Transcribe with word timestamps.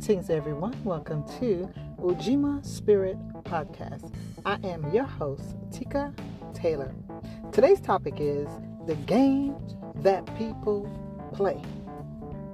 Greetings, 0.00 0.30
everyone. 0.30 0.74
Welcome 0.82 1.24
to 1.40 1.68
Ujima 1.98 2.64
Spirit 2.64 3.18
Podcast. 3.44 4.10
I 4.46 4.54
am 4.66 4.90
your 4.94 5.04
host, 5.04 5.56
Tika 5.70 6.14
Taylor. 6.54 6.94
Today's 7.52 7.82
topic 7.82 8.14
is 8.16 8.48
the 8.86 8.94
games 8.94 9.76
that 9.96 10.24
people 10.38 10.90
play. 11.34 11.62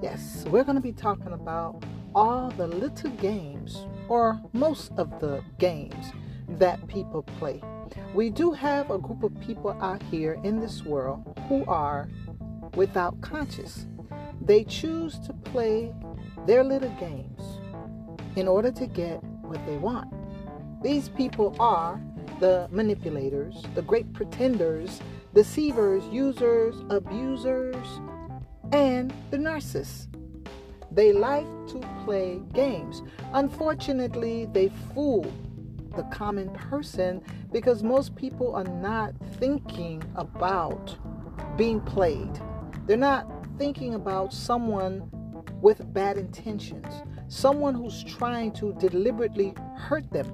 Yes, 0.02 0.44
we're 0.48 0.64
going 0.64 0.74
to 0.74 0.82
be 0.82 0.92
talking 0.92 1.32
about 1.32 1.84
all 2.16 2.50
the 2.50 2.66
little 2.66 3.10
games, 3.10 3.86
or 4.08 4.40
most 4.52 4.90
of 4.96 5.20
the 5.20 5.40
games 5.60 6.12
that 6.48 6.84
people 6.88 7.22
play. 7.22 7.62
We 8.12 8.28
do 8.28 8.50
have 8.50 8.90
a 8.90 8.98
group 8.98 9.22
of 9.22 9.40
people 9.40 9.70
out 9.80 10.02
here 10.02 10.40
in 10.42 10.58
this 10.58 10.82
world 10.82 11.38
who 11.48 11.64
are 11.66 12.08
without 12.74 13.20
conscience. 13.20 13.86
They 14.40 14.64
choose 14.64 15.20
to 15.20 15.32
play 15.32 15.94
their 16.46 16.62
little 16.62 16.94
games 17.00 17.42
in 18.36 18.46
order 18.46 18.70
to 18.70 18.86
get 18.86 19.22
what 19.42 19.64
they 19.66 19.76
want. 19.76 20.12
These 20.82 21.08
people 21.08 21.56
are 21.58 22.00
the 22.40 22.68
manipulators, 22.70 23.64
the 23.74 23.82
great 23.82 24.12
pretenders, 24.12 25.00
deceivers, 25.34 26.04
users, 26.12 26.76
abusers, 26.90 27.86
and 28.72 29.12
the 29.30 29.38
narcissists. 29.38 30.06
They 30.92 31.12
like 31.12 31.46
to 31.68 31.80
play 32.04 32.40
games. 32.52 33.02
Unfortunately, 33.32 34.46
they 34.52 34.70
fool 34.94 35.30
the 35.96 36.04
common 36.04 36.50
person 36.50 37.22
because 37.52 37.82
most 37.82 38.14
people 38.16 38.54
are 38.54 38.64
not 38.64 39.14
thinking 39.38 40.02
about 40.14 40.96
being 41.56 41.80
played. 41.80 42.40
They're 42.86 42.96
not 42.96 43.26
thinking 43.58 43.94
about 43.94 44.32
someone 44.32 45.10
with 45.66 45.92
bad 45.92 46.16
intentions, 46.16 47.02
someone 47.26 47.74
who's 47.74 48.04
trying 48.04 48.52
to 48.52 48.72
deliberately 48.74 49.52
hurt 49.76 50.08
them. 50.12 50.32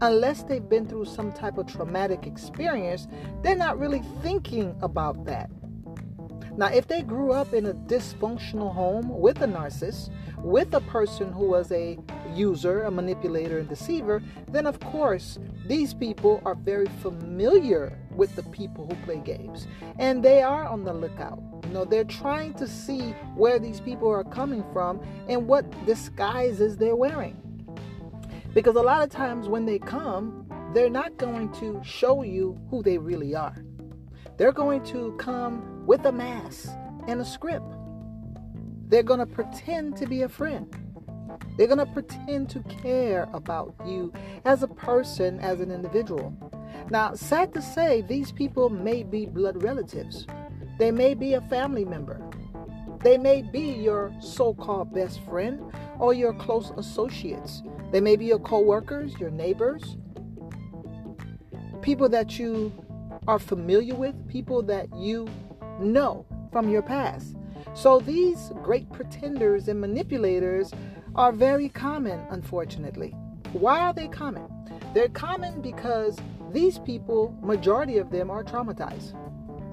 Unless 0.00 0.44
they've 0.44 0.66
been 0.66 0.86
through 0.88 1.04
some 1.04 1.30
type 1.30 1.58
of 1.58 1.66
traumatic 1.66 2.26
experience, 2.26 3.06
they're 3.42 3.54
not 3.54 3.78
really 3.78 4.00
thinking 4.22 4.74
about 4.80 5.26
that. 5.26 5.50
Now, 6.56 6.68
if 6.68 6.88
they 6.88 7.02
grew 7.02 7.32
up 7.32 7.52
in 7.52 7.66
a 7.66 7.74
dysfunctional 7.74 8.72
home 8.72 9.10
with 9.10 9.42
a 9.42 9.46
narcissist, 9.46 10.08
with 10.38 10.72
a 10.72 10.80
person 10.80 11.30
who 11.30 11.48
was 11.50 11.70
a 11.70 11.98
user, 12.32 12.84
a 12.84 12.90
manipulator, 12.90 13.58
and 13.58 13.68
deceiver, 13.68 14.22
then 14.48 14.66
of 14.66 14.80
course 14.80 15.38
these 15.66 15.92
people 15.92 16.40
are 16.46 16.54
very 16.54 16.88
familiar 17.02 17.98
with 18.10 18.34
the 18.36 18.42
people 18.44 18.86
who 18.86 18.94
play 19.04 19.18
games 19.18 19.66
and 19.98 20.22
they 20.22 20.40
are 20.40 20.64
on 20.64 20.82
the 20.82 20.94
lookout. 20.94 21.55
Know, 21.76 21.84
they're 21.84 22.04
trying 22.04 22.54
to 22.54 22.66
see 22.66 23.10
where 23.34 23.58
these 23.58 23.80
people 23.80 24.08
are 24.08 24.24
coming 24.24 24.64
from 24.72 24.98
and 25.28 25.46
what 25.46 25.70
disguises 25.84 26.78
they're 26.78 26.96
wearing. 26.96 27.36
Because 28.54 28.76
a 28.76 28.80
lot 28.80 29.02
of 29.02 29.10
times 29.10 29.46
when 29.46 29.66
they 29.66 29.78
come, 29.78 30.46
they're 30.72 30.88
not 30.88 31.18
going 31.18 31.52
to 31.60 31.78
show 31.84 32.22
you 32.22 32.58
who 32.70 32.82
they 32.82 32.96
really 32.96 33.34
are. 33.34 33.62
They're 34.38 34.52
going 34.52 34.84
to 34.84 35.14
come 35.18 35.84
with 35.86 36.06
a 36.06 36.12
mask 36.12 36.70
and 37.08 37.20
a 37.20 37.26
script. 37.26 37.70
They're 38.88 39.02
going 39.02 39.20
to 39.20 39.26
pretend 39.26 39.98
to 39.98 40.06
be 40.06 40.22
a 40.22 40.30
friend. 40.30 40.74
They're 41.58 41.66
going 41.66 41.86
to 41.86 41.92
pretend 41.92 42.48
to 42.50 42.60
care 42.60 43.28
about 43.34 43.74
you 43.84 44.14
as 44.46 44.62
a 44.62 44.68
person, 44.68 45.40
as 45.40 45.60
an 45.60 45.70
individual. 45.70 46.34
Now, 46.88 47.12
sad 47.12 47.52
to 47.52 47.60
say, 47.60 48.00
these 48.00 48.32
people 48.32 48.70
may 48.70 49.02
be 49.02 49.26
blood 49.26 49.62
relatives. 49.62 50.26
They 50.78 50.90
may 50.90 51.14
be 51.14 51.34
a 51.34 51.40
family 51.42 51.84
member. 51.84 52.20
They 53.02 53.18
may 53.18 53.42
be 53.42 53.60
your 53.60 54.12
so 54.20 54.54
called 54.54 54.92
best 54.92 55.20
friend 55.24 55.72
or 55.98 56.12
your 56.12 56.34
close 56.34 56.72
associates. 56.76 57.62
They 57.92 58.00
may 58.00 58.16
be 58.16 58.26
your 58.26 58.38
co 58.38 58.60
workers, 58.60 59.14
your 59.18 59.30
neighbors, 59.30 59.96
people 61.82 62.08
that 62.08 62.38
you 62.38 62.72
are 63.28 63.38
familiar 63.38 63.94
with, 63.94 64.28
people 64.28 64.62
that 64.64 64.94
you 64.96 65.28
know 65.80 66.26
from 66.52 66.68
your 66.68 66.82
past. 66.82 67.36
So 67.74 68.00
these 68.00 68.50
great 68.62 68.90
pretenders 68.90 69.68
and 69.68 69.80
manipulators 69.80 70.72
are 71.14 71.32
very 71.32 71.68
common, 71.68 72.20
unfortunately. 72.30 73.10
Why 73.52 73.80
are 73.80 73.92
they 73.92 74.08
common? 74.08 74.48
They're 74.94 75.08
common 75.08 75.60
because 75.62 76.18
these 76.52 76.78
people, 76.78 77.36
majority 77.42 77.98
of 77.98 78.10
them, 78.10 78.30
are 78.30 78.42
traumatized. 78.42 79.14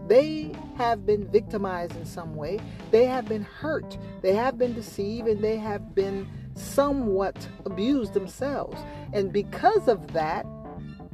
They 0.08 0.52
have 0.78 1.06
been 1.06 1.28
victimized 1.28 1.96
in 1.96 2.06
some 2.06 2.36
way. 2.36 2.59
They 2.91 3.06
have 3.06 3.28
been 3.28 3.44
hurt. 3.44 3.97
They 4.22 4.34
have 4.34 4.58
been 4.58 4.74
deceived 4.74 5.28
and 5.28 5.41
they 5.41 5.58
have 5.58 5.96
been 5.96 6.28
somewhat 6.56 7.47
abused 7.66 8.14
themselves. 8.14 8.80
And 9.14 9.31
because 9.31 9.88
of 9.88 10.14
that, 10.14 10.46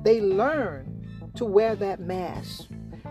they 0.03 0.21
learn 0.21 1.07
to 1.35 1.45
wear 1.45 1.75
that 1.75 1.99
mask. 1.99 2.67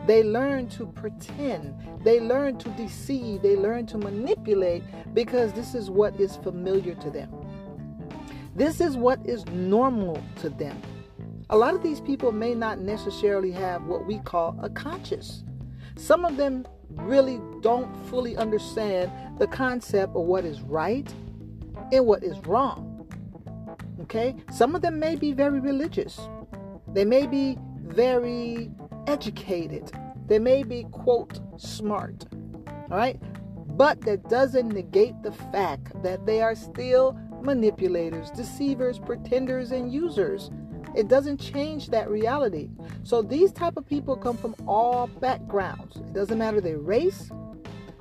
They 0.06 0.22
learn 0.22 0.68
to 0.70 0.86
pretend. 0.86 1.74
They 2.02 2.20
learn 2.20 2.58
to 2.58 2.70
deceive. 2.70 3.42
They 3.42 3.56
learn 3.56 3.86
to 3.86 3.98
manipulate 3.98 4.82
because 5.14 5.52
this 5.52 5.74
is 5.74 5.90
what 5.90 6.18
is 6.18 6.36
familiar 6.36 6.94
to 6.96 7.10
them. 7.10 7.30
This 8.54 8.80
is 8.80 8.96
what 8.96 9.24
is 9.26 9.44
normal 9.46 10.22
to 10.36 10.48
them. 10.48 10.80
A 11.50 11.56
lot 11.56 11.74
of 11.74 11.82
these 11.82 12.00
people 12.00 12.32
may 12.32 12.54
not 12.54 12.80
necessarily 12.80 13.52
have 13.52 13.84
what 13.84 14.06
we 14.06 14.18
call 14.18 14.58
a 14.62 14.68
conscience. 14.68 15.44
Some 15.98 16.24
of 16.24 16.36
them 16.36 16.64
really 16.92 17.40
don't 17.60 17.92
fully 18.06 18.36
understand 18.36 19.10
the 19.38 19.48
concept 19.48 20.14
of 20.14 20.22
what 20.22 20.44
is 20.44 20.62
right 20.62 21.12
and 21.92 22.06
what 22.06 22.22
is 22.22 22.38
wrong. 22.46 23.04
Okay? 24.02 24.36
Some 24.52 24.76
of 24.76 24.80
them 24.80 25.00
may 25.00 25.16
be 25.16 25.32
very 25.32 25.58
religious. 25.58 26.20
They 26.94 27.04
may 27.04 27.26
be 27.26 27.58
very 27.82 28.70
educated. 29.08 29.90
They 30.28 30.38
may 30.38 30.62
be, 30.62 30.84
quote, 30.84 31.40
smart. 31.56 32.26
All 32.90 32.96
right? 32.96 33.20
But 33.76 34.00
that 34.02 34.28
doesn't 34.28 34.68
negate 34.68 35.20
the 35.24 35.32
fact 35.32 36.00
that 36.04 36.26
they 36.26 36.42
are 36.42 36.54
still 36.54 37.18
manipulators, 37.42 38.30
deceivers, 38.30 39.00
pretenders, 39.00 39.72
and 39.72 39.92
users. 39.92 40.50
It 40.94 41.08
doesn't 41.08 41.38
change 41.38 41.88
that 41.90 42.10
reality. 42.10 42.70
So 43.02 43.22
these 43.22 43.52
type 43.52 43.76
of 43.76 43.86
people 43.86 44.16
come 44.16 44.36
from 44.36 44.54
all 44.66 45.06
backgrounds. 45.06 45.96
It 45.96 46.12
doesn't 46.12 46.38
matter 46.38 46.60
their 46.60 46.78
race, 46.78 47.30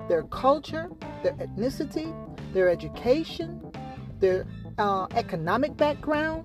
their 0.08 0.22
culture, 0.24 0.90
their 1.22 1.34
ethnicity, 1.34 2.14
their 2.52 2.68
education, 2.68 3.60
their 4.20 4.46
uh, 4.78 5.06
economic 5.14 5.76
background, 5.76 6.44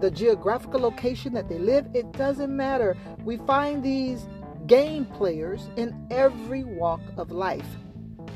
the 0.00 0.10
geographical 0.10 0.80
location 0.80 1.32
that 1.34 1.48
they 1.48 1.58
live, 1.58 1.86
it 1.94 2.10
doesn't 2.12 2.54
matter. 2.54 2.96
We 3.24 3.38
find 3.38 3.82
these 3.82 4.28
game 4.66 5.06
players 5.06 5.68
in 5.76 6.06
every 6.10 6.64
walk 6.64 7.00
of 7.16 7.30
life. 7.30 7.66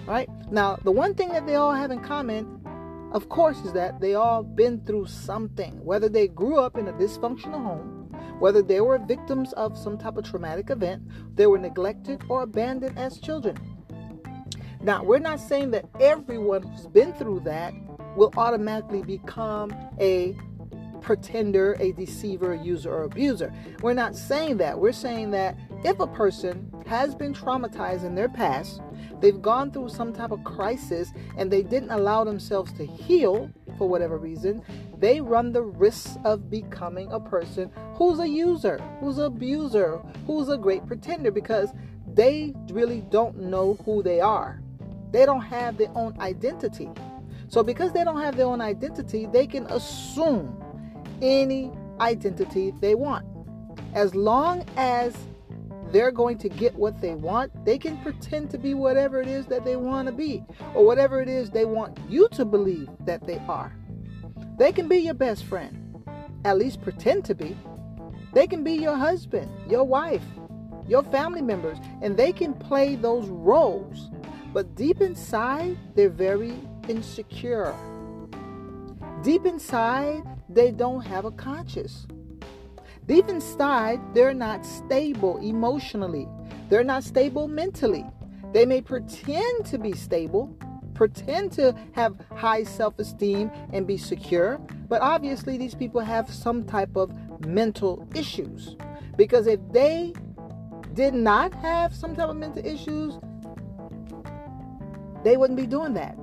Right? 0.07 0.29
Now, 0.51 0.77
the 0.83 0.91
one 0.91 1.15
thing 1.15 1.29
that 1.29 1.47
they 1.47 1.57
all 1.57 1.73
have 1.73 1.91
in 1.91 2.01
common, 2.01 2.60
of 3.13 3.29
course, 3.29 3.59
is 3.65 3.73
that 3.73 4.01
they 4.01 4.15
all 4.15 4.43
been 4.43 4.85
through 4.85 5.07
something, 5.07 5.85
whether 5.85 6.09
they 6.09 6.29
grew 6.29 6.59
up 6.59 6.79
in 6.79 6.89
a 6.89 6.93
dysfunctional 6.93 7.63
home, 7.63 8.09
whether 8.39 8.63
they 8.63 8.81
were 8.81 8.99
victims 8.99 9.53
of 9.55 9.77
some 9.77 9.99
type 9.99 10.17
of 10.17 10.25
traumatic 10.25 10.71
event, 10.71 11.03
they 11.35 11.47
were 11.47 11.59
neglected 11.59 12.23
or 12.29 12.43
abandoned 12.43 12.99
as 12.99 13.19
children. 13.19 13.57
Now, 14.83 15.03
we're 15.03 15.19
not 15.19 15.41
saying 15.41 15.73
that 15.73 15.85
everyone 16.01 16.63
who's 16.63 16.87
been 16.87 17.13
through 17.13 17.41
that 17.41 17.75
will 18.17 18.33
automatically 18.37 19.03
become 19.03 19.75
a 20.01 20.37
pretender, 21.01 21.77
a 21.81 21.93
deceiver, 21.93 22.55
user, 22.55 22.93
or 22.93 23.05
abuser. 23.05 23.53
We're 23.83 23.95
not 23.95 24.15
saying 24.15 24.59
that. 24.59 24.79
We're 24.79 24.93
saying 24.93 25.33
that 25.33 25.57
if 25.85 25.99
a 25.99 26.07
person 26.07 26.71
has 26.87 27.15
been 27.15 27.33
traumatized 27.33 28.05
in 28.05 28.15
their 28.15 28.29
past, 28.29 28.81
they've 29.21 29.41
gone 29.41 29.71
through 29.71 29.89
some 29.89 30.13
type 30.13 30.31
of 30.31 30.45
crisis, 30.45 31.13
and 31.37 31.51
they 31.51 31.63
didn't 31.63 31.91
allow 31.91 32.25
themselves 32.25 32.73
to 32.75 32.87
heal 32.87 33.51
for 33.79 33.89
whatever 33.89 34.19
reason, 34.19 34.63
they 34.99 35.23
run 35.23 35.53
the 35.53 35.63
risk 35.63 36.19
of 36.25 36.51
becoming 36.51 37.11
a 37.11 37.19
person 37.19 37.71
who's 37.95 38.19
a 38.19 38.29
user, 38.29 38.79
who's 39.01 39.17
an 39.17 39.25
abuser, 39.25 40.03
who's 40.27 40.51
a 40.51 40.59
great 40.59 40.87
pretender 40.87 41.31
because 41.31 41.73
they 42.15 42.55
really 42.71 43.01
don't 43.11 43.39
know 43.39 43.79
who 43.87 44.03
they 44.03 44.21
are. 44.21 44.61
They 45.13 45.25
don't 45.25 45.41
have 45.41 45.79
their 45.79 45.91
own 45.95 46.15
identity. 46.21 46.91
So, 47.49 47.63
because 47.63 47.93
they 47.93 48.05
don't 48.05 48.21
have 48.21 48.37
their 48.37 48.47
own 48.47 48.61
identity, 48.61 49.27
they 49.33 49.47
can 49.47 49.67
assume 49.67 50.63
any 51.23 51.73
identity 52.01 52.73
they 52.81 52.95
want. 52.95 53.27
As 53.95 54.15
long 54.15 54.65
as 54.77 55.17
they're 55.93 56.11
going 56.11 56.39
to 56.39 56.49
get 56.49 56.75
what 56.75 57.01
they 57.01 57.15
want, 57.15 57.65
they 57.65 57.79
can 57.79 57.97
pretend 57.99 58.51
to 58.51 58.59
be 58.59 58.75
whatever 58.75 59.21
it 59.21 59.29
is 59.29 59.47
that 59.47 59.65
they 59.65 59.77
want 59.77 60.07
to 60.07 60.13
be 60.13 60.45
or 60.75 60.85
whatever 60.85 61.21
it 61.21 61.29
is 61.29 61.51
they 61.51 61.65
want 61.65 61.99
you 62.09 62.29
to 62.33 62.45
believe 62.45 62.89
that 63.05 63.27
they 63.27 63.39
are. 63.49 63.75
They 64.59 64.73
can 64.73 64.89
be 64.89 64.99
your 64.99 65.15
best 65.15 65.45
friend, 65.45 66.05
at 66.45 66.59
least 66.59 66.83
pretend 66.83 67.25
to 67.27 67.35
be. 67.35 67.57
They 68.33 68.47
can 68.47 68.63
be 68.63 68.75
your 68.75 68.97
husband, 68.97 69.51
your 69.69 69.85
wife, 69.85 70.23
your 70.87 71.03
family 71.05 71.43
members, 71.43 71.79
and 72.03 72.17
they 72.17 72.33
can 72.33 72.55
play 72.55 72.97
those 72.97 73.29
roles. 73.29 74.11
But 74.53 74.75
deep 74.75 75.01
inside, 75.01 75.79
they're 75.95 76.09
very 76.09 76.55
insecure. 76.89 77.75
Deep 79.23 79.47
inside, 79.47 80.23
they 80.49 80.71
don't 80.71 81.03
have 81.03 81.25
a 81.25 81.31
conscience. 81.31 82.07
Deep 83.11 83.29
inside, 83.29 83.99
they're 84.15 84.33
not 84.33 84.65
stable 84.65 85.39
emotionally. 85.39 86.29
They're 86.69 86.85
not 86.85 87.03
stable 87.03 87.49
mentally. 87.49 88.07
They 88.53 88.65
may 88.65 88.81
pretend 88.81 89.67
to 89.67 89.79
be 89.79 89.95
stable, 89.95 90.57
pretend 90.95 91.51
to 91.55 91.75
have 91.91 92.15
high 92.37 92.63
self 92.63 92.97
esteem 93.01 93.51
and 93.73 93.85
be 93.85 93.97
secure, 93.97 94.61
but 94.89 95.03
obviously 95.03 95.59
these 95.59 95.75
people 95.75 96.01
have 96.01 96.33
some 96.33 96.63
type 96.63 96.95
of 96.95 97.11
mental 97.45 98.07
issues. 98.15 98.77
Because 99.17 99.49
if 99.49 99.59
they 99.73 100.15
did 100.95 101.13
not 101.13 101.53
have 101.55 101.93
some 101.93 102.15
type 102.15 102.29
of 102.29 102.37
mental 102.37 102.65
issues, 102.65 103.19
they 105.25 105.37
wouldn't 105.37 105.59
be 105.59 105.67
doing 105.67 105.95
that. 105.95 106.17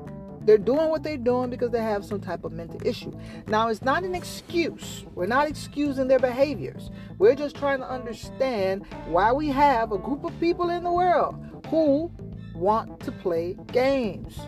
They're 0.48 0.58
doing 0.58 0.88
what 0.88 1.04
they're 1.04 1.18
doing 1.18 1.50
because 1.50 1.72
they 1.72 1.82
have 1.82 2.06
some 2.06 2.22
type 2.22 2.46
of 2.46 2.54
mental 2.54 2.80
issue. 2.88 3.12
Now, 3.48 3.68
it's 3.68 3.82
not 3.82 4.04
an 4.04 4.16
excuse. 4.16 5.04
We're 5.14 5.26
not 5.26 5.50
excusing 5.50 6.08
their 6.08 6.20
behaviors. 6.20 6.90
We're 7.18 7.36
just 7.36 7.58
trying 7.58 7.80
to 7.80 7.92
understand 7.92 8.86
why 9.08 9.34
we 9.34 9.50
have 9.50 9.92
a 9.92 9.98
group 9.98 10.24
of 10.24 10.40
people 10.40 10.70
in 10.70 10.86
the 10.86 10.92
world 10.92 11.36
who 11.68 12.10
want 12.56 13.02
to 13.02 13.12
play 13.12 13.58
games, 13.74 14.40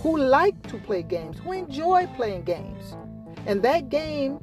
who 0.00 0.18
like 0.18 0.60
to 0.70 0.78
play 0.78 1.04
games, 1.04 1.38
who 1.38 1.52
enjoy 1.52 2.08
playing 2.16 2.42
games. 2.42 2.96
And 3.46 3.62
that 3.62 3.90
game 3.90 4.40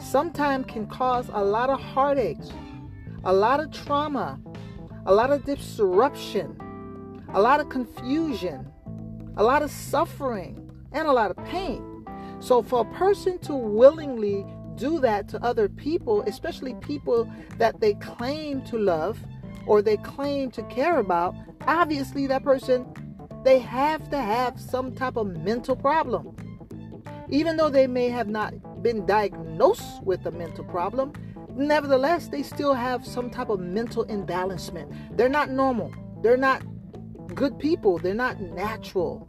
sometimes 0.00 0.66
can 0.66 0.88
cause 0.88 1.30
a 1.32 1.44
lot 1.44 1.70
of 1.70 1.80
heartaches, 1.80 2.50
a 3.22 3.32
lot 3.32 3.60
of 3.60 3.70
trauma, 3.70 4.40
a 5.06 5.14
lot 5.14 5.30
of 5.30 5.44
disruption, 5.44 6.58
a 7.32 7.40
lot 7.40 7.60
of 7.60 7.68
confusion, 7.68 8.71
a 9.36 9.42
lot 9.42 9.62
of 9.62 9.70
suffering, 9.70 10.70
and 10.92 11.08
a 11.08 11.12
lot 11.12 11.30
of 11.30 11.36
pain. 11.44 12.06
So, 12.40 12.62
for 12.62 12.80
a 12.80 12.94
person 12.96 13.38
to 13.40 13.54
willingly 13.54 14.44
do 14.76 14.98
that 15.00 15.28
to 15.28 15.42
other 15.44 15.68
people, 15.68 16.22
especially 16.26 16.74
people 16.74 17.30
that 17.58 17.80
they 17.80 17.94
claim 17.94 18.62
to 18.64 18.78
love 18.78 19.18
or 19.66 19.80
they 19.80 19.96
claim 19.98 20.50
to 20.52 20.62
care 20.64 20.98
about, 20.98 21.34
obviously 21.66 22.26
that 22.26 22.42
person 22.42 22.86
they 23.44 23.58
have 23.58 24.08
to 24.10 24.18
have 24.18 24.60
some 24.60 24.94
type 24.94 25.16
of 25.16 25.26
mental 25.26 25.74
problem. 25.74 26.36
Even 27.28 27.56
though 27.56 27.70
they 27.70 27.86
may 27.86 28.08
have 28.08 28.28
not 28.28 28.82
been 28.82 29.04
diagnosed 29.06 30.02
with 30.04 30.24
a 30.26 30.30
mental 30.30 30.64
problem, 30.64 31.12
nevertheless, 31.54 32.28
they 32.28 32.42
still 32.42 32.74
have 32.74 33.06
some 33.06 33.30
type 33.30 33.48
of 33.48 33.58
mental 33.58 34.04
imbalancement. 34.06 35.16
They're 35.16 35.28
not 35.28 35.50
normal. 35.50 35.92
They're 36.22 36.36
not 36.36 36.62
good 37.32 37.58
people. 37.58 37.98
They're 37.98 38.14
not 38.14 38.40
natural. 38.40 39.28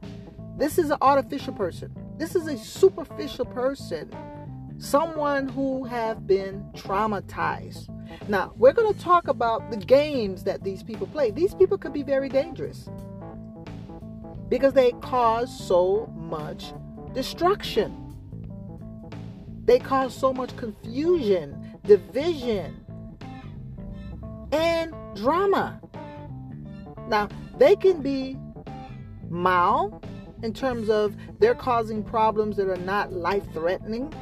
This 0.58 0.78
is 0.78 0.92
an 0.92 0.98
artificial 1.02 1.54
person. 1.54 1.96
This 2.18 2.36
is 2.36 2.48
a 2.48 2.58
superficial 2.58 3.46
person. 3.46 4.12
Someone 4.78 5.48
who 5.48 5.86
have 5.86 6.28
been 6.28 6.64
traumatized. 6.74 7.90
Now, 8.28 8.54
we're 8.58 8.74
going 8.74 8.94
to 8.94 9.00
talk 9.00 9.28
about 9.28 9.72
the 9.72 9.78
games 9.78 10.44
that 10.44 10.64
these 10.64 10.84
people 10.84 11.08
play. 11.08 11.32
These 11.32 11.56
people 11.56 11.78
could 11.78 11.94
be 11.94 12.04
very 12.04 12.30
dangerous 12.30 12.90
because 14.50 14.74
they 14.74 14.92
cause 15.02 15.56
so 15.68 16.12
much 16.16 16.74
destruction. 17.14 18.00
They 19.66 19.80
cause 19.80 20.14
so 20.16 20.34
much 20.34 20.56
confusion, 20.58 21.80
division, 21.86 22.86
and 24.52 24.94
drama. 25.16 25.80
Now, 27.08 27.30
they 27.58 27.76
can 27.76 28.02
be 28.02 28.38
mild 29.30 30.06
in 30.44 30.54
terms 30.54 30.90
of 30.90 31.16
they're 31.40 31.56
causing 31.56 32.04
problems 32.04 32.58
that 32.58 32.70
are 32.70 32.78
not 32.78 33.14
life 33.14 33.44
threatening, 33.54 34.14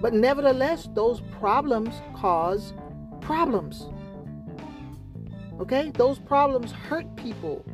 but 0.00 0.12
nevertheless, 0.12 0.88
those 0.94 1.20
problems 1.38 1.94
cause 2.14 2.74
problems. 3.20 3.88
Okay? 5.60 5.90
Those 5.94 6.18
problems 6.18 6.72
hurt 6.72 7.14
people, 7.16 7.64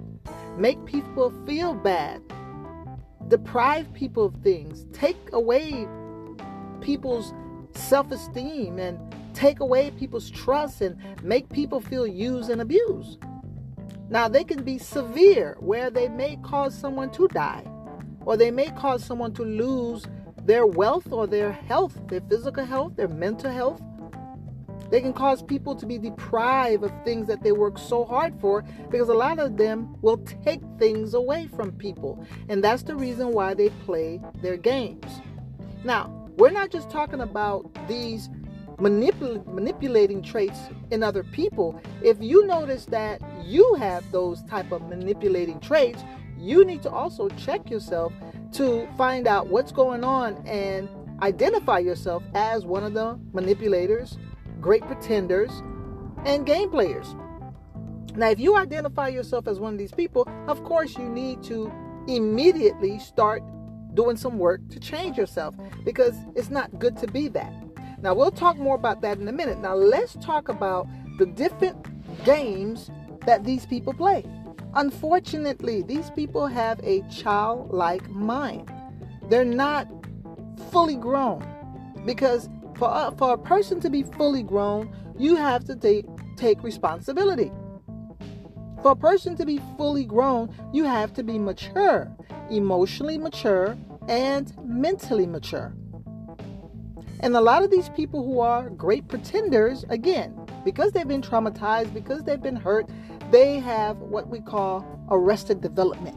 make 0.56 0.84
people 0.84 1.32
feel 1.46 1.74
bad, 1.74 2.22
deprive 3.28 3.92
people 3.94 4.26
of 4.26 4.34
things, 4.42 4.86
take 4.92 5.16
away 5.32 5.88
people's 6.80 7.32
self 7.74 8.10
esteem 8.10 8.78
and 8.78 8.98
take 9.34 9.60
away 9.60 9.90
people's 9.92 10.30
trust 10.30 10.80
and 10.80 10.96
make 11.22 11.48
people 11.48 11.80
feel 11.80 12.06
used 12.06 12.50
and 12.50 12.60
abused. 12.60 13.18
Now, 14.10 14.26
they 14.26 14.42
can 14.42 14.64
be 14.64 14.76
severe 14.76 15.56
where 15.60 15.88
they 15.88 16.08
may 16.08 16.36
cause 16.42 16.74
someone 16.74 17.12
to 17.12 17.28
die, 17.28 17.64
or 18.26 18.36
they 18.36 18.50
may 18.50 18.70
cause 18.70 19.04
someone 19.04 19.32
to 19.34 19.44
lose 19.44 20.04
their 20.44 20.66
wealth 20.66 21.12
or 21.12 21.28
their 21.28 21.52
health, 21.52 21.96
their 22.08 22.20
physical 22.22 22.64
health, 22.64 22.96
their 22.96 23.06
mental 23.06 23.52
health. 23.52 23.80
They 24.90 25.00
can 25.00 25.12
cause 25.12 25.44
people 25.44 25.76
to 25.76 25.86
be 25.86 25.96
deprived 25.96 26.82
of 26.82 26.92
things 27.04 27.28
that 27.28 27.44
they 27.44 27.52
work 27.52 27.78
so 27.78 28.04
hard 28.04 28.34
for 28.40 28.64
because 28.90 29.08
a 29.08 29.14
lot 29.14 29.38
of 29.38 29.56
them 29.56 29.96
will 30.02 30.16
take 30.16 30.60
things 30.80 31.14
away 31.14 31.46
from 31.46 31.70
people. 31.70 32.26
And 32.48 32.64
that's 32.64 32.82
the 32.82 32.96
reason 32.96 33.30
why 33.30 33.54
they 33.54 33.68
play 33.86 34.20
their 34.42 34.56
games. 34.56 35.20
Now, 35.84 36.26
we're 36.36 36.50
not 36.50 36.70
just 36.70 36.90
talking 36.90 37.20
about 37.20 37.70
these 37.86 38.28
manipul- 38.80 39.46
manipulating 39.46 40.22
traits 40.22 40.58
in 40.90 41.02
other 41.02 41.22
people. 41.22 41.80
If 42.02 42.16
you 42.20 42.46
notice 42.46 42.86
that 42.86 43.20
you 43.44 43.74
have 43.74 44.10
those 44.10 44.42
type 44.44 44.72
of 44.72 44.82
manipulating 44.88 45.60
traits, 45.60 46.02
you 46.38 46.64
need 46.64 46.82
to 46.82 46.90
also 46.90 47.28
check 47.30 47.70
yourself 47.70 48.12
to 48.52 48.88
find 48.96 49.26
out 49.26 49.48
what's 49.48 49.72
going 49.72 50.02
on 50.02 50.36
and 50.46 50.88
identify 51.22 51.78
yourself 51.78 52.22
as 52.34 52.64
one 52.64 52.82
of 52.82 52.94
the 52.94 53.18
manipulators, 53.32 54.16
great 54.60 54.82
pretenders, 54.82 55.50
and 56.24 56.46
game 56.46 56.70
players. 56.70 57.14
Now, 58.16 58.30
if 58.30 58.40
you 58.40 58.56
identify 58.56 59.08
yourself 59.08 59.46
as 59.46 59.60
one 59.60 59.74
of 59.74 59.78
these 59.78 59.92
people, 59.92 60.26
of 60.48 60.64
course, 60.64 60.96
you 60.96 61.08
need 61.08 61.42
to 61.44 61.70
immediately 62.08 62.98
start 62.98 63.42
doing 63.94 64.16
some 64.16 64.38
work 64.38 64.60
to 64.70 64.80
change 64.80 65.16
yourself 65.16 65.54
because 65.84 66.14
it's 66.34 66.50
not 66.50 66.78
good 66.78 66.96
to 66.98 67.06
be 67.06 67.28
that. 67.28 67.52
Now, 68.02 68.14
we'll 68.14 68.30
talk 68.30 68.56
more 68.56 68.74
about 68.74 69.00
that 69.02 69.18
in 69.18 69.28
a 69.28 69.32
minute. 69.32 69.58
Now, 69.58 69.74
let's 69.74 70.14
talk 70.16 70.48
about 70.48 70.88
the 71.18 71.26
different 71.26 71.76
games 72.24 72.90
that 73.26 73.44
these 73.44 73.66
people 73.66 73.92
play. 73.92 74.24
Unfortunately, 74.74 75.82
these 75.82 76.10
people 76.10 76.46
have 76.46 76.80
a 76.82 77.02
childlike 77.10 78.08
mind. 78.10 78.72
They're 79.28 79.44
not 79.44 79.88
fully 80.70 80.96
grown 80.96 81.44
because 82.06 82.48
for 82.76 82.88
a, 82.90 83.14
for 83.16 83.34
a 83.34 83.38
person 83.38 83.80
to 83.80 83.90
be 83.90 84.02
fully 84.02 84.42
grown, 84.42 84.94
you 85.18 85.36
have 85.36 85.64
to 85.64 85.76
take 85.76 86.06
take 86.36 86.62
responsibility. 86.62 87.52
For 88.82 88.92
a 88.92 88.96
person 88.96 89.36
to 89.36 89.44
be 89.44 89.60
fully 89.76 90.06
grown, 90.06 90.54
you 90.72 90.84
have 90.84 91.12
to 91.14 91.22
be 91.22 91.38
mature 91.38 92.10
emotionally 92.50 93.18
mature, 93.18 93.76
and 94.08 94.52
mentally 94.64 95.26
mature. 95.26 95.72
And 97.22 97.36
a 97.36 97.40
lot 97.40 97.62
of 97.62 97.70
these 97.70 97.90
people 97.90 98.24
who 98.24 98.40
are 98.40 98.70
great 98.70 99.06
pretenders, 99.08 99.84
again, 99.90 100.34
because 100.64 100.92
they've 100.92 101.06
been 101.06 101.22
traumatized, 101.22 101.92
because 101.92 102.22
they've 102.24 102.42
been 102.42 102.56
hurt, 102.56 102.88
they 103.30 103.58
have 103.60 103.98
what 103.98 104.28
we 104.28 104.40
call 104.40 104.86
arrested 105.10 105.60
development, 105.60 106.16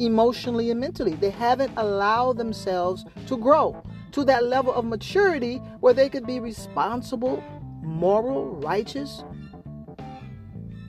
emotionally 0.00 0.70
and 0.70 0.80
mentally. 0.80 1.14
They 1.14 1.30
haven't 1.30 1.72
allowed 1.76 2.36
themselves 2.36 3.04
to 3.26 3.36
grow 3.36 3.80
to 4.10 4.24
that 4.24 4.44
level 4.44 4.74
of 4.74 4.84
maturity 4.84 5.58
where 5.80 5.94
they 5.94 6.08
could 6.08 6.26
be 6.26 6.40
responsible, 6.40 7.42
moral, 7.82 8.56
righteous, 8.56 9.22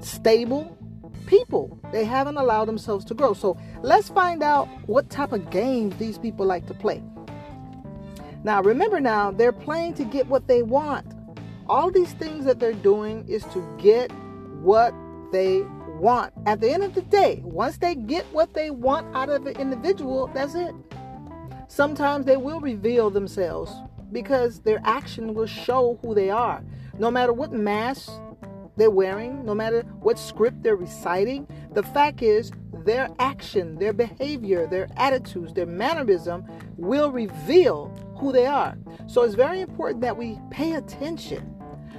stable, 0.01 0.75
people. 1.27 1.79
They 1.91 2.03
haven't 2.03 2.37
allowed 2.37 2.65
themselves 2.65 3.05
to 3.05 3.13
grow. 3.13 3.33
So 3.33 3.57
let's 3.81 4.09
find 4.09 4.41
out 4.41 4.67
what 4.87 5.09
type 5.09 5.33
of 5.33 5.49
games 5.51 5.95
these 5.97 6.17
people 6.17 6.45
like 6.45 6.65
to 6.67 6.73
play. 6.73 7.03
Now, 8.45 8.61
remember 8.61 8.99
now, 8.99 9.31
they're 9.31 9.51
playing 9.51 9.95
to 9.95 10.03
get 10.03 10.27
what 10.27 10.47
they 10.47 10.61
want. 10.61 11.15
All 11.67 11.89
these 11.89 12.13
things 12.13 12.45
that 12.45 12.59
they're 12.59 12.73
doing 12.73 13.27
is 13.27 13.43
to 13.45 13.67
get 13.79 14.11
what 14.61 14.93
they 15.31 15.61
want. 15.99 16.31
At 16.45 16.61
the 16.61 16.69
end 16.69 16.83
of 16.83 16.93
the 16.93 17.01
day, 17.01 17.41
once 17.43 17.79
they 17.79 17.95
get 17.95 18.23
what 18.25 18.53
they 18.53 18.69
want 18.69 19.15
out 19.15 19.29
of 19.29 19.47
an 19.47 19.57
individual, 19.57 20.27
that's 20.27 20.53
it. 20.53 20.75
Sometimes 21.69 22.27
they 22.27 22.37
will 22.37 22.61
reveal 22.61 23.09
themselves 23.09 23.71
because 24.11 24.59
their 24.59 24.79
action 24.83 25.33
will 25.33 25.47
show 25.47 25.97
who 26.03 26.13
they 26.13 26.29
are. 26.29 26.63
No 26.99 27.09
matter 27.09 27.33
what 27.33 27.51
mask 27.51 28.11
they're 28.77 28.91
wearing, 28.91 29.43
no 29.43 29.55
matter 29.55 29.81
what 30.01 30.19
script 30.19 30.61
they're 30.61 30.75
reciting. 30.75 31.47
The 31.73 31.81
fact 31.81 32.21
is, 32.21 32.51
their 32.85 33.09
action, 33.19 33.75
their 33.75 33.93
behavior, 33.93 34.67
their 34.67 34.87
attitudes, 34.95 35.53
their 35.53 35.65
mannerism 35.65 36.45
will 36.77 37.11
reveal 37.11 37.89
who 38.17 38.31
they 38.31 38.45
are. 38.45 38.77
So 39.07 39.23
it's 39.23 39.35
very 39.35 39.59
important 39.59 40.01
that 40.01 40.15
we 40.15 40.39
pay 40.51 40.73
attention. 40.73 41.51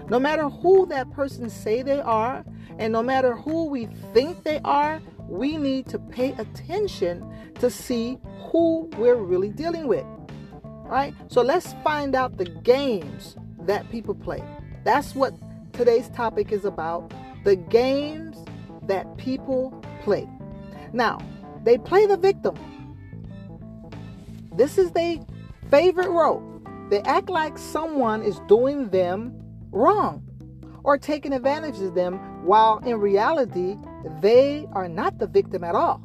No 0.09 0.21
matter 0.21 0.49
who 0.49 0.87
that 0.87 1.11
person 1.11 1.51
say 1.51 1.83
they 1.83 2.01
are, 2.01 2.45
and 2.79 2.93
no 2.93 3.03
matter 3.03 3.35
who 3.35 3.67
we 3.67 3.87
think 4.15 4.45
they 4.45 4.61
are, 4.65 5.01
we 5.29 5.57
need 5.57 5.87
to 5.89 5.99
pay 5.99 6.33
attention 6.39 7.29
to 7.57 7.69
see 7.69 8.19
who 8.51 8.89
we're 8.97 9.17
really 9.17 9.51
dealing 9.51 9.89
with. 9.89 10.07
Right? 10.63 11.13
So 11.27 11.43
let's 11.43 11.73
find 11.83 12.15
out 12.15 12.37
the 12.37 12.45
games 12.45 13.37
that 13.61 13.91
people 13.91 14.15
play. 14.15 14.43
That's 14.85 15.17
what 15.17 15.35
today's 15.73 16.09
topic 16.11 16.53
is 16.53 16.65
about 16.65 17.13
the 17.43 17.57
games 17.57 18.45
that 18.83 19.17
people 19.17 19.73
play. 20.03 20.29
Now, 20.93 21.19
they 21.65 21.79
play 21.79 22.07
the 22.07 22.17
victim. 22.17 22.55
This 24.53 24.79
is 24.79 24.91
their 24.93 25.17
favorite 25.71 26.09
role. 26.09 26.43
They 26.91 27.01
act 27.01 27.29
like 27.29 27.59
someone 27.59 28.23
is 28.23 28.39
doing 28.49 28.89
them 28.91 29.35
wrong 29.73 30.23
or 30.85 30.97
taking 30.97 31.33
advantage 31.33 31.81
of 31.81 31.95
them, 31.95 32.15
while 32.47 32.79
in 32.79 32.97
reality, 33.01 33.77
they 34.21 34.67
are 34.73 34.89
not 34.89 35.19
the 35.19 35.27
victim 35.27 35.65
at 35.65 35.75
all. 35.75 36.01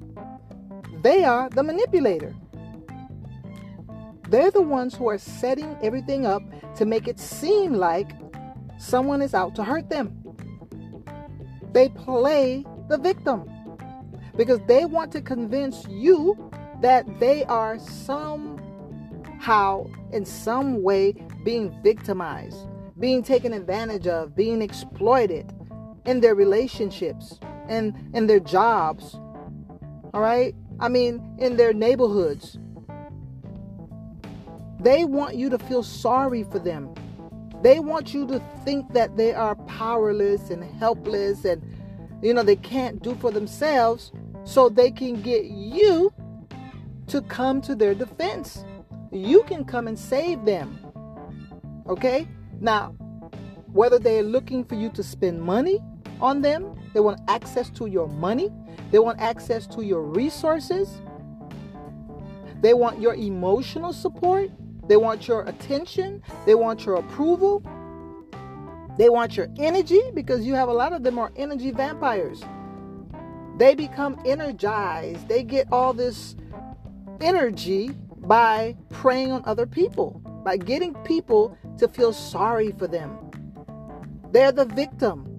They 1.04 1.24
are 1.24 1.50
the 1.50 1.62
manipulator. 1.62 2.36
They're 4.28 4.50
the 4.50 4.62
ones 4.62 4.96
who 4.96 5.08
are 5.08 5.20
setting 5.20 5.78
everything 5.84 6.26
up 6.26 6.42
to 6.78 6.86
make 6.86 7.08
it 7.08 7.20
seem 7.20 7.74
like 7.74 8.12
someone 8.80 9.22
is 9.22 9.36
out 9.36 9.54
to 9.56 9.64
hurt 9.64 9.90
them. 9.90 10.18
They 11.74 11.90
play 11.90 12.66
the 12.90 12.98
victim 12.98 13.48
because 14.36 14.60
they 14.68 14.86
want 14.86 15.12
to 15.14 15.22
convince 15.22 15.86
you 15.88 16.52
that 16.82 17.20
they 17.20 17.44
are 17.46 17.78
somehow, 17.80 18.56
in 20.12 20.26
some 20.26 20.82
way, 20.82 21.16
being 21.44 21.72
victimized, 21.84 22.68
being 23.00 23.24
taken 23.24 23.54
advantage 23.54 24.08
of, 24.08 24.36
being 24.36 24.62
exploited 24.62 25.52
in 26.06 26.22
their 26.22 26.36
relationships 26.36 27.40
and 27.68 27.96
in 28.14 28.28
their 28.28 28.40
jobs. 28.40 29.16
All 30.14 30.22
right? 30.22 30.56
I 30.80 30.90
mean, 30.90 31.36
in 31.40 31.58
their 31.58 31.74
neighborhoods. 31.74 32.58
They 34.80 35.06
want 35.06 35.36
you 35.36 35.50
to 35.52 35.60
feel 35.60 35.84
sorry 35.84 36.44
for 36.44 36.58
them. 36.58 36.94
They 37.62 37.80
want 37.80 38.16
you 38.16 38.26
to 38.28 38.42
think 38.66 38.94
that 38.94 39.16
they 39.16 39.34
are 39.36 39.54
powerless 39.56 40.50
and 40.50 40.64
helpless 40.64 41.46
and, 41.46 41.62
you 42.24 42.34
know, 42.34 42.42
they 42.42 42.56
can't 42.56 43.04
do 43.04 43.14
for 43.16 43.30
themselves 43.30 44.12
so 44.44 44.70
they 44.70 44.92
can 44.92 45.22
get 45.22 45.46
you 45.46 46.14
to 47.08 47.22
come 47.24 47.62
to 47.62 47.76
their 47.76 47.94
defense. 47.94 48.66
You 49.12 49.44
can 49.44 49.66
come 49.66 49.88
and 49.88 49.98
save 49.98 50.46
them. 50.46 50.80
Okay? 51.88 52.28
Now, 52.60 52.92
whether 53.74 54.00
they're 54.00 54.24
looking 54.24 54.64
for 54.64 54.76
you 54.76 54.90
to 54.90 55.04
spend 55.04 55.42
money 55.42 55.80
on 56.20 56.42
them, 56.42 56.80
they 56.94 57.00
want 57.00 57.20
access 57.28 57.70
to 57.72 57.88
your 57.88 58.08
money, 58.08 58.50
they 58.92 59.00
want 59.00 59.20
access 59.20 59.66
to 59.68 59.82
your 59.82 60.02
resources, 60.02 61.02
they 62.62 62.74
want 62.74 63.02
your 63.02 63.16
emotional 63.16 63.92
support, 63.92 64.52
they 64.92 64.98
want 64.98 65.26
your 65.26 65.44
attention. 65.44 66.22
They 66.46 66.54
want 66.54 66.86
your 66.86 66.96
approval. 66.96 67.64
They 68.98 69.08
want 69.08 69.38
your 69.38 69.48
energy 69.58 70.02
because 70.14 70.46
you 70.46 70.54
have 70.56 70.68
a 70.68 70.74
lot 70.74 70.92
of 70.92 71.02
them 71.02 71.18
are 71.18 71.32
energy 71.38 71.72
vampires. 71.72 72.44
They 73.58 73.76
become 73.76 74.20
energized. 74.26 75.28
They 75.28 75.44
get 75.44 75.68
all 75.72 75.94
this 75.94 76.36
energy 77.20 77.92
by 78.18 78.76
preying 78.90 79.32
on 79.32 79.44
other 79.46 79.66
people, 79.66 80.22
by 80.44 80.58
getting 80.58 80.94
people 81.04 81.58
to 81.78 81.88
feel 81.88 82.14
sorry 82.14 82.72
for 82.72 82.88
them. 82.88 83.18
They're 84.32 84.52
the 84.52 84.66
victim. 84.66 85.38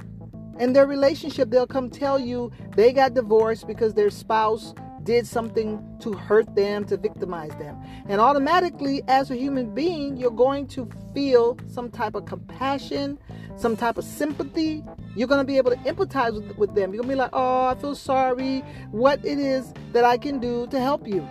In 0.59 0.73
their 0.73 0.87
relationship, 0.87 1.51
they'll 1.51 1.67
come 1.67 1.91
tell 1.91 2.19
you 2.19 2.53
they 2.77 2.93
got 2.93 3.15
divorced 3.15 3.67
because 3.67 3.95
their 3.95 4.11
spouse 4.11 4.75
did 5.03 5.27
something 5.27 5.83
to 6.01 6.13
hurt 6.13 6.55
them, 6.55 6.85
to 6.85 6.97
victimize 6.97 7.51
them. 7.57 7.77
And 8.09 8.21
automatically, 8.21 9.03
as 9.09 9.31
a 9.31 9.37
human 9.37 9.75
being, 9.75 10.17
you're 10.17 10.31
going 10.31 10.67
to 10.69 10.89
feel 11.15 11.59
some 11.67 11.91
type 11.91 12.15
of 12.15 12.27
compassion, 12.27 13.19
some 13.63 13.77
type 13.77 13.97
of 13.97 14.05
sympathy. 14.05 14.85
You're 15.15 15.29
going 15.29 15.41
to 15.41 15.45
be 15.45 15.57
able 15.57 15.71
to 15.71 15.77
empathize 15.79 16.35
with, 16.35 16.59
with 16.59 16.75
them. 16.75 16.93
You're 16.93 17.03
going 17.03 17.11
to 17.11 17.15
be 17.15 17.15
like, 17.15 17.31
oh, 17.33 17.67
I 17.67 17.77
feel 17.77 17.95
sorry. 17.95 18.61
What 18.91 19.25
it 19.25 19.39
is 19.39 19.73
that 19.93 20.05
I 20.05 20.19
can 20.19 20.41
do 20.41 20.67
to 20.67 20.81
help 20.81 21.07
you. 21.07 21.27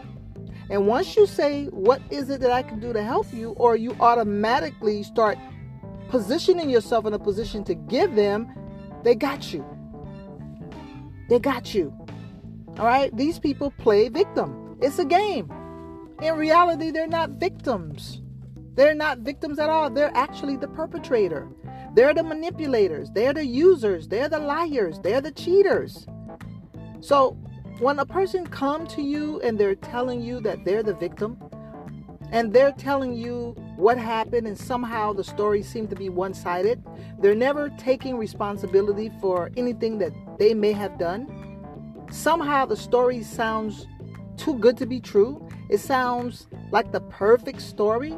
And 0.69 0.87
once 0.87 1.17
you 1.17 1.27
say, 1.27 1.65
what 1.65 2.01
is 2.09 2.29
it 2.29 2.39
that 2.39 2.51
I 2.51 2.63
can 2.63 2.79
do 2.79 2.93
to 2.93 3.03
help 3.03 3.31
you, 3.33 3.49
or 3.51 3.75
you 3.75 3.95
automatically 3.99 5.03
start 5.03 5.37
positioning 6.07 6.69
yourself 6.69 7.05
in 7.05 7.13
a 7.13 7.19
position 7.19 7.65
to 7.65 7.75
give 7.75 8.15
them, 8.15 8.49
they 9.03 9.13
got 9.13 9.53
you. 9.53 9.65
They 11.27 11.39
got 11.39 11.75
you. 11.75 11.93
All 12.77 12.85
right? 12.85 13.15
These 13.15 13.39
people 13.39 13.71
play 13.71 14.07
victim. 14.07 14.77
It's 14.81 14.97
a 14.99 15.05
game. 15.05 15.51
In 16.21 16.35
reality, 16.35 16.91
they're 16.91 17.07
not 17.07 17.31
victims. 17.31 18.21
They're 18.75 18.95
not 18.95 19.19
victims 19.19 19.59
at 19.59 19.69
all. 19.69 19.89
They're 19.89 20.15
actually 20.15 20.55
the 20.55 20.69
perpetrator. 20.69 21.49
They're 21.93 22.13
the 22.13 22.23
manipulators. 22.23 23.09
They're 23.11 23.33
the 23.33 23.45
users. 23.45 24.07
They're 24.07 24.29
the 24.29 24.39
liars. 24.39 24.99
They're 24.99 25.21
the 25.21 25.31
cheaters. 25.31 26.05
So, 26.99 27.37
when 27.79 27.99
a 27.99 28.05
person 28.05 28.45
come 28.45 28.85
to 28.87 29.01
you 29.01 29.41
and 29.41 29.57
they're 29.59 29.75
telling 29.75 30.21
you 30.21 30.39
that 30.41 30.63
they're 30.63 30.83
the 30.83 30.93
victim 30.93 31.37
and 32.31 32.53
they're 32.53 32.71
telling 32.71 33.13
you 33.13 33.55
what 33.75 33.97
happened 33.97 34.47
and 34.47 34.57
somehow 34.57 35.13
the 35.13 35.23
story 35.23 35.63
seemed 35.63 35.89
to 35.89 35.95
be 35.95 36.07
one-sided, 36.09 36.83
they're 37.19 37.35
never 37.35 37.69
taking 37.77 38.17
responsibility 38.17 39.11
for 39.19 39.49
anything 39.57 39.97
that 39.97 40.13
they 40.37 40.53
may 40.53 40.71
have 40.71 40.99
done 40.99 41.41
somehow 42.11 42.65
the 42.65 42.75
story 42.75 43.23
sounds 43.23 43.87
too 44.37 44.57
good 44.59 44.77
to 44.77 44.85
be 44.85 44.99
true. 44.99 45.47
It 45.69 45.79
sounds 45.79 46.47
like 46.71 46.91
the 46.91 47.01
perfect 47.01 47.61
story. 47.61 48.17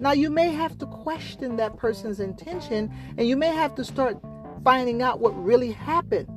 Now, 0.00 0.12
you 0.12 0.30
may 0.30 0.50
have 0.50 0.78
to 0.78 0.86
question 0.86 1.56
that 1.56 1.76
person's 1.76 2.20
intention 2.20 2.90
and 3.18 3.28
you 3.28 3.36
may 3.36 3.52
have 3.52 3.74
to 3.74 3.84
start 3.84 4.18
finding 4.64 5.02
out 5.02 5.20
what 5.20 5.30
really 5.42 5.72
happened. 5.72 6.28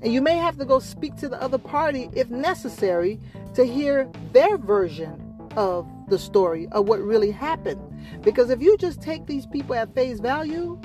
And 0.00 0.12
you 0.12 0.22
may 0.22 0.36
have 0.36 0.56
to 0.58 0.64
go 0.64 0.78
speak 0.78 1.16
to 1.16 1.28
the 1.28 1.40
other 1.42 1.58
party 1.58 2.08
if 2.14 2.30
necessary 2.30 3.20
to 3.54 3.64
hear 3.64 4.10
their 4.32 4.56
version 4.56 5.22
of 5.54 5.86
the 6.08 6.18
story 6.18 6.66
of 6.72 6.88
what 6.88 7.00
really 7.00 7.30
happened. 7.30 7.80
Because 8.22 8.48
if 8.48 8.62
you 8.62 8.78
just 8.78 9.02
take 9.02 9.26
these 9.26 9.46
people 9.46 9.74
at 9.74 9.94
face 9.94 10.18
value, 10.18 10.80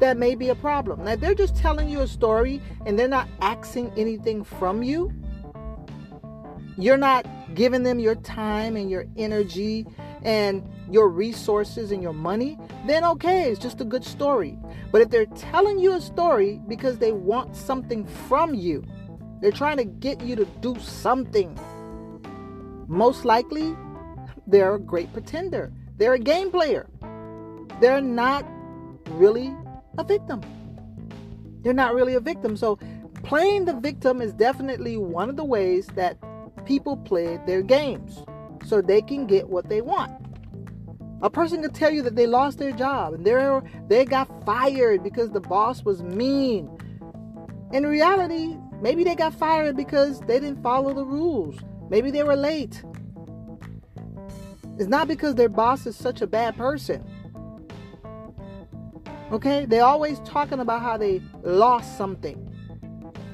that 0.00 0.16
may 0.16 0.34
be 0.34 0.48
a 0.48 0.54
problem. 0.56 1.04
Now, 1.04 1.14
they're 1.14 1.34
just 1.34 1.54
telling 1.54 1.88
you 1.88 2.00
a 2.00 2.08
story 2.08 2.60
and 2.86 2.98
they're 2.98 3.06
not 3.06 3.28
asking 3.40 3.92
anything 3.96 4.42
from 4.42 4.82
you, 4.82 5.12
you're 6.76 6.96
not 6.96 7.26
giving 7.54 7.82
them 7.82 7.98
your 7.98 8.14
time 8.14 8.76
and 8.76 8.90
your 8.90 9.04
energy 9.16 9.86
and 10.22 10.68
your 10.90 11.08
resources 11.08 11.92
and 11.92 12.02
your 12.02 12.12
money, 12.12 12.58
then 12.86 13.04
okay, 13.04 13.50
it's 13.50 13.60
just 13.60 13.80
a 13.80 13.84
good 13.84 14.04
story. 14.04 14.58
But 14.90 15.02
if 15.02 15.10
they're 15.10 15.26
telling 15.26 15.78
you 15.78 15.92
a 15.94 16.00
story 16.00 16.60
because 16.68 16.98
they 16.98 17.12
want 17.12 17.56
something 17.56 18.06
from 18.06 18.54
you, 18.54 18.84
they're 19.40 19.52
trying 19.52 19.76
to 19.76 19.84
get 19.84 20.20
you 20.22 20.36
to 20.36 20.44
do 20.60 20.78
something, 20.80 21.58
most 22.88 23.24
likely 23.24 23.76
they're 24.46 24.74
a 24.74 24.80
great 24.80 25.12
pretender. 25.12 25.72
They're 25.98 26.14
a 26.14 26.18
game 26.18 26.50
player. 26.50 26.88
They're 27.80 28.00
not 28.00 28.46
really 29.10 29.54
a 29.98 30.04
victim. 30.04 30.40
They're 31.62 31.72
not 31.72 31.94
really 31.94 32.14
a 32.14 32.20
victim. 32.20 32.56
So, 32.56 32.78
playing 33.22 33.66
the 33.66 33.74
victim 33.74 34.22
is 34.22 34.32
definitely 34.32 34.96
one 34.96 35.28
of 35.28 35.36
the 35.36 35.44
ways 35.44 35.86
that 35.94 36.16
people 36.64 36.96
play 36.96 37.38
their 37.46 37.62
games 37.62 38.24
so 38.68 38.82
they 38.82 39.00
can 39.00 39.26
get 39.26 39.48
what 39.48 39.68
they 39.68 39.80
want. 39.80 40.12
A 41.22 41.30
person 41.30 41.62
could 41.62 41.74
tell 41.74 41.90
you 41.90 42.02
that 42.02 42.14
they 42.14 42.26
lost 42.26 42.58
their 42.58 42.70
job 42.70 43.14
and 43.14 43.24
they 43.24 43.60
they 43.88 44.04
got 44.04 44.28
fired 44.44 45.02
because 45.02 45.30
the 45.30 45.40
boss 45.40 45.84
was 45.84 46.02
mean. 46.02 46.70
In 47.72 47.86
reality, 47.86 48.56
maybe 48.80 49.02
they 49.02 49.14
got 49.14 49.34
fired 49.34 49.76
because 49.76 50.20
they 50.20 50.38
didn't 50.38 50.62
follow 50.62 50.94
the 50.94 51.04
rules. 51.04 51.58
Maybe 51.90 52.10
they 52.10 52.22
were 52.22 52.36
late. 52.36 52.84
It's 54.78 54.88
not 54.88 55.08
because 55.08 55.34
their 55.34 55.48
boss 55.48 55.86
is 55.86 55.96
such 55.96 56.22
a 56.22 56.26
bad 56.26 56.56
person. 56.56 57.04
Okay? 59.32 59.66
They're 59.66 59.84
always 59.84 60.20
talking 60.20 60.60
about 60.60 60.82
how 60.82 60.96
they 60.96 61.20
lost 61.42 61.98
something 61.98 62.44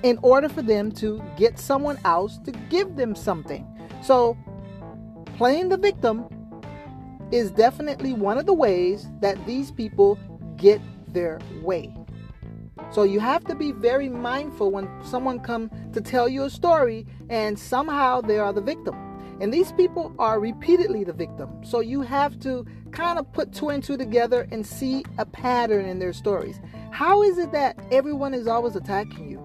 in 0.03 0.19
order 0.23 0.49
for 0.49 0.62
them 0.62 0.91
to 0.93 1.23
get 1.37 1.59
someone 1.59 1.99
else 2.05 2.38
to 2.45 2.53
give 2.71 2.97
them 2.97 3.14
something. 3.14 3.67
So, 4.03 4.37
playing 5.35 5.69
the 5.69 5.76
victim 5.76 6.26
is 7.33 7.50
definitely 7.50 8.12
one 8.12 8.38
of 8.38 8.47
the 8.47 8.55
ways 8.55 9.09
that 9.21 9.45
these 9.47 9.71
people 9.71 10.19
get 10.57 10.81
their 11.12 11.41
way. 11.62 11.95
So 12.91 13.03
you 13.03 13.19
have 13.21 13.45
to 13.45 13.55
be 13.55 13.73
very 13.73 14.09
mindful 14.09 14.71
when 14.71 14.88
someone 15.05 15.41
come 15.41 15.71
to 15.93 16.00
tell 16.00 16.29
you 16.29 16.45
a 16.45 16.50
story 16.50 17.07
and 17.29 17.59
somehow 17.59 18.21
they 18.21 18.38
are 18.38 18.53
the 18.53 18.61
victim. 18.61 18.95
And 19.41 19.53
these 19.53 19.73
people 19.73 20.14
are 20.21 20.38
repeatedly 20.38 21.03
the 21.03 21.12
victim. 21.12 21.64
So 21.64 21.81
you 21.81 22.03
have 22.03 22.38
to 22.41 22.64
kind 22.93 23.19
of 23.19 23.33
put 23.33 23.53
two 23.53 23.71
and 23.71 23.83
two 23.83 23.97
together 23.97 24.47
and 24.53 24.64
see 24.64 25.05
a 25.19 25.26
pattern 25.26 25.87
in 25.87 25.99
their 25.99 26.12
stories. 26.12 26.61
How 26.93 27.23
is 27.23 27.38
it 27.38 27.50
that 27.50 27.76
everyone 27.91 28.33
is 28.33 28.47
always 28.47 28.76
attacking 28.76 29.29
you? 29.29 29.45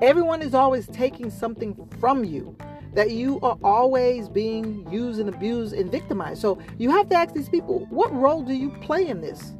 Everyone 0.00 0.42
is 0.42 0.52
always 0.52 0.88
taking 0.88 1.30
something 1.30 1.76
from 2.00 2.24
you. 2.24 2.56
That 2.94 3.10
you 3.12 3.40
are 3.40 3.56
always 3.64 4.28
being 4.28 4.86
used 4.90 5.18
and 5.18 5.28
abused 5.28 5.74
and 5.74 5.90
victimized. 5.90 6.40
So 6.42 6.58
you 6.78 6.90
have 6.90 7.08
to 7.08 7.16
ask 7.16 7.34
these 7.34 7.48
people, 7.48 7.86
what 7.90 8.12
role 8.12 8.42
do 8.42 8.52
you 8.52 8.70
play 8.82 9.08
in 9.08 9.20
this? 9.20 9.54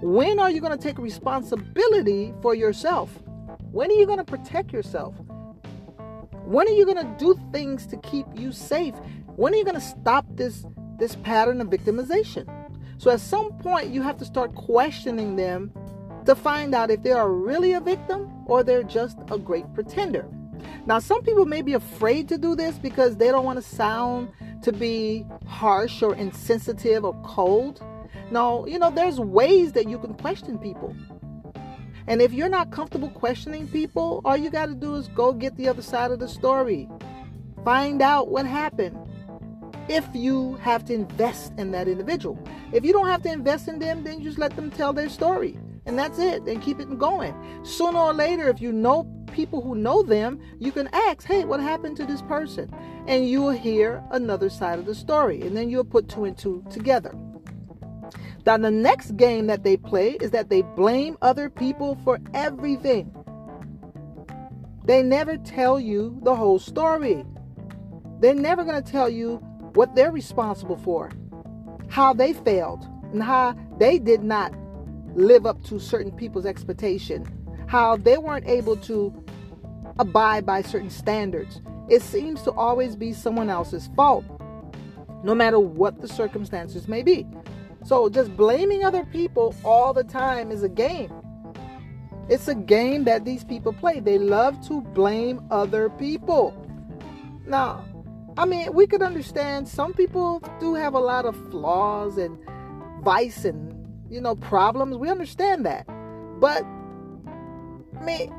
When 0.00 0.38
are 0.38 0.50
you 0.50 0.60
going 0.60 0.76
to 0.76 0.82
take 0.82 0.98
responsibility 0.98 2.32
for 2.42 2.54
yourself? 2.54 3.10
When 3.72 3.90
are 3.90 3.94
you 3.94 4.06
going 4.06 4.18
to 4.18 4.24
protect 4.24 4.72
yourself? 4.72 5.14
When 6.44 6.66
are 6.66 6.72
you 6.72 6.86
going 6.86 6.96
to 6.96 7.16
do 7.18 7.38
things 7.52 7.86
to 7.88 7.96
keep 7.98 8.26
you 8.34 8.52
safe? 8.52 8.94
When 9.36 9.52
are 9.52 9.56
you 9.56 9.64
going 9.64 9.74
to 9.74 9.80
stop 9.80 10.24
this 10.30 10.64
this 10.98 11.14
pattern 11.16 11.60
of 11.60 11.68
victimization? 11.68 12.48
So 12.98 13.10
at 13.10 13.20
some 13.20 13.52
point 13.58 13.90
you 13.90 14.02
have 14.02 14.18
to 14.18 14.24
start 14.24 14.54
questioning 14.54 15.36
them 15.36 15.72
to 16.26 16.34
find 16.34 16.74
out 16.74 16.90
if 16.90 17.02
they 17.02 17.12
are 17.12 17.30
really 17.30 17.72
a 17.72 17.80
victim 17.80 18.30
or 18.46 18.62
they're 18.62 18.82
just 18.82 19.18
a 19.30 19.38
great 19.38 19.72
pretender. 19.74 20.28
Now 20.86 20.98
some 20.98 21.22
people 21.22 21.46
may 21.46 21.62
be 21.62 21.74
afraid 21.74 22.28
to 22.28 22.38
do 22.38 22.54
this 22.54 22.78
because 22.78 23.16
they 23.16 23.28
don't 23.28 23.44
want 23.44 23.58
to 23.58 23.62
sound 23.62 24.30
to 24.62 24.72
be 24.72 25.24
harsh 25.46 26.02
or 26.02 26.14
insensitive 26.14 27.04
or 27.04 27.14
cold. 27.24 27.82
No, 28.30 28.66
you 28.66 28.78
know, 28.78 28.90
there's 28.90 29.20
ways 29.20 29.72
that 29.72 29.88
you 29.88 29.98
can 29.98 30.14
question 30.14 30.58
people. 30.58 30.94
And 32.06 32.22
if 32.22 32.32
you're 32.32 32.48
not 32.48 32.72
comfortable 32.72 33.10
questioning 33.10 33.68
people, 33.68 34.22
all 34.24 34.36
you 34.36 34.50
got 34.50 34.66
to 34.66 34.74
do 34.74 34.94
is 34.94 35.08
go 35.08 35.32
get 35.32 35.56
the 35.56 35.68
other 35.68 35.82
side 35.82 36.10
of 36.10 36.18
the 36.18 36.28
story. 36.28 36.88
Find 37.64 38.00
out 38.00 38.30
what 38.30 38.46
happened. 38.46 38.96
If 39.88 40.06
you 40.14 40.54
have 40.56 40.84
to 40.86 40.94
invest 40.94 41.52
in 41.58 41.70
that 41.72 41.86
individual, 41.86 42.38
if 42.72 42.84
you 42.84 42.92
don't 42.92 43.08
have 43.08 43.22
to 43.22 43.32
invest 43.32 43.68
in 43.68 43.78
them, 43.78 44.04
then 44.04 44.22
just 44.22 44.38
let 44.38 44.56
them 44.56 44.70
tell 44.70 44.92
their 44.92 45.08
story. 45.08 45.58
And 45.84 45.98
that's 45.98 46.18
it. 46.18 46.42
And 46.42 46.62
keep 46.62 46.80
it 46.80 46.98
going. 46.98 47.34
Sooner 47.62 47.98
or 47.98 48.12
later, 48.14 48.48
if 48.48 48.60
you 48.60 48.72
know 48.72 49.04
people 49.28 49.60
who 49.60 49.74
know 49.74 50.02
them, 50.02 50.40
you 50.58 50.72
can 50.72 50.88
ask, 50.92 51.24
hey, 51.24 51.44
what 51.44 51.60
happened 51.60 51.96
to 51.98 52.06
this 52.06 52.22
person? 52.22 52.72
And 53.06 53.28
you 53.28 53.42
will 53.42 53.50
hear 53.50 54.02
another 54.10 54.50
side 54.50 54.78
of 54.78 54.86
the 54.86 54.94
story. 54.94 55.40
And 55.42 55.56
then 55.56 55.70
you'll 55.70 55.84
put 55.84 56.08
two 56.08 56.24
and 56.24 56.36
two 56.36 56.64
together. 56.70 57.14
Now, 58.46 58.56
the 58.56 58.70
next 58.70 59.16
game 59.16 59.46
that 59.48 59.62
they 59.62 59.76
play 59.76 60.12
is 60.12 60.30
that 60.30 60.48
they 60.48 60.62
blame 60.62 61.18
other 61.20 61.50
people 61.50 61.98
for 62.04 62.18
everything. 62.32 63.14
They 64.84 65.02
never 65.02 65.36
tell 65.36 65.78
you 65.78 66.18
the 66.22 66.34
whole 66.34 66.58
story. 66.58 67.24
They're 68.20 68.34
never 68.34 68.64
going 68.64 68.82
to 68.82 68.90
tell 68.90 69.10
you 69.10 69.36
what 69.74 69.94
they're 69.94 70.10
responsible 70.10 70.78
for, 70.78 71.10
how 71.88 72.14
they 72.14 72.32
failed, 72.32 72.88
and 73.12 73.22
how 73.22 73.54
they 73.78 73.98
did 73.98 74.22
not 74.22 74.54
live 75.14 75.44
up 75.44 75.62
to 75.64 75.78
certain 75.78 76.12
people's 76.12 76.46
expectation, 76.46 77.26
how 77.68 77.96
they 77.96 78.18
weren't 78.18 78.48
able 78.48 78.76
to 78.76 79.14
abide 79.98 80.44
by 80.44 80.62
certain 80.62 80.90
standards. 80.90 81.60
It 81.88 82.02
seems 82.02 82.42
to 82.42 82.52
always 82.52 82.96
be 82.96 83.12
someone 83.12 83.48
else's 83.48 83.88
fault, 83.94 84.24
no 85.22 85.34
matter 85.34 85.60
what 85.60 86.00
the 86.00 86.08
circumstances 86.08 86.88
may 86.88 87.02
be. 87.02 87.26
So 87.84 88.08
just 88.08 88.36
blaming 88.36 88.84
other 88.84 89.04
people 89.04 89.54
all 89.64 89.94
the 89.94 90.04
time 90.04 90.50
is 90.50 90.62
a 90.62 90.68
game. 90.68 91.12
It's 92.28 92.48
a 92.48 92.54
game 92.54 93.04
that 93.04 93.24
these 93.24 93.44
people 93.44 93.72
play. 93.72 94.00
They 94.00 94.18
love 94.18 94.66
to 94.68 94.80
blame 94.80 95.40
other 95.50 95.88
people. 95.90 96.54
Now, 97.46 97.84
I 98.36 98.44
mean, 98.44 98.72
we 98.74 98.86
could 98.86 99.02
understand 99.02 99.66
some 99.66 99.94
people 99.94 100.42
do 100.60 100.74
have 100.74 100.94
a 100.94 101.00
lot 101.00 101.24
of 101.24 101.34
flaws 101.50 102.18
and 102.18 102.38
vice 103.02 103.44
and, 103.44 103.74
you 104.10 104.20
know, 104.20 104.36
problems. 104.36 104.96
We 104.96 105.08
understand 105.08 105.64
that. 105.66 105.86
But, 106.38 106.64
I 108.00 108.04
mean, 108.04 108.32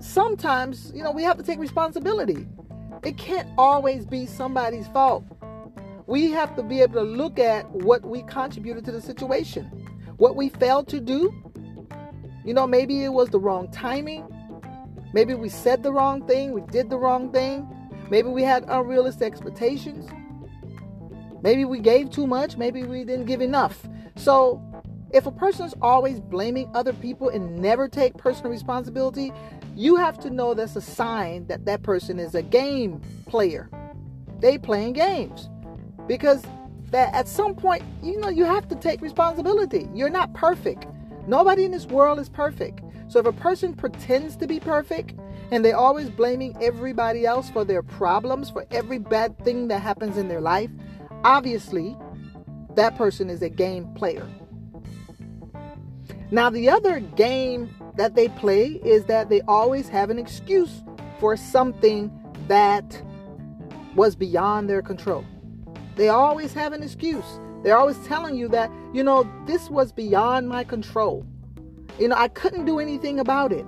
sometimes, 0.00 0.92
you 0.94 1.02
know, 1.02 1.12
we 1.12 1.22
have 1.22 1.36
to 1.36 1.42
take 1.42 1.58
responsibility. 1.58 2.46
It 3.02 3.18
can't 3.18 3.48
always 3.58 4.06
be 4.06 4.26
somebody's 4.26 4.86
fault 4.88 5.24
we 6.06 6.30
have 6.30 6.54
to 6.56 6.62
be 6.62 6.80
able 6.80 6.94
to 6.94 7.02
look 7.02 7.38
at 7.38 7.68
what 7.70 8.02
we 8.04 8.22
contributed 8.22 8.84
to 8.84 8.92
the 8.92 9.00
situation, 9.00 9.64
what 10.16 10.36
we 10.36 10.48
failed 10.48 10.88
to 10.88 11.00
do. 11.00 11.32
You 12.44 12.54
know, 12.54 12.66
maybe 12.66 13.04
it 13.04 13.10
was 13.10 13.30
the 13.30 13.38
wrong 13.38 13.70
timing. 13.70 14.26
Maybe 15.14 15.34
we 15.34 15.48
said 15.48 15.82
the 15.82 15.92
wrong 15.92 16.26
thing, 16.26 16.52
we 16.52 16.62
did 16.72 16.90
the 16.90 16.98
wrong 16.98 17.32
thing. 17.32 17.68
Maybe 18.10 18.28
we 18.28 18.42
had 18.42 18.64
unrealistic 18.68 19.22
expectations. 19.22 20.10
Maybe 21.42 21.64
we 21.64 21.80
gave 21.80 22.10
too 22.10 22.26
much, 22.26 22.56
maybe 22.56 22.82
we 22.82 23.04
didn't 23.04 23.26
give 23.26 23.40
enough. 23.40 23.86
So, 24.16 24.62
if 25.12 25.26
a 25.26 25.30
person 25.30 25.66
is 25.66 25.74
always 25.82 26.20
blaming 26.20 26.70
other 26.74 26.92
people 26.92 27.28
and 27.28 27.58
never 27.58 27.86
take 27.86 28.16
personal 28.16 28.50
responsibility, 28.50 29.32
you 29.76 29.96
have 29.96 30.18
to 30.20 30.30
know 30.30 30.54
that's 30.54 30.76
a 30.76 30.80
sign 30.80 31.46
that 31.46 31.64
that 31.66 31.82
person 31.82 32.18
is 32.18 32.34
a 32.34 32.42
game 32.42 33.00
player. 33.26 33.68
They 34.40 34.58
playing 34.58 34.94
games 34.94 35.48
because 36.06 36.42
that 36.90 37.12
at 37.14 37.28
some 37.28 37.54
point, 37.54 37.82
you 38.02 38.18
know, 38.18 38.28
you 38.28 38.44
have 38.44 38.68
to 38.68 38.74
take 38.74 39.00
responsibility. 39.00 39.88
You're 39.94 40.10
not 40.10 40.32
perfect. 40.34 40.86
Nobody 41.26 41.64
in 41.64 41.70
this 41.70 41.86
world 41.86 42.18
is 42.18 42.28
perfect. 42.28 42.80
So 43.08 43.20
if 43.20 43.26
a 43.26 43.32
person 43.32 43.74
pretends 43.74 44.36
to 44.36 44.46
be 44.46 44.58
perfect 44.58 45.14
and 45.50 45.64
they're 45.64 45.76
always 45.76 46.08
blaming 46.08 46.56
everybody 46.62 47.26
else 47.26 47.50
for 47.50 47.64
their 47.64 47.82
problems, 47.82 48.50
for 48.50 48.66
every 48.70 48.98
bad 48.98 49.38
thing 49.44 49.68
that 49.68 49.80
happens 49.80 50.16
in 50.16 50.28
their 50.28 50.40
life, 50.40 50.70
obviously 51.22 51.96
that 52.74 52.96
person 52.96 53.28
is 53.28 53.42
a 53.42 53.50
game 53.50 53.92
player. 53.94 54.26
Now, 56.32 56.48
the 56.48 56.70
other 56.70 56.98
game 56.98 57.68
that 57.98 58.14
they 58.14 58.28
play 58.28 58.80
is 58.86 59.04
that 59.04 59.28
they 59.28 59.42
always 59.42 59.90
have 59.90 60.08
an 60.08 60.18
excuse 60.18 60.82
for 61.20 61.36
something 61.36 62.10
that 62.48 63.02
was 63.94 64.16
beyond 64.16 64.70
their 64.70 64.80
control. 64.80 65.26
They 65.96 66.08
always 66.08 66.54
have 66.54 66.72
an 66.72 66.82
excuse. 66.82 67.38
They're 67.62 67.76
always 67.76 67.98
telling 68.06 68.34
you 68.34 68.48
that, 68.48 68.70
you 68.94 69.02
know, 69.02 69.30
this 69.44 69.68
was 69.68 69.92
beyond 69.92 70.48
my 70.48 70.64
control. 70.64 71.26
You 71.98 72.08
know, 72.08 72.16
I 72.16 72.28
couldn't 72.28 72.64
do 72.64 72.78
anything 72.80 73.20
about 73.20 73.52
it. 73.52 73.66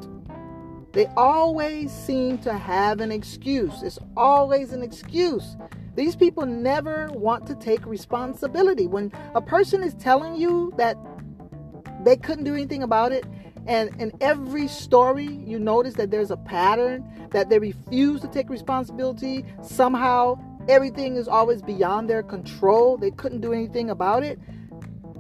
They 0.95 1.05
always 1.19 1.93
seem 1.93 2.39
to 2.39 2.57
have 2.57 3.01
an 3.01 3.13
excuse. 3.13 3.83
It's 3.83 3.99
always 4.17 4.73
an 4.73 4.81
excuse. 4.81 5.59
These 5.97 6.17
people 6.17 6.47
never 6.47 7.11
want 7.13 7.47
to 7.49 7.57
take 7.57 7.85
responsibility. 7.85 8.87
When 8.87 9.13
a 9.35 9.43
person 9.43 9.83
is 9.83 9.93
telling 9.95 10.35
you 10.35 10.73
that 10.79 10.97
they 12.05 12.17
couldn't 12.17 12.45
do 12.45 12.55
anything 12.55 12.83
about 12.83 13.13
it, 13.13 13.25
and 13.67 13.91
in 14.01 14.13
every 14.21 14.69
story, 14.69 15.27
you 15.27 15.59
notice 15.59 15.95
that 15.95 16.11
there's 16.11 16.31
a 16.31 16.37
pattern 16.37 17.05
that 17.31 17.49
they 17.49 17.59
refuse 17.59 18.21
to 18.21 18.29
take 18.29 18.51
responsibility. 18.51 19.45
Somehow 19.63 20.39
everything 20.69 21.17
is 21.17 21.29
always 21.29 21.63
beyond 21.63 22.09
their 22.09 22.23
control, 22.23 22.97
they 22.97 23.11
couldn't 23.11 23.41
do 23.41 23.53
anything 23.53 23.91
about 23.91 24.23
it, 24.23 24.39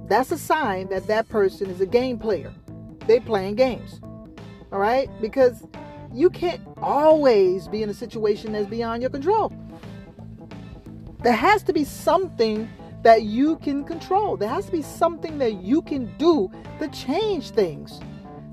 that's 0.09 0.31
a 0.31 0.39
sign 0.39 0.89
that 0.89 1.07
that 1.07 1.29
person 1.29 1.71
is 1.71 1.81
a 1.81 1.87
game 1.87 2.19
player. 2.19 2.53
They 3.07 3.21
playing 3.21 3.57
games. 3.57 4.01
All 4.73 4.79
right? 4.79 5.09
Because 5.21 5.67
you 6.13 6.31
can't 6.31 6.61
always 6.79 7.69
be 7.69 7.83
in 7.83 7.89
a 7.89 7.95
situation 7.95 8.53
that's 8.53 8.69
beyond 8.69 9.03
your 9.03 9.11
control. 9.11 9.53
There 11.23 11.33
has 11.33 11.63
to 11.65 11.73
be 11.73 11.85
something 11.85 12.69
that 13.05 13.23
you 13.23 13.57
can 13.59 13.85
control. 13.85 14.37
There 14.37 14.49
has 14.49 14.67
to 14.67 14.73
be 14.73 14.83
something 14.83 15.39
that 15.39 15.63
you 15.63 15.83
can 15.83 16.13
do 16.17 16.51
to 16.81 16.89
change 16.89 17.51
things, 17.51 18.01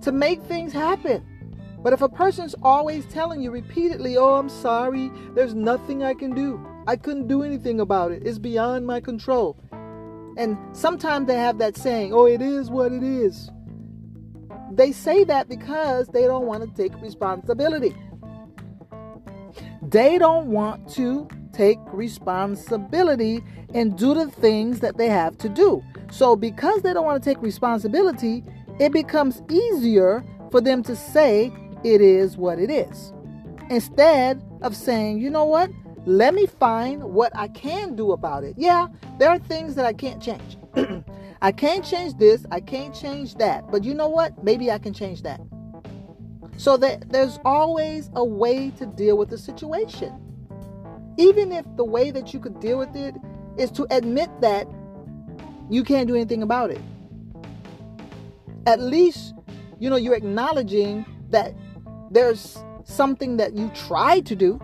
to 0.01 0.11
make 0.11 0.41
things 0.43 0.73
happen. 0.73 1.25
But 1.81 1.93
if 1.93 2.01
a 2.01 2.09
person's 2.09 2.53
always 2.61 3.05
telling 3.05 3.41
you 3.41 3.49
repeatedly, 3.49 4.17
oh, 4.17 4.35
I'm 4.35 4.49
sorry, 4.49 5.09
there's 5.33 5.55
nothing 5.55 6.03
I 6.03 6.13
can 6.13 6.35
do, 6.35 6.63
I 6.85 6.97
couldn't 6.97 7.27
do 7.27 7.43
anything 7.43 7.79
about 7.79 8.11
it. 8.11 8.23
It's 8.25 8.37
beyond 8.37 8.85
my 8.85 8.99
control. 8.99 9.57
And 10.37 10.57
sometimes 10.73 11.27
they 11.27 11.37
have 11.37 11.57
that 11.59 11.77
saying, 11.77 12.13
oh, 12.13 12.25
it 12.25 12.41
is 12.41 12.69
what 12.69 12.91
it 12.91 13.03
is. 13.03 13.49
They 14.73 14.91
say 14.91 15.23
that 15.23 15.47
because 15.47 16.07
they 16.09 16.23
don't 16.23 16.45
want 16.45 16.63
to 16.63 16.81
take 16.81 17.01
responsibility. 17.01 17.95
They 19.81 20.17
don't 20.17 20.47
want 20.47 20.89
to 20.95 21.27
take 21.61 21.77
responsibility 21.93 23.43
and 23.75 23.95
do 23.95 24.15
the 24.15 24.31
things 24.31 24.79
that 24.79 24.97
they 24.97 25.07
have 25.07 25.37
to 25.37 25.47
do. 25.47 25.83
So, 26.09 26.35
because 26.35 26.81
they 26.81 26.91
don't 26.91 27.05
want 27.05 27.21
to 27.21 27.29
take 27.29 27.39
responsibility, 27.39 28.43
it 28.79 28.91
becomes 28.91 29.43
easier 29.47 30.23
for 30.49 30.59
them 30.59 30.81
to 30.81 30.95
say 30.95 31.53
it 31.83 32.01
is 32.01 32.35
what 32.35 32.57
it 32.57 32.71
is. 32.71 33.13
Instead 33.69 34.41
of 34.63 34.75
saying, 34.75 35.19
you 35.19 35.29
know 35.29 35.45
what, 35.45 35.69
let 36.07 36.33
me 36.33 36.47
find 36.47 37.03
what 37.03 37.31
I 37.35 37.47
can 37.49 37.95
do 37.95 38.11
about 38.11 38.43
it. 38.43 38.55
Yeah, 38.57 38.87
there 39.19 39.29
are 39.29 39.37
things 39.37 39.75
that 39.75 39.85
I 39.85 39.93
can't 39.93 40.19
change. 40.19 40.57
I 41.43 41.51
can't 41.51 41.85
change 41.85 42.17
this, 42.17 42.43
I 42.49 42.59
can't 42.59 42.95
change 42.95 43.35
that. 43.35 43.69
But 43.69 43.83
you 43.83 43.93
know 43.93 44.09
what? 44.09 44.43
Maybe 44.43 44.71
I 44.71 44.79
can 44.79 44.95
change 44.95 45.21
that. 45.21 45.39
So 46.57 46.75
that 46.77 47.11
there's 47.11 47.37
always 47.45 48.09
a 48.15 48.25
way 48.25 48.71
to 48.79 48.87
deal 48.87 49.15
with 49.15 49.29
the 49.29 49.37
situation. 49.37 50.30
Even 51.21 51.51
if 51.51 51.65
the 51.75 51.85
way 51.85 52.11
that 52.11 52.33
you 52.33 52.39
could 52.39 52.59
deal 52.59 52.77
with 52.77 52.95
it 52.95 53.15
is 53.57 53.69
to 53.71 53.85
admit 53.91 54.29
that 54.41 54.67
you 55.69 55.83
can't 55.83 56.07
do 56.07 56.15
anything 56.15 56.41
about 56.41 56.71
it. 56.71 56.81
At 58.65 58.79
least 58.79 59.33
you 59.81 59.89
know, 59.89 59.95
you're 59.95 60.15
acknowledging 60.15 61.03
that 61.31 61.55
there's 62.11 62.63
something 62.83 63.37
that 63.37 63.53
you 63.53 63.69
tried 63.73 64.27
to 64.27 64.35
do, 64.35 64.61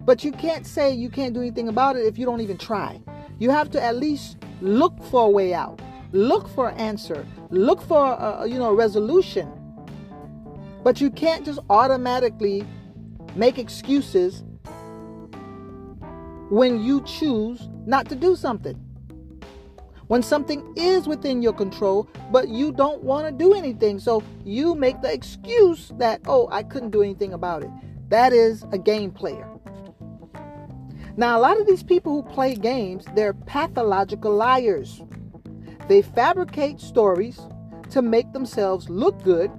but 0.00 0.24
you 0.24 0.32
can't 0.32 0.66
say 0.66 0.90
you 0.90 1.10
can't 1.10 1.34
do 1.34 1.42
anything 1.42 1.68
about 1.68 1.94
it 1.96 2.06
if 2.06 2.16
you 2.16 2.24
don't 2.24 2.40
even 2.40 2.56
try. 2.56 2.98
You 3.38 3.50
have 3.50 3.70
to 3.72 3.82
at 3.82 3.96
least 3.96 4.38
look 4.62 4.98
for 5.10 5.26
a 5.26 5.28
way 5.28 5.52
out, 5.52 5.82
look 6.12 6.48
for 6.48 6.70
an 6.70 6.78
answer, 6.78 7.26
look 7.50 7.82
for 7.82 8.12
a, 8.14 8.46
you 8.48 8.58
know 8.58 8.70
a 8.70 8.74
resolution. 8.74 9.52
But 10.82 11.02
you 11.02 11.10
can't 11.10 11.44
just 11.44 11.58
automatically 11.68 12.66
make 13.34 13.58
excuses 13.58 14.44
when 16.54 16.80
you 16.80 17.02
choose 17.02 17.68
not 17.84 18.08
to 18.08 18.14
do 18.14 18.36
something. 18.36 18.76
When 20.06 20.22
something 20.22 20.72
is 20.76 21.08
within 21.08 21.42
your 21.42 21.52
control, 21.52 22.08
but 22.30 22.48
you 22.48 22.70
don't 22.70 23.02
want 23.02 23.26
to 23.26 23.32
do 23.32 23.54
anything. 23.54 23.98
So 23.98 24.22
you 24.44 24.76
make 24.76 25.02
the 25.02 25.12
excuse 25.12 25.90
that, 25.98 26.20
oh, 26.28 26.48
I 26.52 26.62
couldn't 26.62 26.90
do 26.90 27.02
anything 27.02 27.32
about 27.32 27.64
it. 27.64 27.70
That 28.08 28.32
is 28.32 28.64
a 28.70 28.78
game 28.78 29.10
player. 29.10 29.48
Now, 31.16 31.36
a 31.36 31.40
lot 31.40 31.60
of 31.60 31.66
these 31.66 31.82
people 31.82 32.12
who 32.12 32.22
play 32.22 32.54
games, 32.54 33.04
they're 33.16 33.34
pathological 33.34 34.32
liars. 34.32 35.02
They 35.88 36.02
fabricate 36.02 36.78
stories 36.78 37.40
to 37.90 38.00
make 38.00 38.32
themselves 38.32 38.88
look 38.88 39.20
good. 39.24 39.50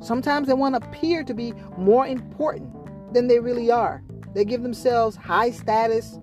Sometimes 0.00 0.48
they 0.48 0.54
want 0.54 0.74
to 0.74 0.88
appear 0.88 1.22
to 1.22 1.34
be 1.34 1.52
more 1.78 2.08
important 2.08 2.68
than 3.14 3.28
they 3.28 3.38
really 3.38 3.70
are. 3.70 4.02
They 4.34 4.44
give 4.44 4.62
themselves 4.62 5.16
high 5.16 5.50
status 5.50 6.18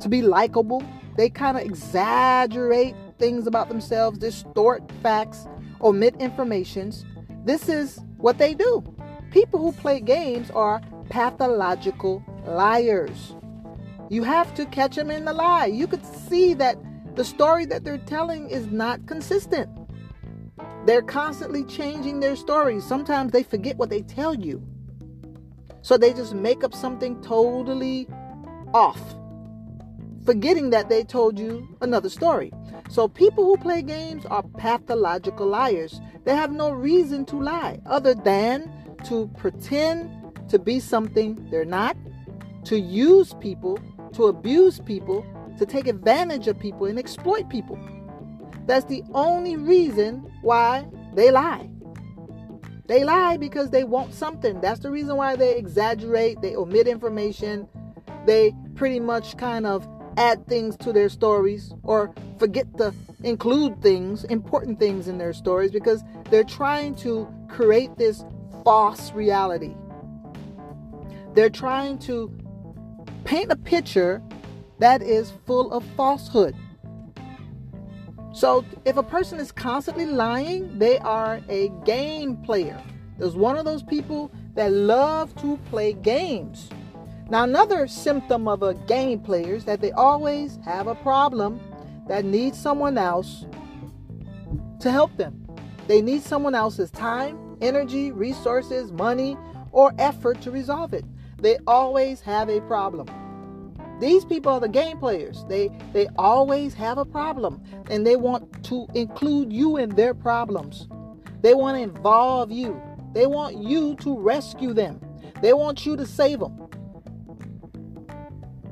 to 0.00 0.08
be 0.08 0.22
likable. 0.22 0.82
They 1.16 1.30
kind 1.30 1.56
of 1.56 1.62
exaggerate 1.64 2.94
things 3.18 3.46
about 3.46 3.68
themselves, 3.68 4.18
distort 4.18 4.90
facts, 5.02 5.46
omit 5.80 6.16
informations. 6.18 7.04
This 7.44 7.68
is 7.68 8.00
what 8.18 8.38
they 8.38 8.54
do. 8.54 8.84
People 9.30 9.60
who 9.60 9.72
play 9.72 10.00
games 10.00 10.50
are 10.50 10.80
pathological 11.08 12.22
liars. 12.46 13.34
You 14.10 14.24
have 14.24 14.54
to 14.54 14.66
catch 14.66 14.96
them 14.96 15.10
in 15.10 15.24
the 15.24 15.32
lie. 15.32 15.66
You 15.66 15.86
could 15.86 16.04
see 16.04 16.54
that 16.54 16.76
the 17.14 17.24
story 17.24 17.64
that 17.66 17.84
they're 17.84 17.98
telling 17.98 18.50
is 18.50 18.66
not 18.66 19.06
consistent. 19.06 19.70
They're 20.86 21.02
constantly 21.02 21.64
changing 21.64 22.20
their 22.20 22.36
stories. 22.36 22.84
Sometimes 22.84 23.32
they 23.32 23.42
forget 23.42 23.76
what 23.76 23.90
they 23.90 24.02
tell 24.02 24.34
you. 24.34 24.62
So 25.82 25.96
they 25.96 26.12
just 26.12 26.34
make 26.34 26.64
up 26.64 26.74
something 26.74 27.20
totally 27.22 28.06
off, 28.72 29.00
forgetting 30.24 30.70
that 30.70 30.88
they 30.88 31.04
told 31.04 31.38
you 31.38 31.76
another 31.80 32.08
story. 32.08 32.52
So 32.88 33.08
people 33.08 33.44
who 33.44 33.56
play 33.56 33.82
games 33.82 34.24
are 34.26 34.42
pathological 34.42 35.46
liars. 35.46 36.00
They 36.24 36.36
have 36.36 36.52
no 36.52 36.70
reason 36.70 37.24
to 37.26 37.40
lie 37.40 37.80
other 37.86 38.14
than 38.14 38.70
to 39.04 39.28
pretend 39.36 40.10
to 40.48 40.58
be 40.58 40.78
something 40.78 41.48
they're 41.50 41.64
not, 41.64 41.96
to 42.64 42.78
use 42.78 43.34
people, 43.40 43.78
to 44.12 44.26
abuse 44.26 44.78
people, 44.78 45.26
to 45.58 45.66
take 45.66 45.88
advantage 45.88 46.46
of 46.46 46.58
people 46.58 46.86
and 46.86 46.98
exploit 46.98 47.48
people. 47.48 47.78
That's 48.66 48.84
the 48.84 49.02
only 49.14 49.56
reason 49.56 50.30
why 50.42 50.86
they 51.14 51.30
lie. 51.30 51.71
They 52.86 53.04
lie 53.04 53.36
because 53.36 53.70
they 53.70 53.84
want 53.84 54.12
something. 54.12 54.60
That's 54.60 54.80
the 54.80 54.90
reason 54.90 55.16
why 55.16 55.36
they 55.36 55.56
exaggerate, 55.56 56.40
they 56.42 56.56
omit 56.56 56.88
information, 56.88 57.68
they 58.26 58.54
pretty 58.74 59.00
much 59.00 59.36
kind 59.36 59.66
of 59.66 59.86
add 60.16 60.46
things 60.46 60.76
to 60.76 60.92
their 60.92 61.08
stories 61.08 61.72
or 61.82 62.12
forget 62.38 62.66
to 62.78 62.92
include 63.22 63.80
things, 63.80 64.24
important 64.24 64.78
things 64.78 65.08
in 65.08 65.18
their 65.18 65.32
stories 65.32 65.70
because 65.70 66.02
they're 66.30 66.44
trying 66.44 66.94
to 66.96 67.32
create 67.48 67.96
this 67.96 68.24
false 68.64 69.12
reality. 69.12 69.74
They're 71.34 71.50
trying 71.50 71.98
to 72.00 72.30
paint 73.24 73.50
a 73.50 73.56
picture 73.56 74.22
that 74.80 75.02
is 75.02 75.32
full 75.46 75.72
of 75.72 75.84
falsehood. 75.96 76.54
So 78.32 78.64
if 78.84 78.96
a 78.96 79.02
person 79.02 79.38
is 79.38 79.52
constantly 79.52 80.06
lying, 80.06 80.78
they 80.78 80.98
are 80.98 81.40
a 81.48 81.68
game 81.84 82.36
player. 82.38 82.80
There's 83.18 83.36
one 83.36 83.56
of 83.56 83.64
those 83.64 83.82
people 83.82 84.32
that 84.54 84.72
love 84.72 85.34
to 85.42 85.58
play 85.68 85.92
games. 85.92 86.70
Now, 87.28 87.44
another 87.44 87.86
symptom 87.86 88.48
of 88.48 88.62
a 88.62 88.74
game 88.74 89.20
player 89.20 89.54
is 89.54 89.64
that 89.66 89.80
they 89.80 89.92
always 89.92 90.58
have 90.64 90.86
a 90.86 90.94
problem 90.96 91.60
that 92.08 92.24
needs 92.24 92.58
someone 92.58 92.98
else 92.98 93.46
to 94.80 94.90
help 94.90 95.16
them. 95.16 95.46
They 95.86 96.02
need 96.02 96.22
someone 96.22 96.54
else's 96.54 96.90
time, 96.90 97.56
energy, 97.60 98.12
resources, 98.12 98.92
money, 98.92 99.36
or 99.72 99.92
effort 99.98 100.40
to 100.42 100.50
resolve 100.50 100.92
it. 100.94 101.04
They 101.38 101.58
always 101.66 102.20
have 102.22 102.48
a 102.48 102.60
problem. 102.62 103.08
These 104.00 104.24
people 104.24 104.52
are 104.52 104.60
the 104.60 104.68
game 104.68 104.98
players. 104.98 105.44
They 105.48 105.70
they 105.92 106.08
always 106.16 106.74
have 106.74 106.98
a 106.98 107.04
problem 107.04 107.62
and 107.90 108.06
they 108.06 108.16
want 108.16 108.64
to 108.64 108.86
include 108.94 109.52
you 109.52 109.76
in 109.76 109.90
their 109.90 110.14
problems. 110.14 110.88
They 111.40 111.54
want 111.54 111.76
to 111.76 111.82
involve 111.82 112.50
you. 112.50 112.80
They 113.12 113.26
want 113.26 113.58
you 113.58 113.96
to 113.96 114.18
rescue 114.18 114.72
them. 114.72 115.00
They 115.40 115.52
want 115.52 115.84
you 115.84 115.96
to 115.96 116.06
save 116.06 116.40
them. 116.40 116.68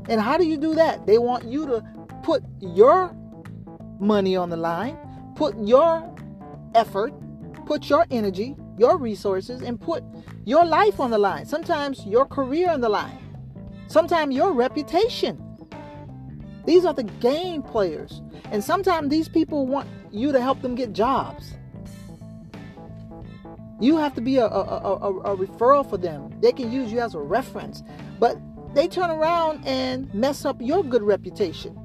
And 0.09 0.21
how 0.21 0.37
do 0.37 0.47
you 0.47 0.57
do 0.57 0.75
that? 0.75 1.07
They 1.07 1.19
want 1.19 1.45
you 1.45 1.67
to 1.67 1.85
put 2.23 2.43
your 2.61 3.15
money 4.01 4.35
on 4.37 4.51
the 4.51 4.57
line, 4.57 4.97
put 5.37 5.57
your 5.59 6.13
effort, 6.75 7.13
put 7.67 7.89
your 7.89 8.07
energy, 8.11 8.57
your 8.79 8.97
resources, 8.99 9.63
and 9.63 9.81
put 9.81 10.03
your 10.45 10.65
life 10.65 10.99
on 11.01 11.11
the 11.11 11.19
line. 11.19 11.45
Sometimes 11.47 12.05
your 12.07 12.25
career 12.25 12.71
on 12.71 12.81
the 12.81 12.89
line 12.89 13.19
sometimes 13.91 14.35
your 14.35 14.53
reputation. 14.53 15.43
These 16.65 16.85
are 16.85 16.95
the 16.95 17.03
game 17.03 17.63
players. 17.63 18.23
And 18.53 18.63
sometimes 18.63 19.11
these 19.11 19.29
people 19.29 19.67
want 19.67 19.89
you 20.13 20.33
to 20.33 20.41
help 20.41 20.63
them 20.63 20.75
get 20.75 20.93
jobs. 20.93 21.55
You 23.81 23.97
have 23.97 24.15
to 24.15 24.21
be 24.21 24.37
a, 24.37 24.47
a, 24.47 24.47
a, 24.47 25.33
a, 25.33 25.37
referral 25.37 25.89
for 25.89 25.97
them. 25.97 26.31
They 26.41 26.53
can 26.53 26.71
use 26.71 26.93
you 26.93 27.01
as 27.01 27.15
a 27.15 27.19
reference. 27.19 27.83
But 28.19 28.37
they 28.75 28.87
turn 28.87 29.11
around 29.11 29.67
and 29.67 30.13
mess 30.15 30.45
up 30.45 30.61
your 30.61 30.85
good 30.85 31.03
reputation. 31.03 31.77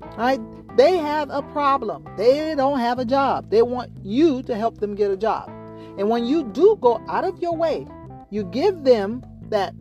All 0.00 0.16
right? 0.16 0.40
They 0.76 0.96
have 0.96 1.30
a 1.30 1.42
problem. 1.42 2.08
They 2.16 2.54
don't 2.56 2.80
have 2.80 2.98
a 2.98 3.04
job. 3.04 3.50
They 3.50 3.62
want 3.62 3.92
you 4.02 4.42
to 4.44 4.56
help 4.56 4.78
them 4.78 4.94
get 4.94 5.10
a 5.10 5.16
job. 5.16 5.48
And 5.98 6.08
when 6.08 6.24
you 6.24 6.42
do 6.42 6.76
go 6.80 7.00
out 7.08 7.24
of 7.24 7.40
your 7.40 7.54
way, 7.54 7.86
you 8.30 8.44
give 8.44 8.82
them 8.82 9.22
that 9.50 9.74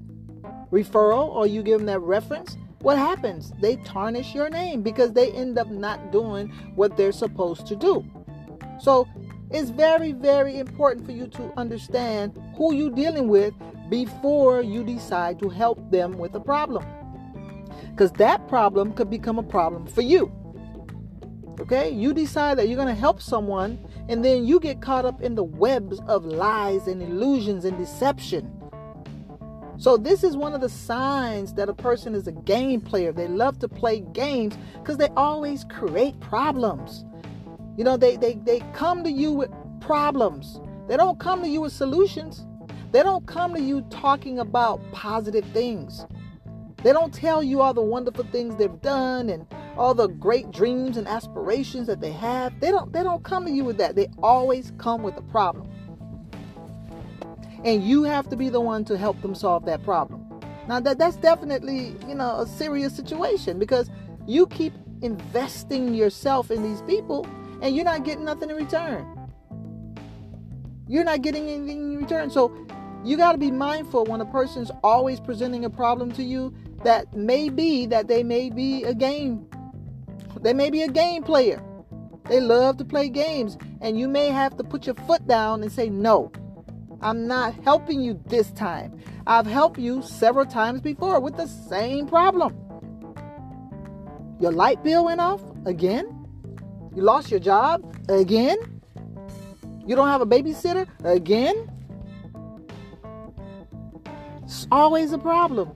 referral 0.74 1.30
or 1.30 1.46
you 1.46 1.62
give 1.62 1.78
them 1.80 1.86
that 1.86 2.00
reference, 2.00 2.58
what 2.80 2.98
happens? 2.98 3.54
They 3.62 3.78
tarnish 3.78 4.34
your 4.34 4.50
name 4.50 4.82
because 4.82 5.14
they 5.14 5.32
end 5.32 5.58
up 5.58 5.70
not 5.70 6.12
doing 6.12 6.50
what 6.76 6.98
they're 6.98 7.14
supposed 7.14 7.68
to 7.68 7.76
do. 7.76 8.04
So 8.82 9.08
it's 9.52 9.70
very, 9.70 10.12
very 10.12 10.58
important 10.58 11.06
for 11.06 11.12
you 11.12 11.28
to 11.28 11.54
understand 11.58 12.38
who 12.58 12.74
you're 12.74 12.90
dealing 12.90 13.28
with 13.28 13.54
before 13.90 14.62
you 14.64 14.84
decide 14.84 15.40
to 15.40 15.50
help 15.50 15.92
them 15.92 16.18
with 16.18 16.34
a 16.34 16.40
problem. 16.40 16.84
Because 17.92 18.12
that 18.14 18.48
problem 18.48 18.94
could 18.94 19.10
become 19.10 19.38
a 19.38 19.44
problem 19.44 19.86
for 19.86 20.02
you. 20.02 20.32
Okay? 21.60 21.92
You 21.92 22.14
decide 22.14 22.58
that 22.58 22.68
you're 22.68 22.76
going 22.76 22.94
to 22.94 23.00
help 23.00 23.22
someone, 23.22 23.78
and 24.10 24.26
then 24.26 24.46
you 24.46 24.60
get 24.60 24.82
caught 24.82 25.06
up 25.06 25.22
in 25.22 25.36
the 25.36 25.44
webs 25.44 26.02
of 26.08 26.26
lies 26.26 26.88
and 26.88 27.02
illusions 27.02 27.64
and 27.64 27.78
deception. 27.78 28.52
So 29.78 29.98
this 29.98 30.24
is 30.24 30.38
one 30.38 30.54
of 30.54 30.62
the 30.62 30.70
signs 30.70 31.54
that 31.56 31.70
a 31.70 31.74
person 31.74 32.16
is 32.16 32.28
a 32.28 32.32
game 32.32 32.80
player. 32.82 33.12
They 33.12 33.28
love 33.28 33.60
to 33.60 33.68
play 33.68 34.02
games 34.02 34.58
because 34.76 34.98
they 34.98 35.10
always 35.18 35.64
create 35.66 36.20
problems. 36.20 37.06
You 37.78 37.84
know, 37.84 37.98
they, 37.98 38.18
they, 38.18 38.36
they 38.36 38.62
come 38.74 39.04
to 39.04 39.12
you 39.12 39.32
with 39.32 39.52
problems. 39.82 40.60
They 40.88 40.98
don't 40.98 41.20
come 41.20 41.42
to 41.42 41.50
you 41.50 41.62
with 41.62 41.74
solutions. 41.74 42.46
They 42.92 43.02
don't 43.02 43.26
come 43.26 43.56
to 43.56 43.62
you 43.62 43.82
talking 43.90 44.40
about 44.40 44.80
positive 44.92 45.46
things. 45.46 46.06
They 46.84 46.92
don't 46.92 47.14
tell 47.14 47.42
you 47.42 47.62
all 47.62 47.74
the 47.74 47.82
wonderful 47.82 48.26
things 48.26 48.56
they've 48.58 48.82
done 48.82 49.30
and 49.30 49.48
all 49.78 49.94
the 49.94 50.08
great 50.08 50.52
dreams 50.52 50.98
and 50.98 51.08
aspirations 51.08 51.88
that 51.88 52.02
they 52.02 52.12
have. 52.12 52.60
They 52.60 52.72
don't 52.72 52.92
they 52.92 53.02
don't 53.02 53.24
come 53.24 53.46
to 53.46 53.52
you 53.52 53.64
with 53.64 53.78
that. 53.78 53.96
They 53.96 54.10
always 54.22 54.74
come 54.78 55.02
with 55.02 55.18
a 55.18 55.22
problem. 55.22 55.70
And 57.64 57.84
you 57.84 58.04
have 58.04 58.30
to 58.30 58.36
be 58.36 58.50
the 58.50 58.62
one 58.62 58.86
to 58.86 58.98
help 58.98 59.22
them 59.22 59.36
solve 59.36 59.66
that 59.66 59.84
problem. 59.84 60.26
Now 60.68 60.80
that 60.82 60.98
that's 60.98 61.18
definitely, 61.18 61.96
you 62.08 62.16
know, 62.16 62.42
a 62.42 62.48
serious 62.48 62.96
situation 62.96 63.60
because 63.60 63.90
you 64.28 64.48
keep 64.48 64.74
investing 65.02 65.94
yourself 65.94 66.52
in 66.52 66.64
these 66.64 66.82
people 66.84 67.28
and 67.62 67.76
you're 67.76 67.86
not 67.86 68.04
getting 68.04 68.26
nothing 68.26 68.50
in 68.50 68.56
return. 68.56 69.06
You're 70.88 71.04
not 71.04 71.22
getting 71.22 71.50
anything 71.50 71.94
in 71.94 71.98
return. 71.98 72.30
So 72.30 72.56
you 73.04 73.18
got 73.18 73.34
to 73.34 73.38
be 73.38 73.52
mindful 73.52 74.06
when 74.06 74.22
a 74.22 74.26
person's 74.26 74.72
always 74.84 75.20
presenting 75.20 75.66
a 75.66 75.70
problem 75.70 76.12
to 76.14 76.24
you 76.24 76.54
that 76.84 77.14
may 77.16 77.50
be 77.50 77.86
that 77.88 78.08
they 78.08 78.24
may 78.24 78.50
be 78.50 78.84
a 78.84 78.94
game 78.94 79.48
they 80.42 80.54
may 80.54 80.70
be 80.70 80.82
a 80.82 80.90
game 80.90 81.24
player 81.24 81.62
They 82.30 82.40
love 82.40 82.78
to 82.78 82.86
play 82.86 83.10
games, 83.10 83.58
and 83.82 84.00
you 84.00 84.08
may 84.08 84.30
have 84.30 84.56
to 84.58 84.64
put 84.64 84.86
your 84.86 84.96
foot 84.96 85.28
down 85.28 85.62
and 85.62 85.72
say, 85.72 85.90
No, 85.90 86.32
I'm 87.04 87.28
not 87.28 87.54
helping 87.66 88.00
you 88.00 88.20
this 88.28 88.50
time. 88.52 88.98
I've 89.28 89.46
helped 89.46 89.78
you 89.78 90.02
several 90.02 90.46
times 90.46 90.80
before 90.80 91.20
with 91.20 91.36
the 91.36 91.48
same 91.48 92.08
problem. 92.08 92.56
Your 94.40 94.54
light 94.54 94.82
bill 94.84 95.06
went 95.06 95.20
off 95.20 95.42
again? 95.66 96.06
You 96.96 97.02
lost 97.02 97.30
your 97.30 97.42
job 97.42 97.84
again? 98.08 98.58
You 99.86 99.98
don't 99.98 100.08
have 100.08 100.22
a 100.22 100.26
babysitter 100.26 100.88
again? 101.04 101.70
It's 104.44 104.66
always 104.72 105.12
a 105.12 105.18
problem. 105.18 105.74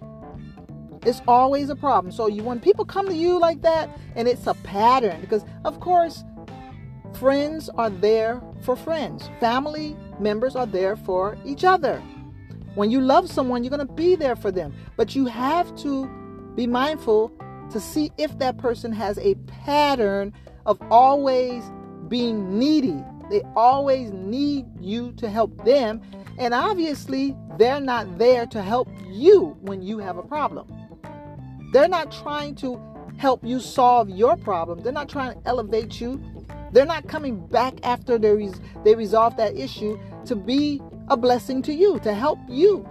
It's 1.05 1.21
always 1.27 1.69
a 1.69 1.75
problem. 1.75 2.13
So 2.13 2.27
you 2.27 2.43
when 2.43 2.61
people 2.61 2.85
come 2.85 3.07
to 3.07 3.15
you 3.15 3.37
like 3.37 3.61
that 3.63 3.89
and 4.15 4.29
it's 4.29 4.47
a 4.47 4.53
pattern 4.53 5.19
because 5.19 5.43
of 5.65 5.81
course 5.81 6.23
friends 7.19 7.69
are 7.69 7.89
there 7.89 8.41
for 8.61 8.77
friends. 8.77 9.29
Family 9.41 9.97
members 10.19 10.55
are 10.55 10.65
there 10.65 10.95
for 10.95 11.37
each 11.45 11.63
other. 11.63 12.01
When 12.75 12.91
you 12.91 13.01
love 13.01 13.29
someone, 13.29 13.63
you're 13.63 13.75
going 13.75 13.87
to 13.87 13.93
be 13.93 14.15
there 14.15 14.35
for 14.35 14.51
them. 14.51 14.73
But 14.95 15.15
you 15.15 15.25
have 15.25 15.75
to 15.77 16.07
be 16.55 16.67
mindful 16.67 17.31
to 17.71 17.79
see 17.79 18.11
if 18.17 18.37
that 18.39 18.57
person 18.57 18.91
has 18.91 19.17
a 19.17 19.35
pattern 19.47 20.33
of 20.65 20.79
always 20.91 21.63
being 22.07 22.57
needy. 22.57 23.03
They 23.29 23.41
always 23.55 24.11
need 24.11 24.65
you 24.79 25.11
to 25.13 25.29
help 25.29 25.65
them. 25.65 26.01
And 26.37 26.53
obviously, 26.53 27.35
they're 27.57 27.79
not 27.79 28.17
there 28.17 28.45
to 28.47 28.61
help 28.61 28.89
you 29.09 29.57
when 29.61 29.81
you 29.81 29.97
have 29.97 30.17
a 30.17 30.23
problem. 30.23 30.71
They're 31.73 31.89
not 31.89 32.11
trying 32.11 32.55
to 32.57 32.79
help 33.17 33.43
you 33.43 33.59
solve 33.59 34.09
your 34.09 34.37
problem. 34.37 34.81
They're 34.81 34.93
not 34.93 35.09
trying 35.09 35.41
to 35.41 35.47
elevate 35.47 35.99
you. 35.99 36.21
They're 36.77 36.85
not 36.85 37.07
coming 37.07 37.43
back 37.47 37.73
after 37.81 38.19
they, 38.19 38.35
res- 38.35 38.61
they 38.83 38.93
resolve 38.93 39.35
that 39.37 39.57
issue 39.57 39.99
to 40.25 40.35
be 40.35 40.79
a 41.07 41.17
blessing 41.17 41.63
to 41.63 41.73
you, 41.73 41.97
to 42.01 42.13
help 42.13 42.37
you. 42.47 42.87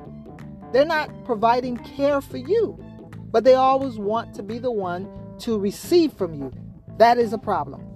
They're 0.72 0.84
not 0.84 1.24
providing 1.24 1.76
care 1.76 2.20
for 2.20 2.36
you, 2.36 2.84
but 3.30 3.44
they 3.44 3.54
always 3.54 3.96
want 3.96 4.34
to 4.34 4.42
be 4.42 4.58
the 4.58 4.72
one 4.72 5.08
to 5.38 5.56
receive 5.56 6.12
from 6.14 6.34
you. 6.34 6.52
That 6.98 7.16
is 7.16 7.32
a 7.32 7.38
problem. 7.38 7.86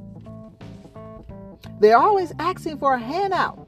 They're 1.81 1.99
always 1.99 2.33
asking 2.39 2.79
for 2.79 2.95
a 2.95 3.01
handout. 3.01 3.59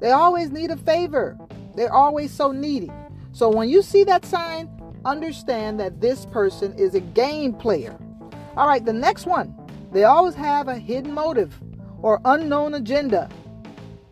They 0.00 0.12
always 0.12 0.52
need 0.52 0.70
a 0.70 0.76
favor. 0.76 1.36
They're 1.74 1.92
always 1.92 2.32
so 2.32 2.52
needy. 2.52 2.92
So 3.32 3.48
when 3.48 3.68
you 3.68 3.82
see 3.82 4.04
that 4.04 4.24
sign, 4.24 4.70
understand 5.04 5.80
that 5.80 6.00
this 6.00 6.26
person 6.26 6.72
is 6.74 6.94
a 6.94 7.00
game 7.00 7.54
player. 7.54 7.98
All 8.56 8.68
right, 8.68 8.84
the 8.84 8.92
next 8.92 9.26
one. 9.26 9.52
They 9.94 10.02
always 10.02 10.34
have 10.34 10.66
a 10.66 10.76
hidden 10.76 11.12
motive 11.12 11.58
or 12.02 12.20
unknown 12.24 12.74
agenda. 12.74 13.30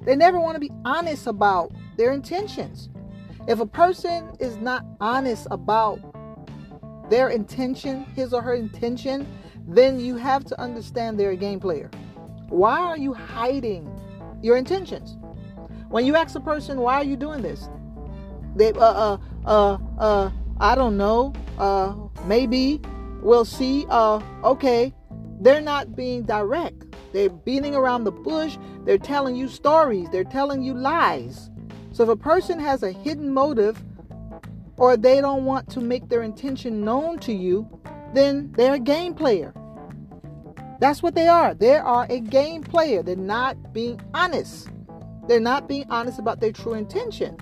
They 0.03 0.15
never 0.15 0.39
want 0.39 0.55
to 0.55 0.61
be 0.61 0.71
honest 0.85 1.27
about 1.27 1.73
their 1.97 2.13
intentions. 2.13 2.89
If 3.49 3.59
a 3.59 3.67
person 3.67 4.37
is 4.39 4.57
not 4.59 4.87
honest 5.01 5.49
about 5.51 5.99
their 7.11 7.31
intention, 7.31 8.05
his 8.15 8.33
or 8.33 8.43
her 8.43 8.55
intention, 8.55 9.27
then 9.67 9.99
you 9.99 10.15
have 10.15 10.45
to 10.45 10.61
understand 10.61 11.19
they're 11.19 11.33
a 11.33 11.37
game 11.37 11.59
player. 11.59 11.91
Why 12.49 12.79
are 12.79 12.97
you 12.97 13.13
hiding 13.13 13.91
your 14.41 14.57
intentions? 14.57 15.19
When 15.89 16.07
you 16.07 16.15
ask 16.15 16.37
a 16.37 16.41
person, 16.41 16.81
why 16.81 16.95
are 16.95 17.05
you 17.05 17.17
doing 17.17 17.43
this? 17.43 17.69
They, 18.55 18.71
uh, 18.73 18.79
uh, 18.79 19.19
uh, 19.45 19.79
uh, 19.99 20.31
I 20.61 20.77
don't 20.77 20.97
know. 20.97 21.33
Uh, 21.59 21.97
maybe 22.25 22.81
we'll 23.21 23.45
see. 23.45 23.85
Uh, 23.89 24.21
okay. 24.45 24.95
They're 25.43 25.61
not 25.61 25.97
being 25.97 26.23
direct. 26.23 26.85
They're 27.13 27.29
beating 27.29 27.75
around 27.75 28.05
the 28.05 28.13
bush. 28.13 28.57
They're 28.85 28.97
telling 28.97 29.35
you 29.35 29.49
stories. 29.49 30.09
They're 30.11 30.23
telling 30.23 30.63
you 30.63 30.73
lies. 30.73 31.51
So 31.91 32.05
if 32.05 32.09
a 32.09 32.17
person 32.17 32.61
has 32.61 32.85
a 32.85 32.93
hidden 32.93 33.35
motive 33.35 33.83
or 34.77 34.97
they 34.97 35.21
don't 35.21 35.45
want 35.45 35.69
to 35.71 35.81
make 35.81 36.09
their 36.09 36.23
intention 36.23 36.85
known 36.85 37.19
to 37.21 37.33
you, 37.33 37.69
then 38.15 38.53
they're 38.57 38.75
a 38.75 38.79
game 38.79 39.15
player. 39.15 39.53
That's 40.79 41.03
what 41.03 41.17
they 41.17 41.27
are. 41.27 41.55
They 41.55 41.77
are 41.77 42.07
a 42.09 42.21
game 42.21 42.63
player. 42.63 43.03
They're 43.03 43.17
not 43.17 43.73
being 43.73 44.01
honest. 44.15 44.69
They're 45.27 45.41
not 45.41 45.69
being 45.69 45.87
honest 45.91 46.21
about 46.21 46.41
their 46.41 46.53
true 46.53 46.75
intention. 46.75 47.37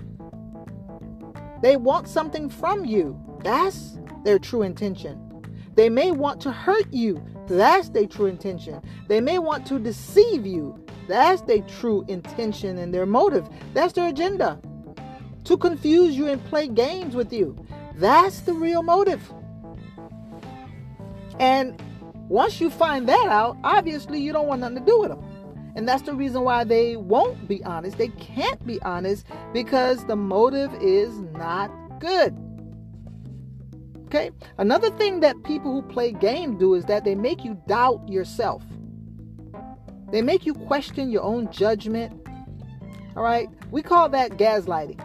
They 1.61 1.77
want 1.77 2.07
something 2.07 2.49
from 2.49 2.83
you. 2.83 3.19
That's 3.43 3.99
their 4.23 4.39
true 4.39 4.63
intention. 4.63 5.43
They 5.75 5.89
may 5.89 6.11
want 6.11 6.41
to 6.41 6.51
hurt 6.51 6.91
you. 6.91 7.23
That's 7.57 7.89
their 7.89 8.07
true 8.07 8.27
intention. 8.27 8.81
They 9.07 9.19
may 9.19 9.37
want 9.39 9.65
to 9.67 9.79
deceive 9.79 10.45
you. 10.45 10.83
That's 11.07 11.41
their 11.41 11.61
true 11.61 12.05
intention 12.07 12.77
and 12.77 12.93
their 12.93 13.05
motive. 13.05 13.49
That's 13.73 13.93
their 13.93 14.07
agenda. 14.07 14.59
To 15.45 15.57
confuse 15.57 16.15
you 16.15 16.27
and 16.27 16.43
play 16.45 16.67
games 16.67 17.15
with 17.15 17.33
you. 17.33 17.57
That's 17.95 18.41
the 18.41 18.53
real 18.53 18.83
motive. 18.83 19.21
And 21.39 21.81
once 22.29 22.61
you 22.61 22.69
find 22.69 23.09
that 23.09 23.27
out, 23.27 23.57
obviously 23.63 24.21
you 24.21 24.31
don't 24.31 24.47
want 24.47 24.61
nothing 24.61 24.77
to 24.77 24.85
do 24.85 24.99
with 24.99 25.09
them. 25.09 25.23
And 25.75 25.87
that's 25.87 26.03
the 26.03 26.13
reason 26.13 26.43
why 26.43 26.63
they 26.63 26.95
won't 26.95 27.47
be 27.47 27.63
honest. 27.63 27.97
They 27.97 28.09
can't 28.09 28.65
be 28.65 28.81
honest 28.81 29.25
because 29.51 30.05
the 30.05 30.15
motive 30.15 30.73
is 30.81 31.17
not 31.33 31.71
good. 31.99 32.37
Okay? 34.11 34.31
Another 34.57 34.89
thing 34.89 35.21
that 35.21 35.41
people 35.43 35.71
who 35.71 35.81
play 35.83 36.11
games 36.11 36.59
do 36.59 36.73
is 36.73 36.83
that 36.85 37.05
they 37.05 37.15
make 37.15 37.45
you 37.45 37.57
doubt 37.65 38.09
yourself. 38.09 38.61
They 40.11 40.21
make 40.21 40.45
you 40.45 40.53
question 40.53 41.09
your 41.09 41.23
own 41.23 41.49
judgment. 41.49 42.27
All 43.15 43.23
right? 43.23 43.47
We 43.71 43.81
call 43.81 44.09
that 44.09 44.31
gaslighting. 44.31 45.01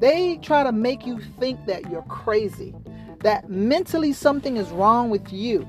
They 0.00 0.38
try 0.38 0.64
to 0.64 0.72
make 0.72 1.06
you 1.06 1.20
think 1.38 1.66
that 1.66 1.90
you're 1.90 2.00
crazy, 2.04 2.74
that 3.20 3.50
mentally 3.50 4.14
something 4.14 4.56
is 4.56 4.70
wrong 4.70 5.10
with 5.10 5.30
you. 5.30 5.68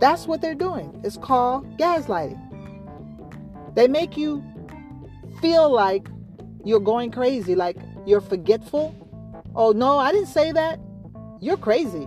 That's 0.00 0.26
what 0.26 0.40
they're 0.40 0.56
doing. 0.56 1.00
It's 1.04 1.16
called 1.16 1.78
gaslighting. 1.78 2.40
They 3.76 3.86
make 3.86 4.16
you 4.16 4.42
feel 5.40 5.72
like 5.72 6.08
you're 6.64 6.80
going 6.80 7.12
crazy, 7.12 7.54
like 7.54 7.76
you're 8.04 8.20
forgetful. 8.20 8.96
Oh, 9.58 9.72
no, 9.72 9.98
I 9.98 10.12
didn't 10.12 10.28
say 10.28 10.52
that. 10.52 10.78
You're 11.40 11.56
crazy. 11.56 12.06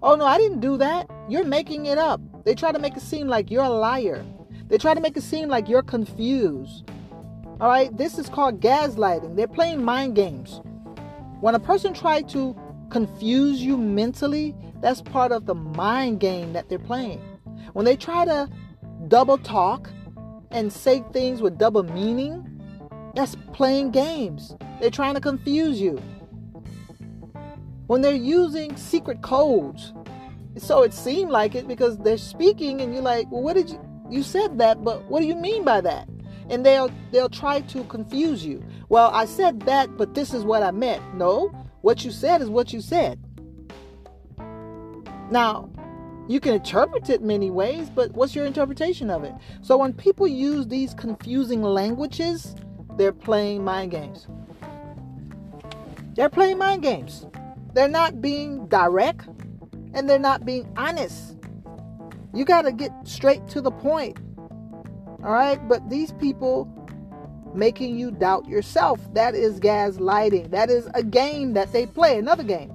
Oh, 0.00 0.14
no, 0.14 0.24
I 0.24 0.38
didn't 0.38 0.60
do 0.60 0.76
that. 0.76 1.10
You're 1.28 1.44
making 1.44 1.86
it 1.86 1.98
up. 1.98 2.20
They 2.44 2.54
try 2.54 2.70
to 2.70 2.78
make 2.78 2.96
it 2.96 3.02
seem 3.02 3.26
like 3.26 3.50
you're 3.50 3.64
a 3.64 3.68
liar. 3.68 4.24
They 4.68 4.78
try 4.78 4.94
to 4.94 5.00
make 5.00 5.16
it 5.16 5.24
seem 5.24 5.48
like 5.48 5.68
you're 5.68 5.82
confused. 5.82 6.88
All 7.60 7.68
right, 7.68 7.94
this 7.96 8.16
is 8.16 8.28
called 8.28 8.60
gaslighting. 8.60 9.34
They're 9.34 9.48
playing 9.48 9.82
mind 9.82 10.14
games. 10.14 10.60
When 11.40 11.56
a 11.56 11.58
person 11.58 11.94
tries 11.94 12.30
to 12.32 12.56
confuse 12.90 13.60
you 13.60 13.76
mentally, 13.76 14.54
that's 14.80 15.02
part 15.02 15.32
of 15.32 15.46
the 15.46 15.56
mind 15.56 16.20
game 16.20 16.52
that 16.52 16.68
they're 16.68 16.78
playing. 16.78 17.20
When 17.72 17.86
they 17.86 17.96
try 17.96 18.24
to 18.24 18.48
double 19.08 19.38
talk 19.38 19.90
and 20.52 20.72
say 20.72 21.02
things 21.12 21.42
with 21.42 21.58
double 21.58 21.82
meaning, 21.82 22.60
that's 23.16 23.34
playing 23.52 23.90
games. 23.90 24.54
They're 24.80 24.90
trying 24.90 25.14
to 25.14 25.20
confuse 25.20 25.80
you. 25.80 26.00
When 27.88 28.02
they're 28.02 28.14
using 28.14 28.76
secret 28.76 29.22
codes, 29.22 29.92
so 30.58 30.82
it 30.82 30.94
seemed 30.94 31.30
like 31.30 31.54
it 31.54 31.66
because 31.66 31.98
they're 31.98 32.18
speaking 32.18 32.80
and 32.80 32.92
you're 32.92 33.02
like, 33.02 33.30
well, 33.30 33.42
what 33.42 33.54
did 33.54 33.70
you 33.70 33.80
you 34.10 34.22
said 34.22 34.58
that, 34.58 34.82
but 34.84 35.04
what 35.04 35.20
do 35.20 35.26
you 35.26 35.34
mean 35.34 35.64
by 35.64 35.80
that? 35.80 36.08
And 36.48 36.64
they'll 36.64 36.90
they'll 37.12 37.28
try 37.28 37.60
to 37.60 37.84
confuse 37.84 38.44
you. 38.44 38.62
Well, 38.88 39.10
I 39.12 39.24
said 39.24 39.60
that, 39.60 39.96
but 39.96 40.14
this 40.14 40.32
is 40.32 40.44
what 40.44 40.62
I 40.62 40.70
meant. 40.70 41.02
No, 41.14 41.48
what 41.80 42.04
you 42.04 42.10
said 42.10 42.40
is 42.42 42.48
what 42.48 42.72
you 42.72 42.80
said. 42.80 43.18
Now, 45.30 45.70
you 46.28 46.40
can 46.40 46.54
interpret 46.54 47.08
it 47.08 47.22
many 47.22 47.50
ways, 47.50 47.88
but 47.88 48.12
what's 48.12 48.34
your 48.34 48.44
interpretation 48.44 49.10
of 49.10 49.24
it? 49.24 49.34
So 49.62 49.78
when 49.78 49.94
people 49.94 50.26
use 50.28 50.66
these 50.66 50.92
confusing 50.92 51.62
languages, 51.62 52.54
they're 52.96 53.12
playing 53.12 53.64
mind 53.64 53.92
games. 53.92 54.26
They're 56.14 56.28
playing 56.28 56.58
mind 56.58 56.82
games. 56.82 57.26
They're 57.78 57.86
not 57.86 58.20
being 58.20 58.66
direct 58.66 59.28
and 59.94 60.10
they're 60.10 60.18
not 60.18 60.44
being 60.44 60.68
honest. 60.76 61.36
You 62.34 62.44
got 62.44 62.62
to 62.62 62.72
get 62.72 62.90
straight 63.04 63.46
to 63.50 63.60
the 63.60 63.70
point. 63.70 64.18
All 65.22 65.32
right? 65.32 65.60
But 65.68 65.88
these 65.88 66.10
people 66.14 66.66
making 67.54 67.96
you 67.96 68.10
doubt 68.10 68.48
yourself, 68.48 68.98
that 69.14 69.36
is 69.36 69.60
gaslighting. 69.60 70.50
That 70.50 70.70
is 70.70 70.88
a 70.94 71.04
game 71.04 71.52
that 71.52 71.72
they 71.72 71.86
play, 71.86 72.18
another 72.18 72.42
game. 72.42 72.72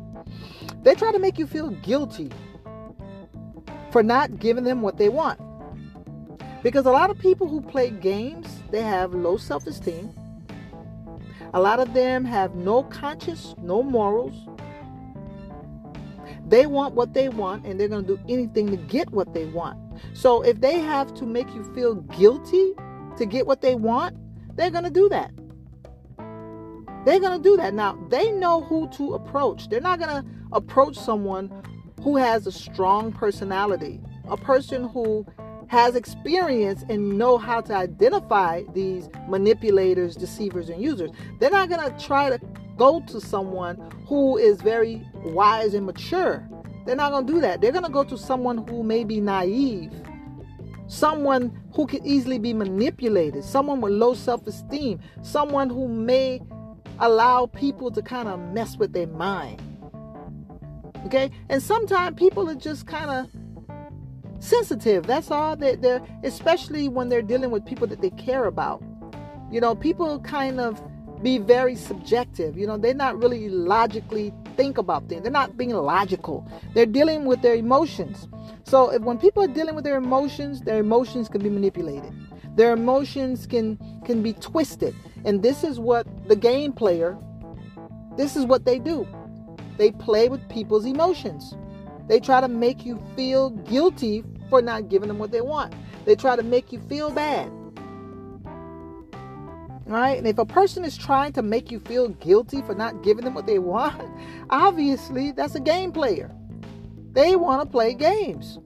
They 0.84 0.96
try 0.96 1.12
to 1.12 1.20
make 1.20 1.38
you 1.38 1.48
feel 1.48 1.72
guilty 1.72 2.32
for 3.92 4.04
not 4.04 4.40
giving 4.40 4.64
them 4.64 4.82
what 4.82 5.00
they 5.00 5.10
want. 5.10 5.38
Because 6.64 6.86
a 6.86 6.92
lot 6.92 7.10
of 7.10 7.20
people 7.20 7.50
who 7.50 7.60
play 7.60 7.90
games, 7.90 8.64
they 8.72 8.84
have 8.84 9.14
low 9.14 9.36
self 9.36 9.68
esteem. 9.68 10.14
A 11.54 11.60
lot 11.60 11.82
of 11.82 11.94
them 11.94 12.24
have 12.24 12.56
no 12.56 12.84
conscience, 12.84 13.54
no 13.62 13.84
morals. 13.84 14.48
They 16.48 16.66
want 16.66 16.94
what 16.94 17.14
they 17.14 17.30
want 17.30 17.66
and 17.66 17.80
they're 17.80 17.88
going 17.88 18.06
to 18.06 18.18
do 18.18 18.24
anything 18.30 18.68
to 18.68 18.78
get 18.78 19.12
what 19.12 19.34
they 19.34 19.46
want. 19.46 19.80
So 20.14 20.42
if 20.42 20.62
they 20.62 20.80
have 20.80 21.14
to 21.16 21.26
make 21.26 21.48
you 21.54 21.64
feel 21.74 21.96
guilty 21.96 22.74
to 23.18 23.26
get 23.26 23.48
what 23.48 23.62
they 23.62 23.76
want, 23.76 24.18
they're 24.56 24.72
going 24.72 24.84
to 24.84 24.90
do 24.90 25.10
that. 25.10 25.32
They're 27.06 27.20
going 27.20 27.42
to 27.42 27.44
do 27.44 27.58
that. 27.58 27.74
Now, 27.74 27.98
they 28.10 28.32
know 28.32 28.62
who 28.62 28.88
to 28.92 29.14
approach. 29.16 29.70
They're 29.70 29.82
not 29.82 30.00
going 30.00 30.24
to 30.24 30.30
approach 30.52 30.98
someone 30.98 31.52
who 32.02 32.18
has 32.18 32.48
a 32.48 32.52
strong 32.52 33.12
personality, 33.12 34.00
a 34.30 34.38
person 34.38 34.88
who 34.88 35.26
has 35.68 35.96
experience 35.96 36.84
and 36.90 37.18
know 37.18 37.38
how 37.38 37.60
to 37.60 37.74
identify 37.74 38.64
these 38.74 39.10
manipulators, 39.28 40.16
deceivers, 40.16 40.70
and 40.70 40.82
users. 40.82 41.10
They're 41.40 41.50
not 41.50 41.70
going 41.70 41.82
to 41.82 42.06
try 42.06 42.30
to 42.30 42.40
go 42.78 43.02
to 43.08 43.22
someone 43.22 43.78
who 44.08 44.38
is 44.38 44.62
very 44.62 45.06
wise 45.26 45.74
and 45.74 45.86
mature. 45.86 46.48
They're 46.86 46.96
not 46.96 47.12
going 47.12 47.28
to 47.28 47.34
do 47.34 47.42
that. 47.42 47.62
They're 47.62 47.72
going 47.72 47.86
to 47.86 47.92
go 47.92 48.04
to 48.04 48.18
someone 48.18 48.68
who 48.68 48.84
may 48.84 49.04
be 49.04 49.22
naive, 49.22 49.92
someone 50.88 51.58
who 51.74 51.88
can 51.88 52.06
easily 52.06 52.40
be 52.40 52.54
manipulated, 52.54 53.44
someone 53.44 53.82
with 53.82 53.94
low 53.94 54.14
self 54.14 54.46
esteem, 54.48 55.00
someone 55.22 55.70
who 55.70 55.88
may 55.88 56.42
allow 57.00 57.46
people 57.46 57.92
to 57.92 58.02
kind 58.02 58.28
of 58.28 58.40
mess 58.40 58.78
with 58.78 58.94
their 58.94 59.08
mind. 59.08 59.62
Okay? 61.06 61.32
And 61.50 61.62
sometimes 61.62 62.18
people 62.18 62.50
are 62.50 62.56
just 62.56 62.86
kind 62.86 63.10
of 63.10 64.44
sensitive. 64.44 65.08
That's 65.08 65.32
all 65.32 65.56
that 65.58 65.82
they're, 65.82 66.02
especially 66.24 66.90
when 66.90 67.10
they're 67.10 67.22
dealing 67.22 67.52
with 67.52 67.66
people 67.66 67.88
that 67.88 68.02
they 68.02 68.10
care 68.12 68.46
about. 68.46 68.84
You 69.52 69.62
know, 69.62 69.76
people 69.76 70.20
kind 70.20 70.60
of 70.60 70.82
be 71.24 71.38
very 71.38 71.76
subjective. 71.76 72.58
You 72.58 72.68
know, 72.68 72.78
they're 72.78 72.94
not 72.94 73.18
really 73.18 73.50
logically 73.50 74.34
think 74.56 74.78
about 74.78 75.08
things. 75.10 75.24
They're 75.24 75.32
not 75.32 75.58
being 75.58 75.72
logical. 75.72 76.48
They're 76.76 76.86
dealing 76.86 77.26
with 77.26 77.42
their 77.42 77.56
emotions. 77.56 78.28
So 78.66 78.90
if 78.92 79.02
when 79.02 79.18
people 79.18 79.44
are 79.44 79.48
dealing 79.48 79.74
with 79.74 79.86
their 79.86 79.98
emotions, 79.98 80.62
their 80.62 80.80
emotions 80.80 81.30
can 81.30 81.42
be 81.42 81.50
manipulated. 81.50 82.14
Their 82.56 82.74
emotions 82.74 83.48
can 83.48 83.80
can 84.06 84.22
be 84.22 84.34
twisted. 84.34 84.94
And 85.26 85.42
this 85.42 85.64
is 85.64 85.80
what 85.80 86.06
the 86.28 86.36
game 86.36 86.74
player 86.74 87.18
this 88.16 88.36
is 88.36 88.46
what 88.46 88.66
they 88.66 88.78
do. 88.78 89.08
They 89.78 89.92
play 89.92 90.30
with 90.30 90.48
people's 90.48 90.86
emotions. 90.86 91.56
They 92.08 92.20
try 92.20 92.42
to 92.42 92.48
make 92.48 92.86
you 92.86 93.02
feel 93.16 93.50
guilty 93.50 94.24
for 94.50 94.62
not 94.62 94.88
giving 94.90 95.08
them 95.08 95.18
what 95.18 95.32
they 95.32 95.42
want. 95.42 95.74
They 96.06 96.16
try 96.16 96.36
to 96.36 96.44
make 96.44 96.72
you 96.72 96.80
feel 96.88 97.10
bad. 97.10 97.52
Right? 99.86 100.18
And 100.18 100.28
if 100.28 100.38
a 100.38 100.46
person 100.46 100.86
is 100.86 100.98
trying 100.98 101.34
to 101.34 101.42
make 101.42 101.72
you 101.72 101.80
feel 101.80 102.10
guilty 102.10 102.62
for 102.62 102.74
not 102.74 103.04
giving 103.04 103.26
them 103.26 103.34
what 103.34 103.48
they 103.48 103.60
want, 103.60 104.02
obviously 104.50 105.32
that's 105.32 105.56
a 105.56 105.60
game 105.60 105.92
player. 105.92 106.32
They 107.12 107.36
want 107.36 107.62
to 107.62 107.70
play 107.70 107.94
games. 107.94 108.60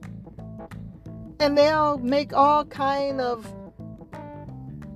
And 1.40 1.56
they'll 1.56 1.98
make 1.98 2.32
all 2.32 2.64
kind 2.64 3.20
of 3.20 3.46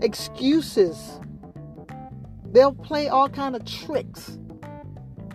excuses. 0.01 1.21
They'll 2.53 2.75
play 2.75 3.09
all 3.09 3.29
kind 3.29 3.55
of 3.55 3.65
tricks. 3.65 4.39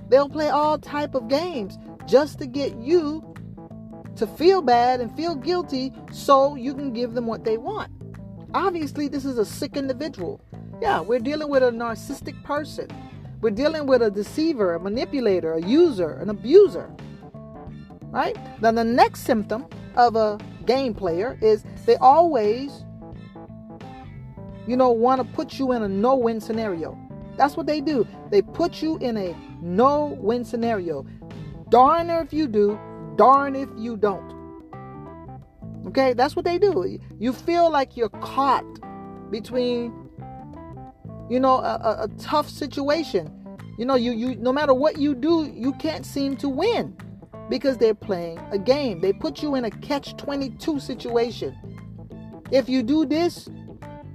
They'll 0.09 0.29
play 0.29 0.49
all 0.49 0.77
type 0.77 1.15
of 1.15 1.27
games 1.27 1.77
just 2.05 2.39
to 2.39 2.47
get 2.47 2.75
you 2.77 3.33
to 4.15 4.25
feel 4.25 4.61
bad 4.61 4.99
and 4.99 5.15
feel 5.15 5.35
guilty 5.35 5.93
so 6.11 6.55
you 6.55 6.73
can 6.73 6.91
give 6.91 7.13
them 7.13 7.27
what 7.27 7.43
they 7.43 7.57
want. 7.57 7.91
Obviously, 8.53 9.07
this 9.07 9.25
is 9.25 9.37
a 9.37 9.45
sick 9.45 9.77
individual. 9.77 10.41
Yeah, 10.81 11.01
we're 11.01 11.19
dealing 11.19 11.49
with 11.49 11.63
a 11.63 11.71
narcissistic 11.71 12.41
person. 12.43 12.87
We're 13.41 13.49
dealing 13.49 13.87
with 13.87 14.03
a 14.03 14.11
deceiver, 14.11 14.75
a 14.75 14.79
manipulator, 14.79 15.53
a 15.53 15.61
user, 15.61 16.13
an 16.13 16.29
abuser. 16.29 16.91
Right? 18.11 18.37
Then 18.61 18.75
the 18.75 18.83
next 18.83 19.21
symptom 19.21 19.65
of 19.95 20.15
a 20.15 20.37
game 20.65 20.93
player 20.93 21.37
is 21.41 21.63
they 21.85 21.95
always, 21.95 22.83
you 24.67 24.77
know, 24.77 24.91
want 24.91 25.19
to 25.19 25.35
put 25.35 25.57
you 25.57 25.71
in 25.71 25.81
a 25.81 25.87
no 25.87 26.15
win 26.15 26.39
scenario. 26.39 26.97
That's 27.37 27.57
what 27.57 27.65
they 27.65 27.81
do. 27.81 28.07
They 28.29 28.41
put 28.41 28.81
you 28.81 28.97
in 28.99 29.17
a 29.17 29.35
no 29.61 30.17
win 30.19 30.45
scenario. 30.45 31.05
Darn 31.69 32.09
if 32.09 32.31
you 32.31 32.47
do, 32.47 32.79
darn 33.15 33.55
if 33.55 33.69
you 33.75 33.97
don't. 33.97 34.33
Okay, 35.87 36.13
that's 36.13 36.35
what 36.35 36.45
they 36.45 36.59
do. 36.59 36.99
You 37.17 37.33
feel 37.33 37.71
like 37.71 37.97
you're 37.97 38.09
caught 38.09 38.65
between 39.31 40.06
you 41.29 41.39
know, 41.39 41.57
a, 41.57 42.03
a, 42.03 42.07
tough 42.19 42.49
situation. 42.49 43.33
You 43.77 43.85
know, 43.85 43.95
you 43.95 44.11
you 44.11 44.35
no 44.35 44.51
matter 44.51 44.73
what 44.73 44.97
you 44.97 45.13
do, 45.13 45.51
you 45.53 45.73
can't 45.73 46.05
seem 46.05 46.35
to 46.37 46.49
win 46.49 46.95
because 47.49 47.77
they're 47.77 47.93
playing 47.93 48.39
a 48.51 48.57
game. 48.57 49.01
They 49.01 49.13
put 49.13 49.41
you 49.41 49.55
in 49.55 49.65
a 49.65 49.71
catch 49.71 50.17
22 50.17 50.79
situation. 50.79 51.55
If 52.51 52.69
you 52.69 52.81
do 52.81 53.05
this, 53.05 53.49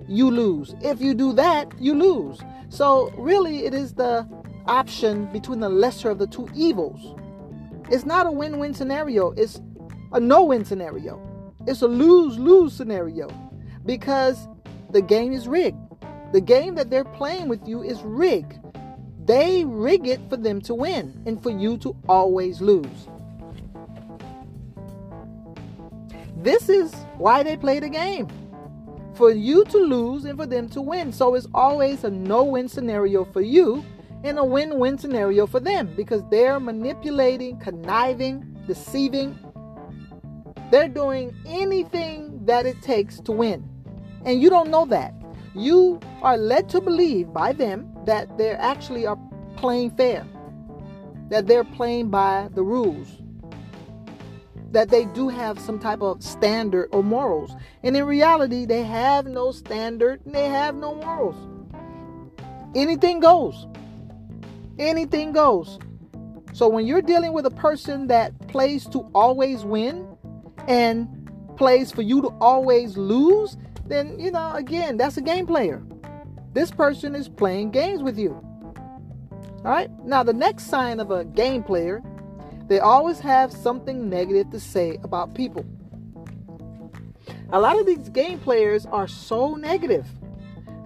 you 0.09 0.31
lose. 0.31 0.75
If 0.81 1.01
you 1.01 1.15
do 1.15 1.33
that, 1.35 1.73
you 1.79 1.95
lose. 1.95 2.41
So, 2.69 3.11
really, 3.17 3.67
it 3.67 3.75
is 3.75 3.95
the 3.95 4.27
option 4.67 5.27
between 5.33 5.61
the 5.61 5.69
lesser 5.69 6.11
of 6.11 6.19
the 6.19 6.27
two 6.27 6.49
evils. 6.55 7.19
It's 7.91 8.05
not 8.05 8.27
a 8.27 8.31
win 8.31 8.59
win 8.59 8.75
scenario, 8.75 9.33
it's 9.33 9.61
a 10.13 10.21
no 10.21 10.45
win 10.45 10.65
scenario. 10.65 11.21
It's 11.67 11.83
a 11.83 11.89
lose 11.89 12.39
lose 12.39 12.73
scenario 12.73 13.29
because 13.87 14.49
the 14.91 15.03
game 15.03 15.33
is 15.33 15.47
rigged. 15.47 15.79
The 16.33 16.41
game 16.41 16.75
that 16.77 16.89
they're 16.89 17.05
playing 17.05 17.49
with 17.49 17.69
you 17.69 17.83
is 17.83 18.01
rigged. 18.03 18.59
They 19.27 19.65
rig 19.65 20.09
it 20.09 20.21
for 20.31 20.39
them 20.39 20.63
to 20.63 20.75
win 20.75 21.23
and 21.27 21.43
for 21.43 21.51
you 21.51 21.77
to 21.79 21.95
always 22.09 22.63
lose. 22.63 22.87
This 26.37 26.71
is 26.71 26.93
why 27.19 27.43
they 27.43 27.57
play 27.59 27.81
the 27.81 27.91
game. 27.91 28.29
For 29.15 29.31
you 29.31 29.65
to 29.67 29.77
lose 29.77 30.25
and 30.25 30.39
for 30.39 30.47
them 30.47 30.71
to 30.71 30.81
win. 30.81 31.13
So 31.13 31.35
it's 31.35 31.47
always 31.53 32.03
a 32.05 32.11
no 32.11 32.43
win 32.45 32.67
scenario 32.67 33.27
for 33.27 33.43
you 33.43 33.85
and 34.25 34.39
a 34.39 34.45
win 34.45 34.79
win 34.79 34.97
scenario 34.97 35.47
for 35.47 35.61
them 35.61 35.93
because 35.95 36.23
they're 36.31 36.59
manipulating, 36.59 37.59
conniving, 37.59 38.57
deceiving. 38.67 39.39
They're 40.71 40.89
doing 40.89 41.37
anything 41.47 42.45
that 42.47 42.65
it 42.65 42.81
takes 42.81 43.21
to 43.21 43.33
win. 43.33 43.69
And 44.25 44.41
you 44.41 44.49
don't 44.49 44.71
know 44.71 44.87
that 44.87 45.22
you 45.55 46.01
are 46.23 46.37
led 46.37 46.69
to 46.71 46.81
believe 46.81 47.33
by 47.33 47.53
them 47.53 47.93
that 48.07 48.39
they 48.39 48.51
actually 48.51 49.07
are 49.07 49.19
playing 49.57 49.91
fair, 49.91 50.27
that 51.29 51.47
they're 51.47 51.65
playing 51.65 52.09
by 52.09 52.49
the 52.55 52.63
rules, 52.63 53.09
that 54.71 54.89
they 54.89 55.05
do 55.07 55.29
have 55.29 55.59
some 55.61 55.79
type 55.79 56.01
of 56.01 56.23
standard 56.23 56.89
or 56.93 57.03
morals. 57.03 57.55
And 57.83 57.97
in 57.97 58.05
reality, 58.05 58.65
they 58.65 58.83
have 58.83 59.27
no 59.27 59.53
standard 59.53 60.25
and 60.25 60.35
they 60.35 60.49
have 60.49 60.75
no 60.75 60.95
morals. 60.95 61.37
Anything 62.75 63.21
goes. 63.21 63.67
Anything 64.79 65.33
goes. 65.33 65.79
So 66.55 66.69
when 66.69 66.87
you're 66.87 67.03
dealing 67.03 67.33
with 67.33 67.47
a 67.47 67.51
person 67.51 68.07
that 68.09 68.49
plays 68.49 68.87
to 68.89 69.01
always 69.15 69.65
win 69.65 70.17
and 70.69 71.09
plays 71.57 71.93
for 71.93 72.03
you 72.03 72.23
to 72.23 72.29
always 72.41 72.97
lose, 72.97 73.57
then, 73.87 74.19
you 74.19 74.31
know, 74.31 74.53
again, 74.55 74.97
that's 74.97 75.17
a 75.17 75.23
game 75.23 75.47
player. 75.47 75.83
This 76.53 76.71
person 76.71 77.15
is 77.15 77.29
playing 77.29 77.71
games 77.71 78.03
with 78.03 78.19
you. 78.19 78.33
All 79.65 79.71
right? 79.71 79.91
Now, 80.05 80.23
the 80.23 80.33
next 80.33 80.65
sign 80.65 81.01
of 81.01 81.11
a 81.11 81.25
game 81.25 81.63
player, 81.63 82.03
they 82.69 82.79
always 82.81 83.21
have 83.21 83.53
something 83.53 84.09
negative 84.09 84.51
to 84.51 84.61
say 84.61 84.99
about 85.03 85.35
people. 85.35 85.65
A 87.53 87.61
lot 87.61 87.79
of 87.79 87.87
these 87.87 88.09
game 88.09 88.39
players 88.39 88.87
are 88.87 89.07
so 89.07 89.55
negative. 89.55 90.07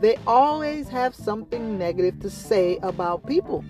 They 0.01 0.17
always 0.27 0.89
have 0.89 1.15
something 1.15 1.79
negative 1.79 2.21
to 2.21 2.31
say 2.31 2.79
about 2.83 3.27
people. 3.27 3.65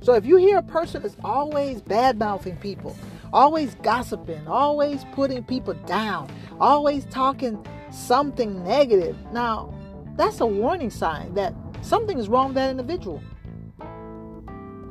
So 0.00 0.14
if 0.14 0.24
you 0.24 0.36
hear 0.36 0.58
a 0.58 0.62
person 0.62 1.02
that's 1.02 1.16
always 1.24 1.80
bad 1.80 2.18
mouthing 2.18 2.56
people, 2.56 2.96
always 3.32 3.74
gossiping, 3.76 4.46
always 4.46 5.04
putting 5.12 5.42
people 5.42 5.74
down, 5.86 6.30
always 6.60 7.04
talking 7.06 7.64
something 7.90 8.62
negative. 8.64 9.16
Now, 9.32 9.72
that's 10.16 10.40
a 10.40 10.46
warning 10.46 10.90
sign 10.90 11.34
that 11.34 11.54
something 11.80 12.18
is 12.18 12.28
wrong 12.28 12.48
with 12.48 12.56
that 12.56 12.70
individual. 12.70 13.22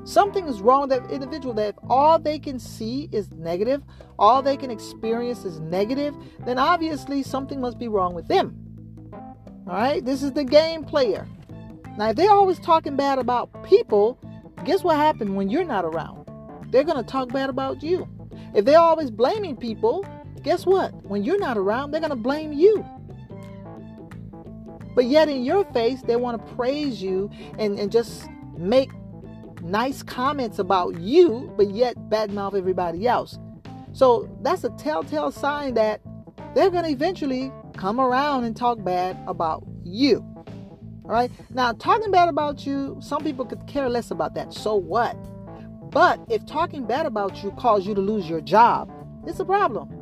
Something 0.03 0.47
is 0.47 0.61
wrong 0.61 0.87
with 0.87 0.91
that 0.91 1.11
individual 1.11 1.53
that 1.55 1.69
if 1.69 1.75
all 1.89 2.17
they 2.17 2.39
can 2.39 2.59
see 2.59 3.09
is 3.11 3.29
negative, 3.31 3.83
all 4.17 4.41
they 4.41 4.55
can 4.55 4.71
experience 4.71 5.43
is 5.43 5.59
negative, 5.59 6.15
then 6.45 6.57
obviously 6.57 7.23
something 7.23 7.59
must 7.59 7.77
be 7.77 7.89
wrong 7.89 8.13
with 8.13 8.27
them. 8.27 8.55
All 9.67 9.73
right, 9.73 10.03
this 10.03 10.23
is 10.23 10.31
the 10.31 10.45
game 10.45 10.85
player. 10.85 11.27
Now, 11.97 12.11
if 12.11 12.15
they're 12.15 12.31
always 12.31 12.59
talking 12.59 12.95
bad 12.95 13.19
about 13.19 13.63
people, 13.65 14.17
guess 14.63 14.81
what 14.81 14.95
happens 14.95 15.31
when 15.31 15.49
you're 15.49 15.65
not 15.65 15.83
around? 15.83 16.25
They're 16.71 16.85
going 16.85 17.03
to 17.03 17.09
talk 17.09 17.33
bad 17.33 17.49
about 17.49 17.83
you. 17.83 18.07
If 18.53 18.63
they're 18.63 18.79
always 18.79 19.11
blaming 19.11 19.57
people, 19.57 20.05
guess 20.47 20.65
what? 20.65 20.93
When 21.03 21.25
you're 21.25 21.37
not 21.37 21.57
around, 21.57 21.91
they're 21.91 21.99
going 21.99 22.09
to 22.09 22.15
blame 22.15 22.53
you. 22.53 22.85
But 24.95 25.03
yet, 25.03 25.27
in 25.27 25.43
your 25.43 25.65
face, 25.73 26.01
they 26.03 26.15
want 26.15 26.39
to 26.39 26.55
praise 26.55 27.01
you 27.01 27.29
and, 27.59 27.77
and 27.77 27.91
just 27.91 28.29
make 28.57 28.89
nice 29.61 30.01
comments 30.01 30.57
about 30.57 30.99
you, 31.01 31.53
but 31.57 31.69
yet 31.71 31.97
badmouth 32.09 32.55
everybody 32.57 33.07
else. 33.07 33.37
So 33.91 34.29
that's 34.41 34.63
a 34.63 34.69
telltale 34.71 35.31
sign 35.31 35.73
that 35.73 35.99
they're 36.55 36.71
going 36.71 36.85
to 36.85 36.91
eventually 36.91 37.51
come 37.75 37.99
around 37.99 38.45
and 38.45 38.55
talk 38.55 38.81
bad 38.81 39.17
about 39.27 39.67
you. 39.83 40.19
All 41.03 41.11
right. 41.11 41.29
Now, 41.49 41.73
talking 41.73 42.09
bad 42.09 42.29
about 42.29 42.65
you, 42.65 42.97
some 43.01 43.21
people 43.21 43.45
could 43.45 43.67
care 43.67 43.89
less 43.89 44.11
about 44.11 44.33
that. 44.35 44.53
So 44.53 44.75
what? 44.75 45.17
But 45.91 46.21
if 46.29 46.45
talking 46.45 46.85
bad 46.85 47.05
about 47.05 47.43
you 47.43 47.51
cause 47.51 47.85
you 47.85 47.93
to 47.93 48.01
lose 48.01 48.29
your 48.29 48.41
job, 48.41 48.89
it's 49.27 49.41
a 49.41 49.45
problem. 49.45 49.96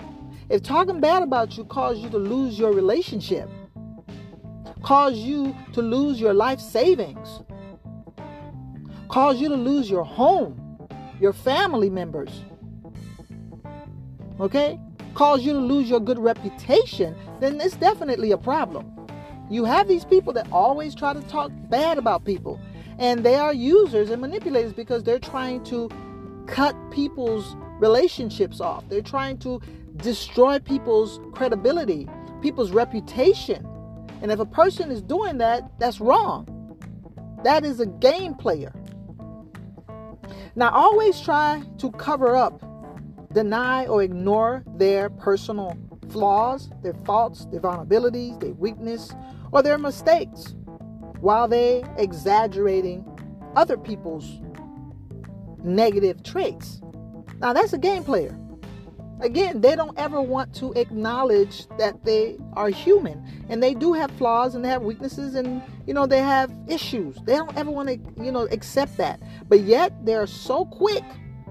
If 0.50 0.62
talking 0.62 1.00
bad 1.00 1.24
about 1.24 1.58
you 1.58 1.66
cause 1.66 2.00
you 2.00 2.10
to 2.10 2.18
lose 2.18 2.60
your 2.60 2.72
relationship, 2.72 3.50
cause 4.84 5.18
you 5.18 5.56
to 5.74 5.82
lose 5.82 6.20
your 6.20 6.34
life 6.34 6.60
savings, 6.60 7.41
cause 9.10 9.41
you 9.41 9.50
to 9.50 9.56
lose 9.56 9.89
your 9.89 10.04
home, 10.04 10.62
your 11.20 11.34
family 11.34 11.89
members, 11.89 12.30
okay, 14.39 14.80
cause 15.16 15.43
you 15.43 15.54
to 15.54 15.60
lose 15.60 15.89
your 15.89 16.00
good 16.00 16.20
reputation, 16.20 17.16
then 17.39 17.60
it's 17.60 17.76
definitely 17.78 18.32
a 18.32 18.38
problem. 18.38 18.91
You 19.50 19.66
have 19.66 19.88
these 19.88 20.06
people 20.06 20.32
that 20.34 20.48
always 20.52 20.93
try 20.93 21.14
to 21.14 21.22
talk 21.22 21.52
bad 21.70 21.98
about 21.98 22.24
people, 22.24 22.60
and 23.00 23.24
they 23.24 23.36
are 23.36 23.54
users 23.54 24.12
and 24.12 24.22
manipulators 24.22 24.74
because 24.74 25.04
they're 25.04 25.18
trying 25.18 25.64
to 25.66 25.89
cut 26.46 26.76
people's 26.91 27.56
relationships 27.80 28.62
off. 28.62 28.88
They're 28.89 29.02
trying 29.02 29.39
to 29.39 29.60
destroy 29.98 30.60
people's 30.60 31.20
credibility, 31.34 32.08
people's 32.41 32.72
reputation. 32.72 33.66
And 34.22 34.32
if 34.32 34.39
a 34.39 34.46
person 34.46 34.91
is 34.91 35.02
doing 35.02 35.38
that, 35.39 35.80
that's 35.80 36.00
wrong. 36.00 36.48
That 37.43 37.64
is 37.64 37.80
a 37.80 37.86
game 37.86 38.34
player. 38.34 38.74
Now, 40.56 40.72
always 40.72 41.20
try 41.20 41.64
to 41.80 41.91
cover 41.91 42.36
up, 42.36 42.64
deny, 43.34 43.86
or 43.88 44.02
ignore 44.02 44.64
their 44.78 45.10
personal 45.10 45.78
flaws, 46.10 46.70
their 46.82 46.93
faults, 47.06 47.46
their 47.52 47.60
vulnerabilities, 47.60 48.39
their 48.39 48.54
weakness, 48.54 49.14
or 49.52 49.62
their 49.62 49.78
mistakes 49.78 50.56
while 51.20 51.48
they 51.48 51.84
exaggerating 51.98 53.06
other 53.56 53.78
people's 53.78 54.41
negative 55.64 56.24
traits. 56.24 56.82
Now, 57.39 57.54
that's 57.54 57.74
a 57.74 57.78
game 57.78 58.04
player. 58.04 58.38
Again, 59.22 59.61
they 59.61 59.76
don't 59.76 59.97
ever 59.97 60.22
want 60.22 60.53
to 60.55 60.74
acknowledge 60.74 61.68
that 61.78 62.03
they 62.03 62.38
are 62.53 62.70
human 62.70 63.24
and 63.49 63.63
they 63.63 63.74
do 63.74 63.93
have 63.93 64.11
flaws 64.11 64.55
and 64.55 64.66
they 64.66 64.70
have 64.70 64.82
weaknesses 64.82 65.36
and 65.36 65.61
you 65.88 65.93
know 65.93 66.05
they 66.05 66.20
have 66.20 66.51
issues. 66.68 67.18
They 67.26 67.36
don't 67.36 67.55
ever 67.55 67.72
want 67.72 67.89
to, 67.89 68.24
you 68.24 68.32
know, 68.32 68.47
accept 68.51 68.97
that. 68.97 69.22
But 69.47 69.61
yet 69.61 69.93
they're 70.05 70.28
so 70.28 70.66
quick 70.66 71.03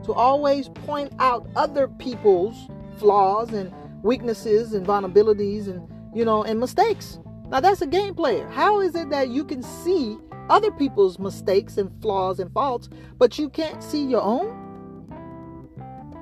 to 0.05 0.13
always 0.13 0.69
point 0.69 1.13
out 1.19 1.49
other 1.57 1.89
people's 1.89 2.69
flaws 2.99 3.53
and 3.53 3.73
weaknesses 4.03 4.75
and 4.75 4.87
vulnerabilities 4.87 5.69
and 5.69 5.89
you 6.15 6.25
know 6.25 6.45
and 6.45 6.61
mistakes. 6.61 7.19
Now 7.49 7.61
that's 7.61 7.81
a 7.81 7.87
game 7.87 8.15
player. 8.15 8.47
How 8.49 8.81
is 8.81 8.95
it 8.95 9.09
that 9.11 9.29
you 9.31 9.45
can 9.45 9.63
see 9.63 10.19
other 10.51 10.71
people's 10.71 11.19
mistakes 11.19 11.79
and 11.79 11.91
flaws 12.03 12.39
and 12.41 12.53
faults, 12.53 12.91
but 13.17 13.39
you 13.39 13.49
can't 13.49 13.83
see 13.83 14.05
your 14.05 14.23
own? 14.23 14.64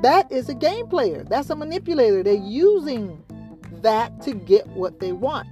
That 0.02 0.30
is 0.32 0.48
a 0.48 0.54
game 0.54 0.88
player. 0.88 1.22
That's 1.22 1.48
a 1.50 1.54
manipulator. 1.54 2.24
They're 2.24 2.34
using 2.34 3.22
that 3.82 4.20
to 4.22 4.34
get 4.34 4.66
what 4.68 4.98
they 4.98 5.12
want. 5.12 5.46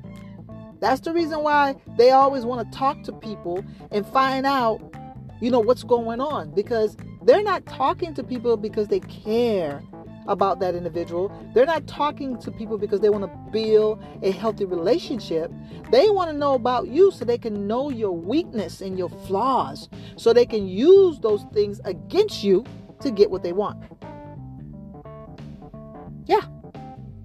That's 0.80 1.00
the 1.00 1.12
reason 1.12 1.42
why 1.42 1.76
they 1.96 2.10
always 2.10 2.44
want 2.44 2.70
to 2.70 2.78
talk 2.78 3.02
to 3.04 3.12
people 3.12 3.64
and 3.92 4.04
find 4.06 4.46
out, 4.46 4.80
you 5.40 5.52
know, 5.52 5.60
what's 5.60 5.84
going 5.84 6.20
on 6.20 6.52
because 6.52 6.96
they're 7.22 7.42
not 7.42 7.64
talking 7.66 8.12
to 8.14 8.24
people 8.24 8.56
because 8.56 8.88
they 8.88 9.00
care 9.00 9.82
about 10.26 10.58
that 10.60 10.74
individual. 10.74 11.32
They're 11.54 11.66
not 11.66 11.86
talking 11.86 12.36
to 12.40 12.50
people 12.50 12.76
because 12.76 13.00
they 13.00 13.10
want 13.10 13.24
to 13.24 13.50
build 13.52 14.02
a 14.22 14.32
healthy 14.32 14.64
relationship. 14.64 15.52
They 15.92 16.10
want 16.10 16.30
to 16.30 16.36
know 16.36 16.54
about 16.54 16.88
you 16.88 17.12
so 17.12 17.24
they 17.24 17.38
can 17.38 17.68
know 17.68 17.90
your 17.90 18.12
weakness 18.12 18.80
and 18.80 18.98
your 18.98 19.10
flaws 19.26 19.88
so 20.16 20.32
they 20.32 20.46
can 20.46 20.66
use 20.66 21.20
those 21.20 21.44
things 21.52 21.80
against 21.84 22.42
you 22.42 22.64
to 23.00 23.10
get 23.10 23.30
what 23.30 23.42
they 23.42 23.52
want. 23.52 23.82
Yeah. 26.26 26.42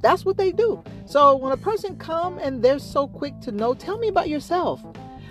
That's 0.02 0.24
what 0.24 0.38
they 0.38 0.52
do. 0.52 0.84
So 1.06 1.36
when 1.36 1.52
a 1.52 1.58
person 1.58 1.98
come 1.98 2.38
and 2.38 2.64
they're 2.64 2.80
so 2.80 3.08
quick 3.08 3.39
to 3.41 3.52
know, 3.52 3.74
tell 3.74 3.98
me 3.98 4.08
about 4.08 4.30
yourself. 4.30 4.84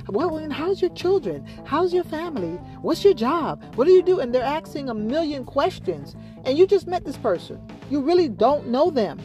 Well, 0.09 0.37
and 0.37 0.53
how's 0.53 0.83
your 0.83 0.93
children? 0.95 1.47
How's 1.65 1.95
your 1.95 2.05
family? 2.05 2.59
What's 2.83 3.05
your 3.05 3.15
job? 3.15 3.63
What 3.77 3.87
do 3.87 3.93
you 3.93 4.03
do? 4.03 4.21
And 4.21 4.35
they're 4.35 4.43
asking 4.43 4.91
a 4.91 4.95
million 4.95 5.45
questions. 5.45 6.15
And 6.45 6.59
you 6.59 6.67
just 6.67 6.87
met 6.87 7.05
this 7.05 7.17
person. 7.17 7.61
You 7.89 8.01
really 8.01 8.29
don't 8.29 8.69
know 8.69 8.91
them. 8.91 9.19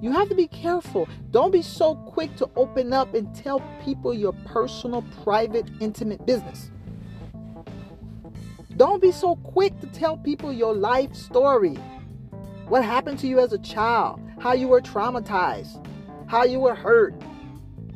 You 0.00 0.10
have 0.12 0.28
to 0.28 0.34
be 0.34 0.48
careful. 0.48 1.08
Don't 1.30 1.52
be 1.52 1.62
so 1.62 1.94
quick 1.94 2.34
to 2.36 2.50
open 2.56 2.92
up 2.92 3.14
and 3.14 3.32
tell 3.34 3.60
people 3.84 4.12
your 4.12 4.32
personal, 4.44 5.02
private, 5.22 5.66
intimate 5.80 6.26
business. 6.26 6.70
Don't 8.76 9.00
be 9.00 9.12
so 9.12 9.36
quick 9.36 9.78
to 9.80 9.86
tell 9.86 10.16
people 10.16 10.52
your 10.52 10.74
life 10.74 11.14
story. 11.14 11.78
What 12.68 12.82
happened 12.82 13.18
to 13.18 13.26
you 13.26 13.40
as 13.40 13.52
a 13.52 13.58
child? 13.58 14.20
How 14.40 14.54
you 14.54 14.68
were 14.68 14.80
traumatized? 14.80 15.86
How 16.26 16.44
you 16.44 16.60
were 16.60 16.74
hurt? 16.74 17.14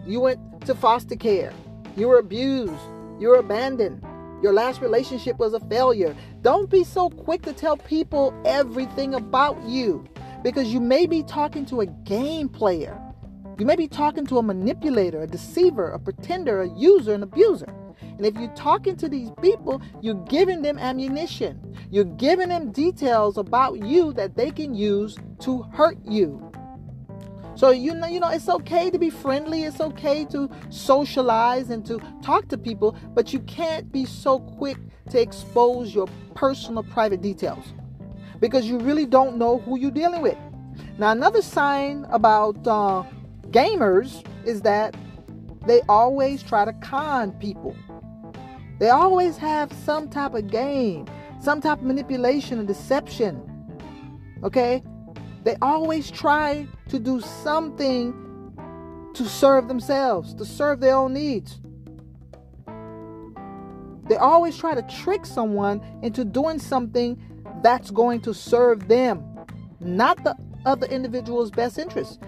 You 0.06 0.20
went 0.20 0.66
to 0.66 0.74
foster 0.74 1.16
care. 1.16 1.54
You 1.96 2.08
were 2.08 2.18
abused. 2.18 2.74
You 3.18 3.28
were 3.28 3.38
abandoned. 3.38 4.04
Your 4.42 4.52
last 4.52 4.82
relationship 4.82 5.38
was 5.38 5.54
a 5.54 5.60
failure. 5.60 6.14
Don't 6.42 6.68
be 6.68 6.84
so 6.84 7.08
quick 7.08 7.42
to 7.42 7.54
tell 7.54 7.78
people 7.78 8.38
everything 8.44 9.14
about 9.14 9.60
you 9.64 10.06
because 10.42 10.70
you 10.70 10.80
may 10.80 11.06
be 11.06 11.22
talking 11.22 11.64
to 11.66 11.80
a 11.80 11.86
game 11.86 12.50
player. 12.50 13.00
You 13.58 13.64
may 13.64 13.74
be 13.74 13.88
talking 13.88 14.26
to 14.26 14.36
a 14.36 14.42
manipulator, 14.42 15.22
a 15.22 15.26
deceiver, 15.26 15.90
a 15.92 15.98
pretender, 15.98 16.60
a 16.60 16.68
user, 16.68 17.14
an 17.14 17.22
abuser. 17.22 17.72
And 18.18 18.26
if 18.26 18.34
you're 18.34 18.54
talking 18.54 18.96
to 18.96 19.08
these 19.08 19.30
people, 19.40 19.80
you're 20.02 20.22
giving 20.26 20.60
them 20.60 20.76
ammunition. 20.76 21.76
You're 21.90 22.04
giving 22.04 22.48
them 22.48 22.72
details 22.72 23.38
about 23.38 23.84
you 23.84 24.12
that 24.14 24.36
they 24.36 24.50
can 24.50 24.74
use 24.74 25.16
to 25.40 25.62
hurt 25.72 25.98
you. 26.04 26.44
So 27.54 27.70
you 27.70 27.94
know, 27.94 28.06
you 28.08 28.20
know, 28.20 28.28
it's 28.28 28.48
okay 28.48 28.90
to 28.90 28.98
be 28.98 29.08
friendly, 29.08 29.64
it's 29.64 29.80
okay 29.80 30.24
to 30.26 30.48
socialize 30.68 31.70
and 31.70 31.86
to 31.86 32.00
talk 32.22 32.48
to 32.48 32.58
people, 32.58 32.96
but 33.14 33.32
you 33.32 33.40
can't 33.40 33.90
be 33.90 34.04
so 34.04 34.40
quick 34.40 34.78
to 35.10 35.20
expose 35.20 35.94
your 35.94 36.06
personal 36.34 36.82
private 36.82 37.20
details 37.20 37.64
because 38.40 38.66
you 38.66 38.78
really 38.78 39.06
don't 39.06 39.38
know 39.38 39.58
who 39.58 39.78
you're 39.78 39.90
dealing 39.90 40.22
with. 40.22 40.38
Now, 40.98 41.10
another 41.10 41.42
sign 41.42 42.06
about 42.10 42.66
uh, 42.66 43.04
gamers 43.50 44.24
is 44.44 44.62
that 44.62 44.96
they 45.66 45.82
always 45.88 46.42
try 46.42 46.64
to 46.64 46.72
con 46.74 47.32
people. 47.32 47.76
They 48.78 48.90
always 48.90 49.36
have 49.38 49.72
some 49.72 50.08
type 50.08 50.34
of 50.34 50.50
game, 50.50 51.06
some 51.40 51.60
type 51.60 51.78
of 51.78 51.84
manipulation 51.84 52.58
and 52.58 52.68
deception. 52.68 53.42
Okay? 54.42 54.82
They 55.44 55.56
always 55.62 56.10
try 56.10 56.66
to 56.88 56.98
do 56.98 57.20
something 57.20 58.14
to 59.14 59.24
serve 59.24 59.66
themselves, 59.66 60.34
to 60.34 60.44
serve 60.44 60.80
their 60.80 60.94
own 60.94 61.14
needs. 61.14 61.60
They 64.08 64.16
always 64.16 64.56
try 64.56 64.74
to 64.74 64.82
trick 64.82 65.26
someone 65.26 65.82
into 66.02 66.24
doing 66.24 66.58
something 66.58 67.20
that's 67.62 67.90
going 67.90 68.20
to 68.22 68.32
serve 68.32 68.88
them, 68.88 69.24
not 69.80 70.22
the 70.24 70.36
other 70.64 70.86
individual's 70.86 71.50
best 71.50 71.78
interest. 71.78 72.20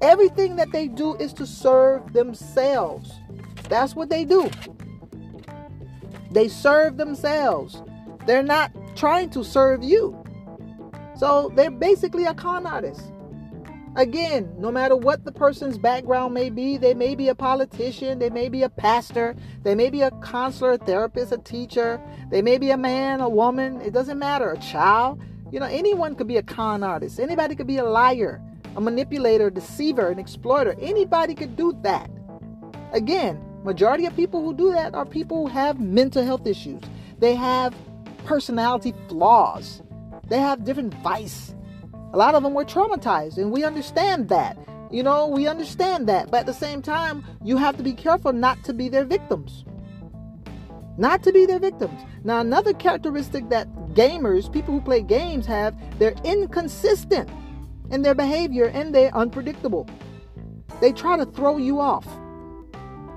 Everything 0.00 0.56
that 0.56 0.72
they 0.72 0.88
do 0.88 1.14
is 1.16 1.32
to 1.34 1.46
serve 1.46 2.12
themselves. 2.12 3.12
That's 3.68 3.94
what 3.94 4.08
they 4.08 4.24
do. 4.24 4.50
They 6.30 6.48
serve 6.48 6.96
themselves. 6.96 7.82
They're 8.26 8.42
not 8.42 8.72
trying 8.96 9.30
to 9.30 9.44
serve 9.44 9.82
you. 9.82 10.16
So 11.16 11.52
they're 11.54 11.70
basically 11.70 12.24
a 12.24 12.34
con 12.34 12.66
artist. 12.66 13.12
Again, 13.96 14.54
no 14.56 14.70
matter 14.70 14.94
what 14.96 15.24
the 15.24 15.32
person's 15.32 15.76
background 15.76 16.32
may 16.32 16.48
be, 16.48 16.76
they 16.76 16.94
may 16.94 17.16
be 17.16 17.28
a 17.28 17.34
politician, 17.34 18.20
they 18.20 18.30
may 18.30 18.48
be 18.48 18.62
a 18.62 18.68
pastor, 18.68 19.34
they 19.64 19.74
may 19.74 19.90
be 19.90 20.02
a 20.02 20.12
counselor, 20.22 20.72
a 20.72 20.78
therapist, 20.78 21.32
a 21.32 21.38
teacher, 21.38 22.00
they 22.30 22.40
may 22.40 22.56
be 22.56 22.70
a 22.70 22.76
man, 22.76 23.20
a 23.20 23.28
woman, 23.28 23.80
it 23.80 23.92
doesn't 23.92 24.18
matter, 24.18 24.52
a 24.52 24.58
child. 24.58 25.20
You 25.50 25.58
know, 25.58 25.66
anyone 25.66 26.14
could 26.14 26.28
be 26.28 26.36
a 26.36 26.42
con 26.42 26.84
artist. 26.84 27.18
Anybody 27.18 27.56
could 27.56 27.66
be 27.66 27.78
a 27.78 27.84
liar, 27.84 28.40
a 28.76 28.80
manipulator, 28.80 29.48
a 29.48 29.50
deceiver, 29.50 30.08
an 30.08 30.20
exploiter. 30.20 30.76
Anybody 30.80 31.34
could 31.34 31.56
do 31.56 31.76
that. 31.82 32.08
Again, 32.92 33.44
Majority 33.62 34.06
of 34.06 34.16
people 34.16 34.42
who 34.42 34.54
do 34.54 34.72
that 34.72 34.94
are 34.94 35.04
people 35.04 35.36
who 35.36 35.52
have 35.52 35.78
mental 35.78 36.24
health 36.24 36.46
issues. 36.46 36.82
They 37.18 37.34
have 37.34 37.74
personality 38.24 38.94
flaws. 39.08 39.82
They 40.28 40.38
have 40.38 40.64
different 40.64 40.94
vice. 41.02 41.54
A 42.12 42.16
lot 42.16 42.34
of 42.34 42.42
them 42.42 42.54
were 42.54 42.64
traumatized, 42.64 43.36
and 43.36 43.52
we 43.52 43.62
understand 43.62 44.30
that. 44.30 44.56
You 44.90 45.02
know, 45.02 45.26
we 45.26 45.46
understand 45.46 46.08
that. 46.08 46.30
But 46.30 46.40
at 46.40 46.46
the 46.46 46.54
same 46.54 46.80
time, 46.80 47.22
you 47.44 47.58
have 47.58 47.76
to 47.76 47.82
be 47.82 47.92
careful 47.92 48.32
not 48.32 48.64
to 48.64 48.72
be 48.72 48.88
their 48.88 49.04
victims. 49.04 49.64
Not 50.96 51.22
to 51.24 51.32
be 51.32 51.44
their 51.44 51.58
victims. 51.58 52.00
Now, 52.24 52.40
another 52.40 52.72
characteristic 52.72 53.50
that 53.50 53.68
gamers, 53.94 54.50
people 54.50 54.74
who 54.74 54.80
play 54.80 55.02
games, 55.02 55.46
have, 55.46 55.76
they're 55.98 56.16
inconsistent 56.24 57.28
in 57.90 58.02
their 58.02 58.14
behavior 58.14 58.66
and 58.66 58.94
they're 58.94 59.14
unpredictable. 59.14 59.86
They 60.80 60.92
try 60.92 61.16
to 61.16 61.26
throw 61.26 61.58
you 61.58 61.80
off. 61.80 62.06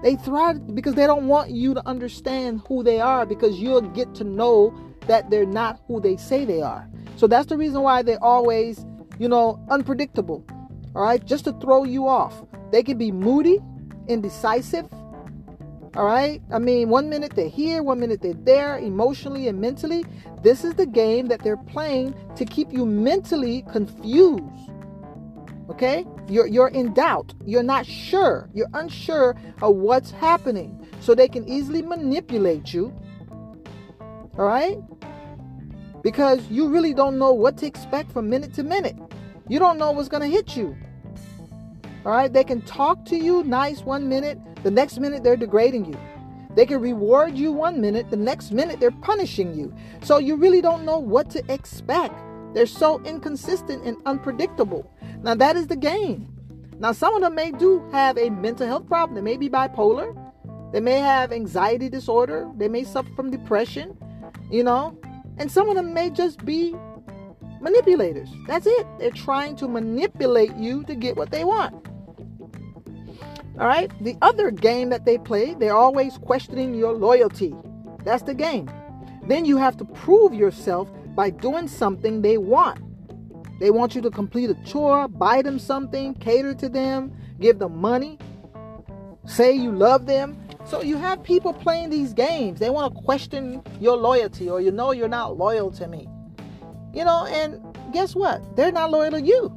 They 0.04 0.18
thrive 0.18 0.76
because 0.76 0.96
they 0.96 1.08
don't 1.08 1.28
want 1.28 1.52
you 1.52 1.74
to 1.74 1.88
understand 1.88 2.62
who 2.68 2.84
they 2.84 3.00
are 3.00 3.26
because 3.26 3.58
you'll 3.60 3.82
get 3.82 4.14
to 4.16 4.26
know 4.26 4.78
that 5.08 5.30
they're 5.30 5.46
not 5.46 5.80
who 5.88 6.02
they 6.02 6.18
say 6.18 6.44
they 6.44 6.62
are. 6.62 6.90
So 7.16 7.26
that's 7.26 7.48
the 7.48 7.58
reason 7.58 7.82
why 7.82 8.02
they're 8.02 8.22
always, 8.22 8.86
you 9.18 9.30
know, 9.30 9.66
unpredictable. 9.70 10.46
All 10.94 11.04
right, 11.04 11.26
just 11.26 11.46
to 11.46 11.54
throw 11.54 11.86
you 11.86 12.08
off. 12.08 12.44
They 12.72 12.84
can 12.84 12.98
be 12.98 13.14
moody, 13.14 13.60
indecisive. 14.08 14.92
All 15.96 16.06
right, 16.06 16.42
I 16.52 16.60
mean, 16.60 16.90
one 16.90 17.10
minute 17.10 17.34
they're 17.36 17.48
here, 17.48 17.82
one 17.82 18.00
minute 18.00 18.22
they're 18.22 18.34
there, 18.34 18.78
emotionally 18.80 19.48
and 19.48 19.62
mentally. 19.62 20.04
This 20.42 20.66
is 20.66 20.74
the 20.74 20.86
game 20.86 21.28
that 21.28 21.42
they're 21.44 21.56
playing 21.56 22.14
to 22.36 22.44
keep 22.44 22.74
you 22.74 22.86
mentally 22.86 23.64
confused. 23.72 24.72
Okay, 25.70 26.06
you're 26.28 26.48
you're 26.48 26.70
in 26.70 26.94
doubt. 26.94 27.34
You're 27.46 27.64
not 27.64 27.86
sure. 27.86 28.50
You're 28.54 28.70
unsure 28.74 29.36
of 29.62 29.76
what's 29.76 30.12
happening, 30.12 30.88
so 31.00 31.16
they 31.16 31.28
can 31.28 31.48
easily 31.48 31.82
manipulate 31.82 32.74
you. 32.74 32.94
All 34.38 34.46
right, 34.46 34.80
because 36.02 36.42
you 36.50 36.68
really 36.70 36.94
don't 36.94 37.18
know 37.18 37.34
what 37.34 37.58
to 37.58 37.66
expect 37.66 38.12
from 38.12 38.30
minute 38.30 38.54
to 38.56 38.64
minute. 38.64 38.96
You 39.48 39.60
don't 39.60 39.78
know 39.78 39.92
what's 39.92 40.10
going 40.10 40.24
to 40.24 40.30
hit 40.30 40.56
you. 40.56 40.76
All 42.06 42.12
right, 42.12 42.32
they 42.32 42.44
can 42.44 42.62
talk 42.62 43.06
to 43.06 43.16
you 43.16 43.44
nice 43.44 43.82
one 43.82 44.10
minute, 44.10 44.38
the 44.64 44.72
next 44.72 45.00
minute 45.00 45.24
they're 45.24 45.38
degrading 45.38 45.86
you. 45.86 45.98
They 46.56 46.66
can 46.66 46.82
reward 46.82 47.38
you 47.38 47.52
one 47.52 47.82
minute, 47.82 48.10
the 48.10 48.18
next 48.18 48.52
minute 48.52 48.80
they're 48.80 48.92
punishing 48.92 49.54
you. 49.56 49.74
So 50.04 50.18
you 50.18 50.36
really 50.36 50.62
don't 50.62 50.86
know 50.86 51.00
what 51.00 51.30
to 51.32 51.44
expect. 51.52 52.14
They're 52.54 52.66
so 52.66 53.02
inconsistent 53.04 53.84
and 53.84 53.98
unpredictable. 54.06 54.92
Now, 55.22 55.36
that 55.36 55.56
is 55.56 55.68
the 55.68 55.76
game. 55.76 56.30
Now, 56.80 56.92
some 56.92 57.16
of 57.16 57.22
them 57.22 57.36
may 57.36 57.52
do 57.52 57.88
have 57.92 58.18
a 58.18 58.30
mental 58.30 58.68
health 58.68 58.88
problem. 58.88 59.16
They 59.16 59.22
may 59.22 59.38
be 59.38 59.50
bipolar. 59.50 60.16
They 60.72 60.80
may 60.80 61.00
have 61.00 61.32
anxiety 61.32 61.90
disorder. 61.90 62.50
They 62.58 62.68
may 62.68 62.84
suffer 62.84 63.10
from 63.16 63.32
depression, 63.32 63.98
you 64.50 64.64
know. 64.64 64.98
And 65.38 65.52
some 65.52 65.70
of 65.70 65.76
them 65.76 65.94
may 65.94 66.10
just 66.10 66.44
be 66.46 66.76
manipulators. 67.62 68.30
That's 68.48 68.66
it. 68.68 68.86
They're 69.00 69.12
trying 69.12 69.56
to 69.58 69.68
manipulate 69.68 70.56
you 70.56 70.84
to 70.84 70.96
get 70.96 71.16
what 71.16 71.32
they 71.32 71.44
want. 71.44 71.74
All 73.60 73.68
right. 73.68 73.92
The 74.04 74.18
other 74.22 74.52
game 74.52 74.90
that 74.90 75.06
they 75.06 75.18
play, 75.18 75.54
they're 75.54 75.76
always 75.76 76.18
questioning 76.18 76.74
your 76.74 76.94
loyalty. 76.94 77.56
That's 78.04 78.24
the 78.24 78.34
game. 78.34 78.70
Then 79.28 79.46
you 79.46 79.58
have 79.58 79.78
to 79.78 79.86
prove 79.86 80.34
yourself 80.34 80.90
by 81.16 81.30
doing 81.30 81.68
something 81.68 82.22
they 82.22 82.38
want. 82.38 82.80
They 83.60 83.72
want 83.72 83.96
you 83.96 84.02
to 84.02 84.10
complete 84.10 84.50
a 84.50 84.56
chore, 84.66 85.08
buy 85.08 85.42
them 85.42 85.60
something, 85.60 86.16
cater 86.16 86.54
to 86.56 86.70
them, 86.70 87.16
give 87.40 87.60
them 87.60 87.80
money, 87.80 88.18
say 89.26 89.54
you 89.54 89.72
love 89.72 90.06
them. 90.06 90.38
So 90.66 90.82
you 90.82 90.98
have 90.98 91.24
people 91.24 91.54
playing 91.54 91.90
these 91.90 92.14
games. 92.14 92.60
They 92.60 92.70
want 92.70 92.94
to 92.94 93.02
question 93.02 93.62
your 93.80 93.98
loyalty 93.98 94.50
or 94.50 94.62
you 94.62 94.72
know 94.72 94.92
you're 94.92 95.08
not 95.08 95.38
loyal 95.38 95.72
to 95.72 95.88
me. 95.88 96.08
You 96.94 97.06
know, 97.06 97.26
and 97.26 97.62
guess 97.92 98.16
what? 98.16 98.56
They're 98.56 98.72
not 98.72 98.92
loyal 98.92 99.12
to 99.12 99.22
you. 99.22 99.52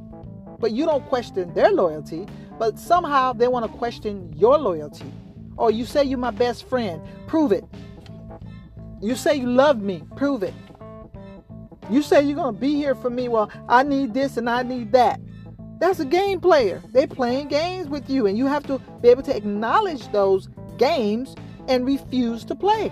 But 0.59 0.71
you 0.71 0.85
don't 0.85 1.05
question 1.07 1.53
their 1.53 1.71
loyalty, 1.71 2.25
but 2.57 2.79
somehow 2.79 3.33
they 3.33 3.47
want 3.47 3.71
to 3.71 3.77
question 3.77 4.33
your 4.35 4.57
loyalty. 4.57 5.11
Or 5.55 5.71
you 5.71 5.85
say 5.85 6.03
you're 6.03 6.17
my 6.17 6.31
best 6.31 6.67
friend, 6.67 7.01
prove 7.27 7.51
it. 7.51 7.63
You 9.01 9.15
say 9.15 9.35
you 9.35 9.49
love 9.49 9.81
me, 9.81 10.03
prove 10.15 10.43
it. 10.43 10.53
You 11.89 12.01
say 12.01 12.21
you're 12.21 12.35
going 12.35 12.53
to 12.53 12.61
be 12.61 12.75
here 12.75 12.95
for 12.95 13.09
me. 13.09 13.29
Well, 13.29 13.49
I 13.69 13.83
need 13.83 14.13
this 14.13 14.37
and 14.37 14.49
I 14.49 14.63
need 14.63 14.91
that. 14.91 15.21
That's 15.79 15.99
a 15.99 16.05
game 16.05 16.39
player. 16.39 16.81
They're 16.91 17.07
playing 17.07 17.49
games 17.49 17.87
with 17.87 18.09
you, 18.09 18.25
and 18.25 18.37
you 18.37 18.47
have 18.47 18.65
to 18.65 18.79
be 19.01 19.09
able 19.09 19.21
to 19.23 19.35
acknowledge 19.35 20.11
those 20.11 20.49
games 20.77 21.35
and 21.67 21.85
refuse 21.85 22.43
to 22.45 22.55
play. 22.55 22.91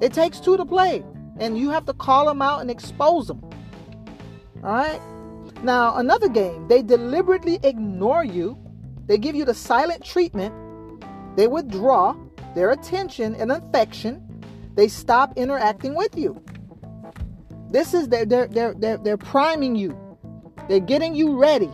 It 0.00 0.12
takes 0.12 0.40
two 0.40 0.56
to 0.56 0.64
play, 0.64 1.04
and 1.38 1.56
you 1.56 1.70
have 1.70 1.86
to 1.86 1.92
call 1.92 2.26
them 2.26 2.42
out 2.42 2.60
and 2.60 2.70
expose 2.70 3.28
them. 3.28 3.40
All 4.64 4.72
right? 4.72 5.00
Now, 5.62 5.96
another 5.96 6.28
game, 6.28 6.66
they 6.68 6.82
deliberately 6.82 7.60
ignore 7.62 8.24
you, 8.24 8.58
they 9.06 9.18
give 9.18 9.36
you 9.36 9.44
the 9.44 9.54
silent 9.54 10.04
treatment, 10.04 10.54
they 11.36 11.46
withdraw 11.46 12.16
their 12.54 12.72
attention 12.72 13.34
and 13.36 13.52
affection, 13.52 14.22
they 14.74 14.88
stop 14.88 15.32
interacting 15.36 15.94
with 15.94 16.16
you. 16.16 16.42
This 17.70 17.94
is 17.94 18.08
they're 18.08 18.24
they're 18.24 18.48
they're 18.48 18.74
they're, 18.74 18.98
they're 18.98 19.16
priming 19.16 19.76
you. 19.76 19.98
They're 20.68 20.80
getting 20.80 21.14
you 21.14 21.38
ready. 21.38 21.70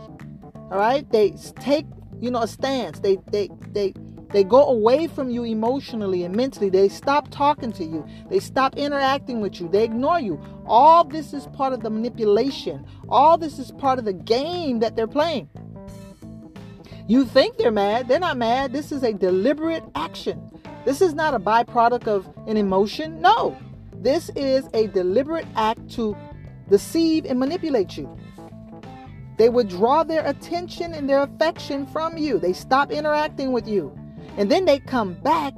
All 0.71 0.77
right? 0.77 1.09
They 1.11 1.31
take, 1.59 1.85
you 2.19 2.31
know, 2.31 2.41
a 2.41 2.47
stance. 2.47 2.99
They 2.99 3.17
they 3.31 3.49
they 3.71 3.93
they 4.31 4.43
go 4.43 4.65
away 4.67 5.07
from 5.07 5.29
you 5.29 5.43
emotionally 5.43 6.23
and 6.23 6.35
mentally. 6.35 6.69
They 6.69 6.89
stop 6.89 7.29
talking 7.29 7.71
to 7.73 7.85
you. 7.85 8.05
They 8.29 8.39
stop 8.39 8.75
interacting 8.75 9.39
with 9.39 9.61
you. 9.61 9.69
They 9.69 9.83
ignore 9.83 10.19
you. 10.19 10.41
All 10.65 11.03
this 11.03 11.33
is 11.33 11.47
part 11.47 11.71
of 11.71 11.81
the 11.81 11.89
manipulation. 11.89 12.85
All 13.07 13.37
this 13.37 13.59
is 13.59 13.71
part 13.71 13.99
of 13.99 14.05
the 14.05 14.13
game 14.13 14.79
that 14.79 14.95
they're 14.95 15.07
playing. 15.07 15.47
You 17.07 17.23
think 17.23 17.57
they're 17.57 17.71
mad. 17.71 18.07
They're 18.07 18.19
not 18.19 18.35
mad. 18.35 18.73
This 18.73 18.91
is 18.91 19.03
a 19.03 19.13
deliberate 19.13 19.83
action. 19.93 20.41
This 20.85 21.01
is 21.01 21.13
not 21.13 21.33
a 21.33 21.39
byproduct 21.39 22.07
of 22.07 22.27
an 22.47 22.57
emotion. 22.57 23.21
No. 23.21 23.57
This 24.01 24.29
is 24.35 24.67
a 24.73 24.87
deliberate 24.87 25.47
act 25.55 25.89
to 25.91 26.15
deceive 26.69 27.25
and 27.25 27.39
manipulate 27.39 27.97
you. 27.97 28.17
They 29.37 29.49
withdraw 29.49 30.03
their 30.03 30.25
attention 30.25 30.93
and 30.93 31.09
their 31.09 31.23
affection 31.23 31.85
from 31.87 32.17
you. 32.17 32.39
They 32.39 32.53
stop 32.53 32.91
interacting 32.91 33.51
with 33.51 33.67
you. 33.67 33.97
And 34.37 34.49
then 34.49 34.65
they 34.65 34.79
come 34.79 35.13
back 35.21 35.53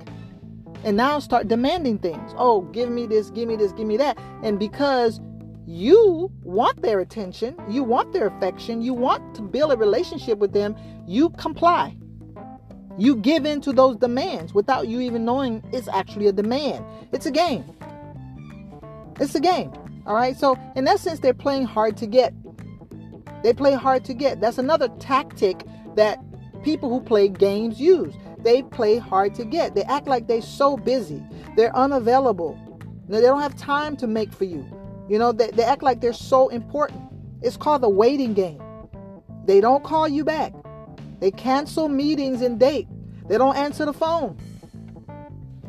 and 0.83 0.97
now 0.97 1.19
start 1.19 1.47
demanding 1.47 1.99
things. 1.99 2.33
Oh, 2.37 2.61
give 2.61 2.89
me 2.89 3.05
this, 3.05 3.29
give 3.29 3.47
me 3.47 3.55
this, 3.55 3.71
give 3.73 3.87
me 3.87 3.97
that. 3.97 4.17
And 4.43 4.57
because 4.57 5.19
you 5.65 6.31
want 6.43 6.81
their 6.81 6.99
attention, 6.99 7.55
you 7.69 7.83
want 7.83 8.13
their 8.13 8.27
affection, 8.27 8.81
you 8.81 8.93
want 8.93 9.35
to 9.35 9.41
build 9.41 9.71
a 9.71 9.77
relationship 9.77 10.37
with 10.37 10.53
them, 10.53 10.75
you 11.05 11.29
comply. 11.31 11.95
You 12.97 13.15
give 13.17 13.45
in 13.45 13.61
to 13.61 13.73
those 13.73 13.97
demands 13.97 14.53
without 14.53 14.87
you 14.87 15.01
even 15.01 15.23
knowing 15.23 15.63
it's 15.71 15.87
actually 15.87 16.27
a 16.27 16.31
demand. 16.31 16.83
It's 17.11 17.27
a 17.27 17.31
game. 17.31 17.63
It's 19.19 19.35
a 19.35 19.39
game. 19.39 19.71
All 20.05 20.15
right. 20.15 20.37
So, 20.37 20.57
in 20.75 20.87
essence, 20.87 21.19
they're 21.19 21.33
playing 21.33 21.65
hard 21.65 21.97
to 21.97 22.07
get. 22.07 22.33
They 23.43 23.53
play 23.53 23.73
hard 23.73 24.05
to 24.05 24.13
get. 24.13 24.41
That's 24.41 24.57
another 24.57 24.89
tactic 24.99 25.63
that 25.95 26.19
people 26.63 26.89
who 26.89 27.01
play 27.01 27.27
games 27.27 27.79
use. 27.79 28.13
They 28.39 28.61
play 28.61 28.97
hard 28.97 29.35
to 29.35 29.45
get. 29.45 29.75
They 29.75 29.83
act 29.83 30.07
like 30.07 30.27
they're 30.27 30.41
so 30.41 30.77
busy. 30.77 31.23
They're 31.55 31.75
unavailable. 31.75 32.57
They 33.07 33.21
don't 33.21 33.41
have 33.41 33.55
time 33.55 33.95
to 33.97 34.07
make 34.07 34.31
for 34.31 34.43
you. 34.43 34.65
You 35.09 35.17
know, 35.17 35.31
they, 35.31 35.49
they 35.51 35.63
act 35.63 35.83
like 35.83 36.01
they're 36.01 36.13
so 36.13 36.49
important. 36.49 37.01
It's 37.41 37.57
called 37.57 37.81
the 37.81 37.89
waiting 37.89 38.33
game. 38.33 38.61
They 39.45 39.61
don't 39.61 39.83
call 39.83 40.07
you 40.07 40.25
back. 40.25 40.53
They 41.19 41.31
cancel 41.31 41.87
meetings 41.87 42.41
and 42.41 42.59
date. 42.59 42.87
They 43.27 43.37
don't 43.37 43.55
answer 43.55 43.85
the 43.85 43.93
phone. 43.93 44.37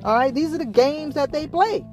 All 0.04 0.14
right, 0.14 0.34
these 0.34 0.52
are 0.52 0.58
the 0.58 0.66
games 0.66 1.14
that 1.14 1.32
they 1.32 1.46
play. 1.46 1.84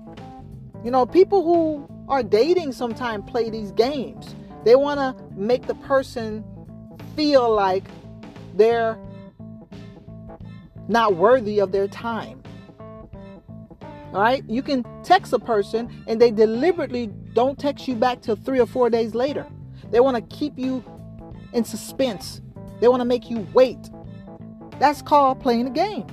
You 0.86 0.92
know, 0.92 1.08
people 1.08 1.44
who 1.44 1.90
are 2.08 2.22
dating 2.22 2.72
sometimes 2.72 3.28
play 3.28 3.50
these 3.50 3.72
games. 3.72 4.36
They 4.66 4.76
want 4.76 5.00
to 5.00 5.16
make 5.36 5.66
the 5.66 5.74
person 5.74 6.44
feel 7.16 7.52
like 7.52 7.84
they're 8.54 8.96
not 10.88 11.16
worthy 11.16 11.58
of 11.58 11.72
their 11.72 11.88
time. 11.88 12.44
All 13.82 14.22
right? 14.22 14.44
You 14.48 14.62
can 14.62 14.86
text 15.02 15.34
a 15.34 15.40
person 15.40 15.92
and 16.06 16.22
they 16.22 16.30
deliberately 16.30 17.08
don't 17.34 17.58
text 17.58 17.88
you 17.88 17.96
back 17.96 18.22
till 18.22 18.36
three 18.36 18.60
or 18.60 18.68
four 18.68 18.92
days 18.92 19.16
later. 19.16 19.48
They 19.90 20.02
want 20.02 20.18
to 20.18 20.36
keep 20.38 20.60
you 20.60 20.84
in 21.52 21.64
suspense, 21.64 22.42
they 22.80 22.88
want 22.90 23.02
to 23.02 23.06
make 23.06 23.32
you 23.32 23.48
wait. 23.54 23.90
That's 24.78 25.02
called 25.02 25.40
playing 25.40 25.66
a 25.66 25.72
game. 25.72 26.06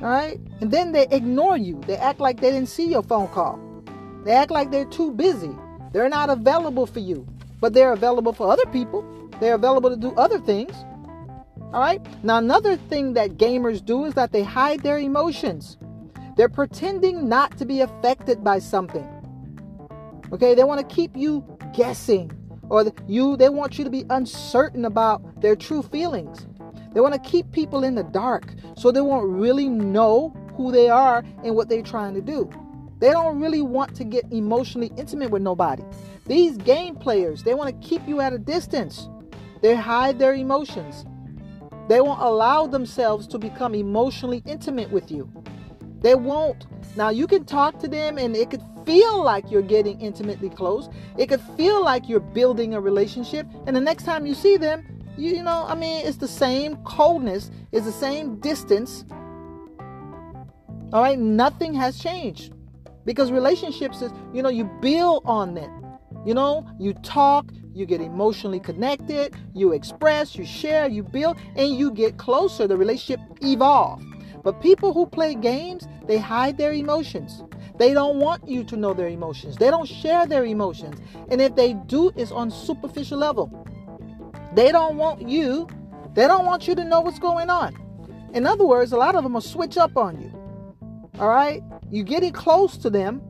All 0.00 0.08
right? 0.08 0.40
And 0.60 0.70
then 0.70 0.92
they 0.92 1.06
ignore 1.10 1.56
you. 1.56 1.80
They 1.86 1.96
act 1.96 2.20
like 2.20 2.40
they 2.40 2.50
didn't 2.50 2.68
see 2.68 2.86
your 2.88 3.02
phone 3.02 3.28
call. 3.28 3.58
They 4.24 4.32
act 4.32 4.50
like 4.50 4.70
they're 4.70 4.84
too 4.84 5.12
busy. 5.12 5.50
They're 5.92 6.08
not 6.08 6.30
available 6.30 6.86
for 6.86 7.00
you, 7.00 7.26
but 7.60 7.72
they're 7.72 7.92
available 7.92 8.32
for 8.32 8.50
other 8.50 8.66
people. 8.66 9.04
They're 9.40 9.54
available 9.54 9.90
to 9.90 9.96
do 9.96 10.12
other 10.16 10.38
things. 10.38 10.72
All 11.72 11.80
right? 11.80 12.00
Now, 12.24 12.38
another 12.38 12.76
thing 12.76 13.14
that 13.14 13.36
gamers 13.36 13.84
do 13.84 14.04
is 14.04 14.14
that 14.14 14.32
they 14.32 14.42
hide 14.42 14.82
their 14.82 14.98
emotions. 14.98 15.78
They're 16.36 16.48
pretending 16.48 17.28
not 17.28 17.56
to 17.58 17.64
be 17.64 17.80
affected 17.80 18.44
by 18.44 18.60
something. 18.60 19.06
Okay? 20.32 20.54
They 20.54 20.64
want 20.64 20.86
to 20.86 20.94
keep 20.94 21.16
you 21.16 21.44
guessing 21.74 22.30
or 22.70 22.92
you 23.06 23.36
they 23.36 23.48
want 23.48 23.78
you 23.78 23.84
to 23.84 23.90
be 23.90 24.04
uncertain 24.10 24.84
about 24.84 25.40
their 25.40 25.56
true 25.56 25.82
feelings. 25.82 26.46
They 26.92 27.00
want 27.00 27.14
to 27.14 27.30
keep 27.30 27.50
people 27.52 27.84
in 27.84 27.94
the 27.94 28.02
dark 28.02 28.54
so 28.76 28.90
they 28.90 29.00
won't 29.00 29.28
really 29.28 29.68
know 29.68 30.30
who 30.56 30.72
they 30.72 30.88
are 30.88 31.24
and 31.44 31.54
what 31.54 31.68
they're 31.68 31.82
trying 31.82 32.14
to 32.14 32.20
do. 32.20 32.50
They 32.98 33.10
don't 33.10 33.40
really 33.40 33.62
want 33.62 33.94
to 33.96 34.04
get 34.04 34.24
emotionally 34.32 34.90
intimate 34.96 35.30
with 35.30 35.42
nobody. 35.42 35.84
These 36.26 36.58
game 36.58 36.96
players, 36.96 37.42
they 37.42 37.54
want 37.54 37.70
to 37.70 37.88
keep 37.88 38.06
you 38.08 38.20
at 38.20 38.32
a 38.32 38.38
distance. 38.38 39.08
They 39.62 39.74
hide 39.74 40.18
their 40.18 40.34
emotions. 40.34 41.04
They 41.88 42.00
won't 42.00 42.20
allow 42.20 42.66
themselves 42.66 43.26
to 43.28 43.38
become 43.38 43.74
emotionally 43.74 44.42
intimate 44.44 44.90
with 44.90 45.10
you. 45.10 45.30
They 46.00 46.14
won't. 46.14 46.66
Now, 46.96 47.10
you 47.10 47.26
can 47.26 47.44
talk 47.44 47.78
to 47.80 47.88
them 47.88 48.18
and 48.18 48.36
it 48.36 48.50
could 48.50 48.62
feel 48.84 49.22
like 49.22 49.50
you're 49.50 49.62
getting 49.62 50.00
intimately 50.00 50.50
close. 50.50 50.88
It 51.16 51.28
could 51.28 51.40
feel 51.56 51.82
like 51.82 52.08
you're 52.08 52.20
building 52.20 52.74
a 52.74 52.80
relationship. 52.80 53.46
And 53.66 53.74
the 53.74 53.80
next 53.80 54.04
time 54.04 54.26
you 54.26 54.34
see 54.34 54.56
them, 54.56 54.97
you, 55.18 55.42
know, 55.42 55.66
I 55.68 55.74
mean, 55.74 56.06
it's 56.06 56.16
the 56.16 56.28
same 56.28 56.76
coldness, 56.84 57.50
it's 57.72 57.86
the 57.86 57.92
same 57.92 58.38
distance. 58.40 59.04
All 60.92 61.02
right, 61.02 61.18
nothing 61.18 61.74
has 61.74 61.98
changed 61.98 62.54
because 63.04 63.30
relationships 63.30 64.00
is, 64.00 64.12
you 64.32 64.42
know, 64.42 64.48
you 64.48 64.64
build 64.80 65.22
on 65.24 65.58
it. 65.58 65.70
You 66.24 66.34
know, 66.34 66.66
you 66.78 66.94
talk, 66.94 67.50
you 67.72 67.86
get 67.86 68.00
emotionally 68.00 68.60
connected, 68.60 69.34
you 69.54 69.72
express, 69.72 70.34
you 70.36 70.44
share, 70.44 70.88
you 70.88 71.02
build, 71.02 71.38
and 71.56 71.74
you 71.76 71.90
get 71.90 72.16
closer. 72.16 72.66
The 72.66 72.76
relationship 72.76 73.20
evolves. 73.40 74.04
But 74.42 74.60
people 74.60 74.92
who 74.92 75.06
play 75.06 75.34
games, 75.34 75.86
they 76.06 76.18
hide 76.18 76.58
their 76.58 76.72
emotions. 76.72 77.42
They 77.78 77.94
don't 77.94 78.18
want 78.18 78.48
you 78.48 78.64
to 78.64 78.76
know 78.76 78.94
their 78.94 79.08
emotions. 79.08 79.56
They 79.56 79.70
don't 79.70 79.88
share 79.88 80.26
their 80.26 80.44
emotions. 80.44 81.00
And 81.30 81.40
if 81.40 81.54
they 81.54 81.74
do, 81.74 82.12
it's 82.16 82.32
on 82.32 82.50
superficial 82.50 83.18
level. 83.18 83.66
They 84.54 84.72
don't 84.72 84.96
want 84.96 85.28
you, 85.28 85.68
they 86.14 86.26
don't 86.26 86.46
want 86.46 86.66
you 86.66 86.74
to 86.74 86.84
know 86.84 87.00
what's 87.00 87.18
going 87.18 87.50
on. 87.50 87.76
In 88.34 88.46
other 88.46 88.64
words, 88.64 88.92
a 88.92 88.96
lot 88.96 89.14
of 89.14 89.22
them 89.22 89.34
will 89.34 89.40
switch 89.40 89.76
up 89.76 89.96
on 89.96 90.20
you. 90.20 90.32
All 91.20 91.28
right? 91.28 91.62
You 91.90 92.02
getting 92.02 92.32
close 92.32 92.76
to 92.78 92.90
them, 92.90 93.22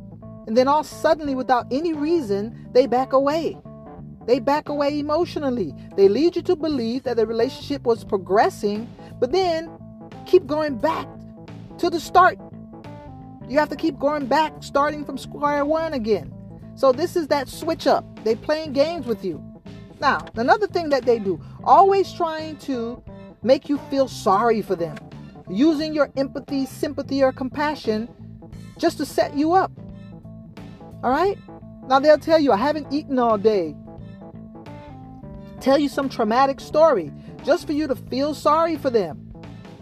and 0.46 0.56
then 0.56 0.68
all 0.68 0.84
suddenly, 0.84 1.34
without 1.34 1.66
any 1.70 1.92
reason, 1.92 2.68
they 2.72 2.86
back 2.86 3.12
away. 3.12 3.56
They 4.26 4.40
back 4.40 4.68
away 4.68 4.98
emotionally. 4.98 5.74
They 5.96 6.08
lead 6.08 6.36
you 6.36 6.42
to 6.42 6.56
believe 6.56 7.04
that 7.04 7.16
the 7.16 7.26
relationship 7.26 7.84
was 7.84 8.04
progressing, 8.04 8.88
but 9.20 9.32
then 9.32 9.70
keep 10.26 10.46
going 10.46 10.78
back 10.78 11.08
to 11.78 11.88
the 11.88 12.00
start. 12.00 12.38
You 13.48 13.58
have 13.58 13.70
to 13.70 13.76
keep 13.76 13.98
going 13.98 14.26
back, 14.26 14.52
starting 14.60 15.04
from 15.04 15.16
square 15.16 15.64
one 15.64 15.94
again. 15.94 16.32
So 16.74 16.92
this 16.92 17.16
is 17.16 17.28
that 17.28 17.48
switch 17.48 17.86
up. 17.86 18.04
They 18.24 18.34
playing 18.34 18.74
games 18.74 19.06
with 19.06 19.24
you. 19.24 19.42
Now, 20.00 20.24
another 20.36 20.66
thing 20.66 20.90
that 20.90 21.04
they 21.04 21.18
do, 21.18 21.40
always 21.64 22.12
trying 22.12 22.56
to 22.58 23.02
make 23.42 23.68
you 23.68 23.78
feel 23.90 24.08
sorry 24.08 24.62
for 24.62 24.76
them, 24.76 24.96
using 25.48 25.94
your 25.94 26.10
empathy, 26.16 26.66
sympathy, 26.66 27.22
or 27.22 27.32
compassion 27.32 28.08
just 28.78 28.98
to 28.98 29.06
set 29.06 29.36
you 29.36 29.52
up. 29.52 29.72
All 31.02 31.10
right? 31.10 31.38
Now 31.88 31.98
they'll 31.98 32.18
tell 32.18 32.38
you, 32.38 32.52
I 32.52 32.56
haven't 32.56 32.92
eaten 32.92 33.18
all 33.18 33.38
day 33.38 33.74
tell 35.60 35.78
you 35.78 35.88
some 35.88 36.08
traumatic 36.08 36.60
story 36.60 37.12
just 37.44 37.66
for 37.66 37.72
you 37.72 37.86
to 37.86 37.96
feel 37.96 38.34
sorry 38.34 38.76
for 38.76 38.90
them. 38.90 39.32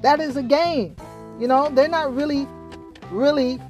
That 0.02 0.20
is 0.20 0.36
a 0.36 0.42
game. 0.42 0.96
You 1.38 1.48
know, 1.48 1.68
they're 1.70 1.88
not 1.88 2.14
really, 2.14 2.46
really 3.10 3.60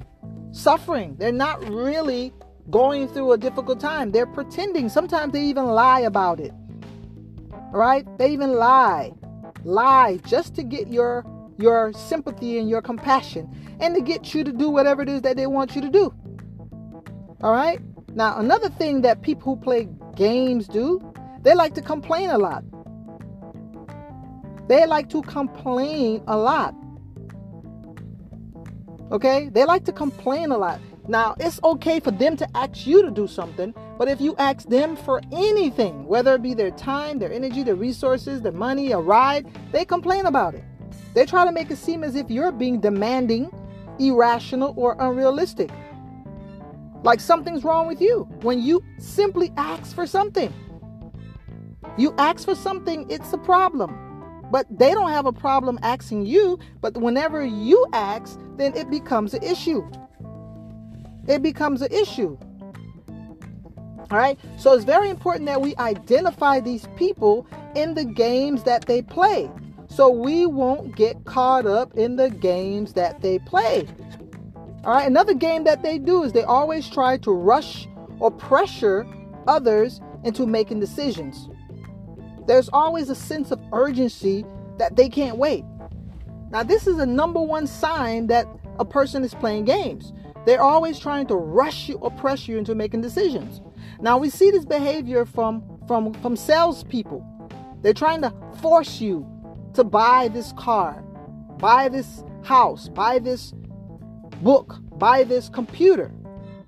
suffering. 0.53 1.17
They're 1.17 1.33
not 1.33 1.69
really 1.69 2.33
going 2.71 3.09
through 3.09 3.33
a 3.33 3.39
difficult 3.39 3.81
time. 3.81 4.11
They're 4.11 4.27
pretending. 4.27 4.89
Sometimes 4.89 5.33
they 5.33 5.43
even 5.43 5.67
lie 5.67 6.01
about 6.01 6.41
it. 6.41 6.53
All 7.53 7.71
right? 7.73 8.07
They 8.19 8.31
even 8.31 8.55
lie. 8.55 9.13
Lie 9.65 10.21
just 10.27 10.55
to 10.57 10.63
get 10.63 10.89
your 10.89 11.25
your 11.59 11.93
sympathy 11.95 12.59
and 12.59 12.69
your 12.69 12.83
compassion 12.83 13.49
and 13.81 13.95
to 13.95 14.03
get 14.03 14.35
you 14.35 14.45
to 14.45 14.53
do 14.53 14.69
whatever 14.69 15.01
it 15.01 15.09
is 15.09 15.23
that 15.23 15.37
they 15.37 15.47
want 15.47 15.75
you 15.75 15.81
to 15.81 15.89
do. 15.89 16.15
All 17.43 17.53
right? 17.53 17.81
Now, 18.15 18.39
another 18.39 18.69
thing 18.69 19.01
that 19.03 19.23
people 19.23 19.55
who 19.55 19.61
play 19.61 19.89
games 20.15 20.69
do 20.69 21.01
they 21.43 21.55
like 21.55 21.75
to 21.75 21.83
complain 21.83 22.31
a 22.31 22.39
lot. 22.39 22.65
They 24.69 24.85
like 24.85 25.09
to 25.11 25.23
complain 25.23 26.25
a 26.27 26.37
lot. 26.37 26.75
Okay? 29.13 29.49
They 29.51 29.65
like 29.65 29.85
to 29.85 29.93
complain 29.93 30.51
a 30.51 30.59
lot. 30.59 30.81
Now, 31.09 31.37
it's 31.39 31.61
okay 31.63 32.01
for 32.01 32.11
them 32.11 32.37
to 32.37 32.57
ask 32.57 32.87
you 32.87 33.01
to 33.03 33.11
do 33.11 33.29
something, 33.29 33.73
but 33.97 34.09
if 34.09 34.21
you 34.21 34.35
ask 34.39 34.69
them 34.69 34.97
for 34.97 35.21
anything, 35.33 36.05
whether 36.07 36.35
it 36.35 36.43
be 36.43 36.53
their 36.53 36.73
time, 36.73 37.19
their 37.19 37.33
energy, 37.33 37.63
their 37.63 37.77
resources, 37.77 38.43
their 38.43 38.53
money, 38.53 38.91
a 38.91 38.99
ride, 38.99 39.47
they 39.71 39.85
complain 39.85 40.27
about 40.27 40.55
it. 40.55 40.65
They 41.15 41.25
try 41.25 41.45
to 41.45 41.53
make 41.53 41.71
it 41.71 41.79
seem 41.79 42.03
as 42.03 42.17
if 42.17 42.29
you're 42.29 42.51
being 42.51 42.81
demanding, 42.81 43.51
irrational, 44.01 44.75
or 44.77 44.97
unrealistic. 44.99 45.71
Like 47.05 47.21
something's 47.21 47.63
wrong 47.63 47.87
with 47.87 48.01
you 48.01 48.25
when 48.43 48.61
you 48.61 48.83
simply 48.99 49.53
ask 49.57 49.95
for 49.95 50.07
something. 50.07 50.53
You 51.97 52.15
ask 52.19 52.45
for 52.45 52.57
something, 52.57 53.09
it's 53.09 53.33
a 53.33 53.39
problem. 53.39 53.97
But 54.51 54.67
they 54.77 54.93
don't 54.93 55.11
have 55.11 55.27
a 55.27 55.33
problem 55.33 55.79
asking 55.83 56.27
you, 56.27 56.59
but 56.81 56.97
whenever 56.97 57.45
you 57.45 57.87
ask, 57.93 58.39
then 58.57 58.77
it 58.77 58.91
becomes 58.91 59.35
an 59.35 59.43
issue. 59.43 59.89
It 61.29 61.43
becomes 61.43 61.83
an 61.83 61.93
issue. 61.93 62.37
All 64.11 64.19
right? 64.19 64.39
So 64.59 64.73
it's 64.73 64.85
very 64.85 65.11
important 65.11 65.47
that 65.47 65.61
we 65.61 65.75
identify 65.77 66.61
these 66.61 66.87
people 66.97 67.47
in 67.75 67.95
the 67.95 68.05
games 68.05 68.63
that 68.65 68.87
they 68.87 69.03
play. 69.03 69.51
So 69.89 70.11
we 70.11 70.47
won't 70.47 70.95
get 70.97 71.25
caught 71.25 71.67
up 71.67 71.95
in 71.95 72.17
the 72.17 72.31
games 72.31 72.93
that 72.95 73.21
they 73.21 73.39
play. 73.41 73.87
All 74.85 74.95
right? 74.95 75.07
Another 75.07 75.35
game 75.35 75.65
that 75.65 75.83
they 75.83 75.99
do 75.99 76.23
is 76.23 76.33
they 76.33 76.45
always 76.45 76.89
try 76.89 77.17
to 77.19 77.33
rush 77.33 77.89
or 78.21 78.31
pressure 78.31 79.07
others 79.47 80.01
into 80.25 80.47
making 80.47 80.81
decisions. 80.81 81.49
There's 82.47 82.69
always 82.69 83.11
a 83.11 83.15
sense 83.15 83.51
of 83.51 83.61
urgency 83.73 84.45
that 84.79 84.97
they 84.97 85.09
can't 85.09 85.37
wait. 85.37 85.65
Now, 86.51 86.63
this 86.63 86.87
is 86.87 86.99
a 86.99 87.07
number 87.07 87.41
one 87.41 87.67
sign 87.67 88.29
that 88.29 88.47
a 88.79 88.85
person 88.85 89.25
is 89.25 89.35
playing 89.35 89.65
games. 89.65 90.13
They're 90.47 90.63
always 90.63 91.01
trying 91.01 91.27
to 91.27 91.35
rush 91.35 91.89
you 91.89 91.97
or 91.97 92.11
press 92.13 92.47
you 92.47 92.57
into 92.57 92.77
making 92.77 93.01
decisions. 93.01 93.61
Now, 94.01 94.17
we 94.17 94.31
see 94.31 94.53
this 94.53 94.65
behavior 94.65 95.25
from, 95.25 95.63
from, 95.89 96.15
from 96.15 96.37
salespeople. 96.37 97.27
They're 97.83 97.93
trying 97.93 98.23
to 98.23 98.33
force 98.63 99.01
you 99.01 99.27
to 99.75 99.83
buy 99.83 100.29
this 100.29 100.53
car, 100.53 101.03
buy 101.59 101.89
this 101.89 102.23
house, 102.45 102.89
buy 102.89 103.19
this 103.19 103.53
book, 104.41 104.77
buy 104.93 105.25
this 105.25 105.49
computer. 105.49 106.13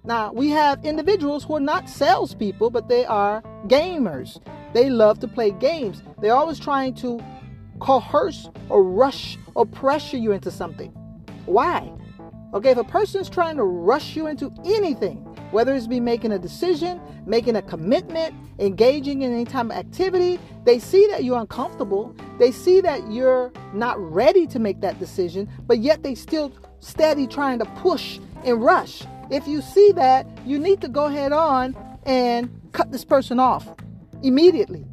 Now, 0.02 0.32
we 0.32 0.48
have 0.50 0.84
individuals 0.84 1.44
who 1.44 1.54
are 1.56 1.60
not 1.60 1.88
salespeople, 1.88 2.70
but 2.70 2.88
they 2.88 3.04
are 3.04 3.42
gamers. 3.68 4.40
They 4.74 4.90
love 4.90 5.20
to 5.20 5.28
play 5.28 5.52
games. 5.52 6.02
They're 6.20 6.34
always 6.34 6.58
trying 6.58 6.94
to 6.96 7.20
coerce 7.78 8.48
or 8.70 8.82
rush 8.82 9.38
or 9.54 9.66
pressure 9.66 10.16
you 10.16 10.32
into 10.32 10.50
something. 10.50 10.90
Why? 11.46 11.92
Okay, 12.54 12.70
if 12.70 12.78
a 12.78 12.84
person's 12.84 13.28
trying 13.28 13.56
to 13.56 13.64
rush 13.64 14.16
you 14.16 14.26
into 14.26 14.50
anything, 14.64 15.16
whether 15.50 15.74
it's 15.74 15.86
be 15.86 16.00
making 16.00 16.32
a 16.32 16.38
decision, 16.38 16.98
making 17.26 17.56
a 17.56 17.62
commitment, 17.62 18.34
engaging 18.58 19.20
in 19.20 19.32
any 19.32 19.44
type 19.44 19.66
of 19.66 19.72
activity, 19.72 20.40
they 20.64 20.78
see 20.78 21.06
that 21.08 21.24
you're 21.24 21.38
uncomfortable. 21.38 22.16
They 22.38 22.50
see 22.50 22.80
that 22.80 23.12
you're 23.12 23.52
not 23.74 23.98
ready 24.00 24.46
to 24.46 24.58
make 24.58 24.80
that 24.80 24.98
decision, 24.98 25.48
but 25.66 25.80
yet 25.80 26.02
they 26.02 26.14
still 26.14 26.50
steady 26.80 27.26
trying 27.26 27.58
to 27.58 27.66
push 27.66 28.18
and 28.44 28.62
rush. 28.64 29.02
If 29.30 29.46
you 29.46 29.60
see 29.60 29.92
that, 29.92 30.26
you 30.46 30.58
need 30.58 30.80
to 30.80 30.88
go 30.88 31.08
head 31.08 31.32
on 31.32 31.76
and 32.06 32.50
cut 32.72 32.90
this 32.92 33.04
person 33.04 33.38
off 33.38 33.68
immediately. 34.22 34.86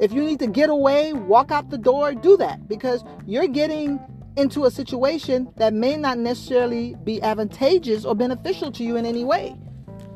If 0.00 0.12
you 0.12 0.24
need 0.24 0.40
to 0.40 0.48
get 0.48 0.70
away, 0.70 1.12
walk 1.12 1.52
out 1.52 1.70
the 1.70 1.78
door, 1.78 2.12
do 2.14 2.36
that 2.38 2.66
because 2.66 3.04
you're 3.26 3.46
getting 3.46 4.00
into 4.36 4.64
a 4.64 4.70
situation 4.70 5.52
that 5.56 5.72
may 5.72 5.96
not 5.96 6.18
necessarily 6.18 6.94
be 7.04 7.20
advantageous 7.22 8.04
or 8.04 8.14
beneficial 8.14 8.72
to 8.72 8.84
you 8.84 8.96
in 8.96 9.04
any 9.04 9.24
way 9.24 9.56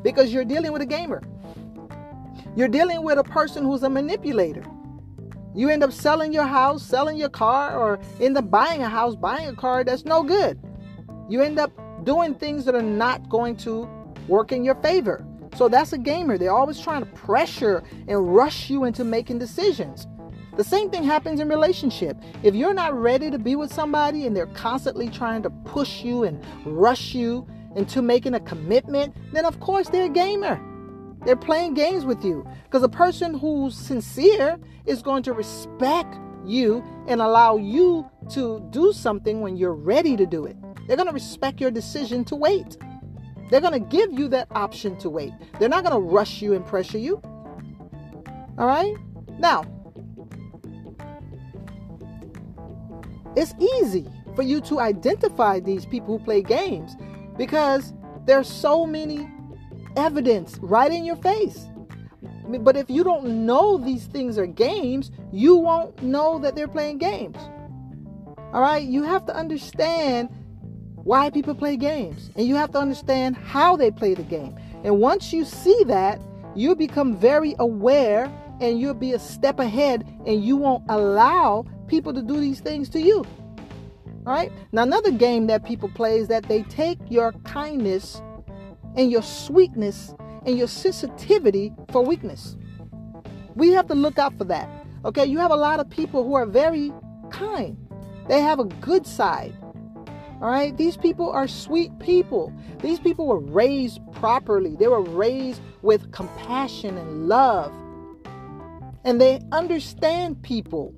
because 0.03 0.33
you're 0.33 0.45
dealing 0.45 0.71
with 0.71 0.81
a 0.81 0.85
gamer. 0.85 1.21
You're 2.55 2.67
dealing 2.67 3.03
with 3.03 3.19
a 3.19 3.23
person 3.23 3.63
who's 3.63 3.83
a 3.83 3.89
manipulator. 3.89 4.63
You 5.53 5.69
end 5.69 5.83
up 5.83 5.91
selling 5.91 6.33
your 6.33 6.45
house, 6.45 6.83
selling 6.83 7.17
your 7.17 7.29
car, 7.29 7.77
or 7.77 7.99
end 8.19 8.37
up 8.37 8.49
buying 8.49 8.81
a 8.81 8.89
house, 8.89 9.15
buying 9.15 9.47
a 9.47 9.55
car 9.55 9.83
that's 9.83 10.05
no 10.05 10.23
good. 10.23 10.59
You 11.29 11.41
end 11.41 11.59
up 11.59 11.71
doing 12.03 12.35
things 12.35 12.65
that 12.65 12.75
are 12.75 12.81
not 12.81 13.27
going 13.29 13.57
to 13.57 13.89
work 14.27 14.51
in 14.51 14.63
your 14.63 14.75
favor. 14.75 15.25
So 15.55 15.67
that's 15.67 15.93
a 15.93 15.97
gamer. 15.97 16.37
They're 16.37 16.53
always 16.53 16.79
trying 16.79 17.01
to 17.01 17.11
pressure 17.11 17.83
and 18.07 18.35
rush 18.35 18.69
you 18.69 18.83
into 18.83 19.03
making 19.03 19.39
decisions. 19.39 20.07
The 20.57 20.63
same 20.63 20.89
thing 20.89 21.03
happens 21.03 21.39
in 21.39 21.49
relationship. 21.49 22.17
If 22.41 22.55
you're 22.55 22.73
not 22.73 22.99
ready 22.99 23.29
to 23.29 23.37
be 23.37 23.55
with 23.55 23.71
somebody 23.71 24.25
and 24.25 24.35
they're 24.35 24.47
constantly 24.47 25.07
trying 25.07 25.43
to 25.43 25.51
push 25.51 26.03
you 26.03 26.23
and 26.23 26.43
rush 26.65 27.13
you 27.13 27.47
into 27.75 28.01
making 28.01 28.33
a 28.33 28.39
commitment, 28.39 29.15
then 29.31 29.45
of 29.45 29.59
course 29.59 29.87
they're 29.89 30.05
a 30.05 30.09
gamer. 30.09 30.59
They're 31.25 31.35
playing 31.35 31.75
games 31.75 32.05
with 32.05 32.25
you. 32.25 32.43
Because 32.63 32.81
a 32.81 32.89
person 32.89 33.37
who's 33.37 33.77
sincere 33.77 34.57
is 34.87 35.03
going 35.03 35.21
to 35.23 35.33
respect 35.33 36.15
you 36.43 36.83
and 37.07 37.21
allow 37.21 37.57
you 37.57 38.09
to 38.31 38.67
do 38.71 38.93
something 38.93 39.41
when 39.41 39.57
you're 39.57 39.75
ready 39.75 40.17
to 40.17 40.25
do 40.25 40.45
it. 40.45 40.57
They're 40.87 40.97
going 40.97 41.07
to 41.07 41.13
respect 41.13 41.61
your 41.61 41.69
decision 41.69 42.25
to 42.25 42.35
wait. 42.35 42.77
They're 43.51 43.61
going 43.61 43.73
to 43.73 43.87
give 43.87 44.11
you 44.11 44.27
that 44.29 44.47
option 44.51 44.97
to 44.99 45.09
wait. 45.09 45.33
They're 45.59 45.69
not 45.69 45.83
going 45.83 45.95
to 45.95 46.01
rush 46.01 46.41
you 46.41 46.53
and 46.53 46.65
pressure 46.65 46.97
you. 46.97 47.21
All 48.57 48.65
right? 48.65 48.95
Now, 49.37 49.63
it's 53.37 53.53
easy 53.79 54.07
for 54.35 54.41
you 54.41 54.59
to 54.61 54.79
identify 54.79 55.59
these 55.59 55.85
people 55.85 56.17
who 56.17 56.23
play 56.25 56.41
games 56.41 56.95
because 57.37 57.93
there's 58.25 58.51
so 58.51 58.83
many 58.85 59.29
evidence 59.95 60.57
right 60.59 60.91
in 60.91 61.05
your 61.05 61.17
face. 61.17 61.67
But 62.61 62.75
if 62.75 62.89
you 62.89 63.03
don't 63.03 63.45
know 63.45 63.77
these 63.77 64.07
things 64.07 64.39
are 64.39 64.47
games, 64.47 65.11
you 65.31 65.55
won't 65.55 66.01
know 66.01 66.39
that 66.39 66.55
they're 66.55 66.67
playing 66.67 66.97
games. 66.97 67.37
All 68.53 68.61
right? 68.61 68.83
You 68.83 69.03
have 69.03 69.25
to 69.27 69.35
understand 69.35 70.29
why 70.95 71.29
people 71.29 71.53
play 71.53 71.77
games 71.77 72.31
and 72.35 72.47
you 72.47 72.55
have 72.55 72.71
to 72.71 72.79
understand 72.79 73.37
how 73.37 73.75
they 73.75 73.91
play 73.91 74.15
the 74.15 74.23
game. 74.23 74.57
And 74.83 74.99
once 74.99 75.31
you 75.31 75.45
see 75.45 75.83
that, 75.85 76.19
you 76.55 76.75
become 76.75 77.15
very 77.15 77.53
aware 77.59 78.31
and 78.59 78.79
you'll 78.79 78.95
be 78.95 79.13
a 79.13 79.19
step 79.19 79.59
ahead 79.59 80.07
and 80.25 80.43
you 80.43 80.57
won't 80.57 80.83
allow 80.89 81.65
people 81.87 82.13
to 82.13 82.21
do 82.21 82.39
these 82.39 82.59
things 82.59 82.89
to 82.89 82.99
you. 82.99 83.25
All 84.25 84.33
right? 84.33 84.51
Now 84.71 84.83
another 84.83 85.11
game 85.11 85.47
that 85.47 85.65
people 85.65 85.89
play 85.89 86.19
is 86.19 86.27
that 86.27 86.47
they 86.47 86.63
take 86.63 86.99
your 87.09 87.31
kindness 87.43 88.21
and 88.95 89.11
your 89.11 89.21
sweetness 89.21 90.13
and 90.45 90.57
your 90.57 90.67
sensitivity 90.67 91.73
for 91.91 92.03
weakness. 92.03 92.57
We 93.55 93.71
have 93.71 93.87
to 93.87 93.95
look 93.95 94.19
out 94.19 94.37
for 94.37 94.43
that. 94.45 94.69
Okay, 95.05 95.25
you 95.25 95.37
have 95.39 95.51
a 95.51 95.55
lot 95.55 95.79
of 95.79 95.89
people 95.89 96.23
who 96.23 96.33
are 96.35 96.45
very 96.45 96.91
kind. 97.29 97.77
They 98.27 98.41
have 98.41 98.59
a 98.59 98.65
good 98.65 99.05
side. 99.05 99.55
All 100.41 100.49
right, 100.49 100.75
these 100.77 100.97
people 100.97 101.31
are 101.31 101.47
sweet 101.47 101.97
people. 101.99 102.53
These 102.81 102.99
people 102.99 103.25
were 103.25 103.39
raised 103.39 103.99
properly. 104.13 104.75
They 104.75 104.87
were 104.87 105.01
raised 105.01 105.61
with 105.81 106.11
compassion 106.11 106.97
and 106.97 107.27
love. 107.27 107.73
And 109.03 109.19
they 109.19 109.41
understand 109.51 110.41
people. 110.43 110.93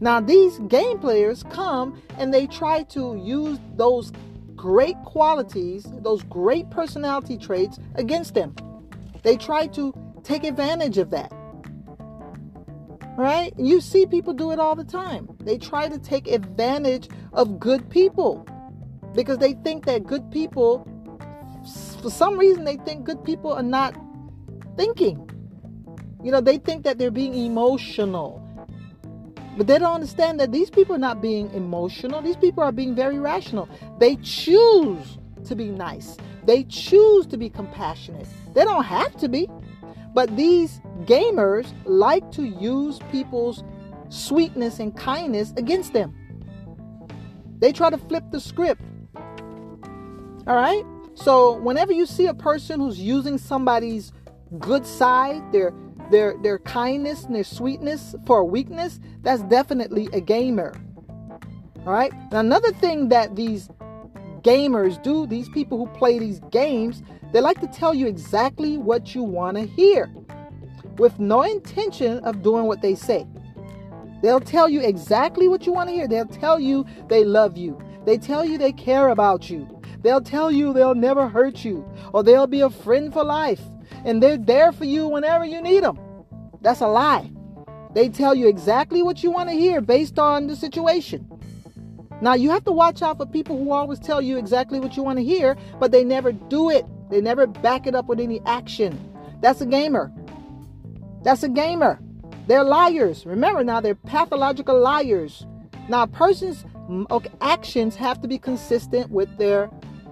Now, 0.00 0.20
these 0.20 0.58
game 0.60 0.98
players 0.98 1.42
come 1.50 2.00
and 2.18 2.32
they 2.32 2.46
try 2.46 2.82
to 2.84 3.16
use 3.16 3.58
those 3.76 4.12
great 4.54 4.96
qualities, 5.04 5.86
those 6.02 6.22
great 6.24 6.68
personality 6.70 7.38
traits 7.38 7.78
against 7.94 8.34
them. 8.34 8.54
They 9.22 9.36
try 9.36 9.66
to 9.68 9.94
take 10.22 10.44
advantage 10.44 10.98
of 10.98 11.10
that. 11.10 11.32
Right? 13.16 13.52
You 13.56 13.80
see 13.80 14.06
people 14.06 14.34
do 14.34 14.50
it 14.50 14.58
all 14.58 14.74
the 14.74 14.84
time. 14.84 15.28
They 15.40 15.56
try 15.56 15.88
to 15.88 15.98
take 15.98 16.28
advantage 16.28 17.08
of 17.32 17.58
good 17.58 17.88
people 17.88 18.46
because 19.14 19.38
they 19.38 19.54
think 19.54 19.86
that 19.86 20.06
good 20.06 20.30
people, 20.30 20.86
for 22.02 22.10
some 22.10 22.38
reason, 22.38 22.64
they 22.64 22.76
think 22.76 23.04
good 23.04 23.24
people 23.24 23.52
are 23.52 23.62
not 23.62 23.96
thinking. 24.76 25.30
You 26.22 26.32
know, 26.32 26.40
they 26.40 26.58
think 26.58 26.84
that 26.84 26.98
they're 26.98 27.10
being 27.10 27.34
emotional. 27.34 28.45
But 29.56 29.66
they 29.66 29.78
don't 29.78 29.94
understand 29.94 30.38
that 30.40 30.52
these 30.52 30.68
people 30.68 30.94
are 30.94 30.98
not 30.98 31.22
being 31.22 31.50
emotional. 31.54 32.20
These 32.20 32.36
people 32.36 32.62
are 32.62 32.72
being 32.72 32.94
very 32.94 33.18
rational. 33.18 33.68
They 33.98 34.16
choose 34.16 35.18
to 35.44 35.54
be 35.54 35.70
nice. 35.70 36.16
They 36.44 36.64
choose 36.64 37.26
to 37.28 37.36
be 37.36 37.48
compassionate. 37.48 38.26
They 38.54 38.64
don't 38.64 38.84
have 38.84 39.16
to 39.16 39.28
be. 39.28 39.48
But 40.14 40.36
these 40.36 40.80
gamers 41.04 41.72
like 41.84 42.30
to 42.32 42.44
use 42.44 42.98
people's 43.10 43.64
sweetness 44.08 44.78
and 44.78 44.96
kindness 44.96 45.52
against 45.56 45.92
them. 45.92 46.14
They 47.58 47.72
try 47.72 47.90
to 47.90 47.98
flip 47.98 48.24
the 48.30 48.40
script. 48.40 48.82
All 50.46 50.54
right? 50.54 50.84
So, 51.14 51.56
whenever 51.58 51.92
you 51.92 52.04
see 52.04 52.26
a 52.26 52.34
person 52.34 52.78
who's 52.78 53.00
using 53.00 53.38
somebody's 53.38 54.12
good 54.58 54.86
side, 54.86 55.50
their 55.50 55.72
their 56.10 56.36
their 56.42 56.58
kindness 56.58 57.24
and 57.24 57.34
their 57.34 57.44
sweetness 57.44 58.14
for 58.26 58.44
weakness, 58.44 59.00
that's 59.22 59.42
definitely 59.42 60.08
a 60.12 60.20
gamer. 60.20 60.74
All 61.86 61.92
right? 61.92 62.12
Now, 62.32 62.40
another 62.40 62.72
thing 62.72 63.08
that 63.10 63.36
these 63.36 63.68
gamers 64.42 65.02
do, 65.02 65.26
these 65.26 65.48
people 65.48 65.78
who 65.78 65.86
play 65.98 66.18
these 66.18 66.40
games, 66.50 67.02
they 67.32 67.40
like 67.40 67.60
to 67.60 67.66
tell 67.68 67.94
you 67.94 68.06
exactly 68.06 68.76
what 68.76 69.14
you 69.14 69.22
want 69.22 69.56
to 69.56 69.66
hear 69.66 70.12
with 70.98 71.18
no 71.18 71.42
intention 71.42 72.18
of 72.20 72.42
doing 72.42 72.64
what 72.64 72.80
they 72.82 72.94
say. 72.94 73.26
They'll 74.22 74.40
tell 74.40 74.68
you 74.68 74.80
exactly 74.80 75.46
what 75.46 75.66
you 75.66 75.72
want 75.72 75.90
to 75.90 75.94
hear. 75.94 76.08
They'll 76.08 76.26
tell 76.26 76.58
you 76.58 76.86
they 77.08 77.24
love 77.24 77.56
you. 77.56 77.78
They 78.04 78.18
tell 78.18 78.44
you 78.44 78.56
they 78.56 78.72
care 78.72 79.08
about 79.08 79.50
you. 79.50 79.68
They'll 80.02 80.22
tell 80.22 80.50
you 80.50 80.72
they'll 80.72 80.94
never 80.94 81.28
hurt 81.28 81.64
you 81.64 81.84
or 82.12 82.22
they'll 82.22 82.46
be 82.46 82.60
a 82.60 82.70
friend 82.70 83.12
for 83.12 83.24
life 83.24 83.60
and 84.06 84.22
they're 84.22 84.38
there 84.38 84.72
for 84.72 84.84
you 84.84 85.08
whenever 85.08 85.44
you 85.44 85.60
need 85.60 85.82
them. 85.82 85.98
That's 86.62 86.80
a 86.80 86.86
lie. 86.86 87.30
They 87.92 88.08
tell 88.08 88.34
you 88.34 88.48
exactly 88.48 89.02
what 89.02 89.22
you 89.22 89.30
want 89.30 89.48
to 89.48 89.54
hear 89.54 89.80
based 89.80 90.18
on 90.18 90.46
the 90.46 90.54
situation. 90.54 91.28
Now, 92.22 92.34
you 92.34 92.50
have 92.50 92.64
to 92.64 92.72
watch 92.72 93.02
out 93.02 93.18
for 93.18 93.26
people 93.26 93.58
who 93.58 93.72
always 93.72 93.98
tell 93.98 94.22
you 94.22 94.38
exactly 94.38 94.80
what 94.80 94.96
you 94.96 95.02
want 95.02 95.18
to 95.18 95.24
hear, 95.24 95.56
but 95.80 95.92
they 95.92 96.04
never 96.04 96.32
do 96.32 96.70
it. 96.70 96.86
They 97.10 97.20
never 97.20 97.46
back 97.46 97.86
it 97.86 97.94
up 97.94 98.06
with 98.06 98.20
any 98.20 98.40
action. 98.46 98.98
That's 99.40 99.60
a 99.60 99.66
gamer. 99.66 100.12
That's 101.22 101.42
a 101.42 101.48
gamer. 101.48 101.98
They're 102.46 102.64
liars. 102.64 103.26
Remember 103.26 103.64
now, 103.64 103.80
they're 103.80 103.96
pathological 103.96 104.80
liars. 104.80 105.44
Now, 105.88 106.04
a 106.04 106.06
person's 106.06 106.64
mm, 106.88 107.32
actions 107.40 107.96
have 107.96 108.20
to 108.22 108.28
be 108.28 108.38
consistent 108.38 109.10
with 109.10 109.36
their 109.36 109.68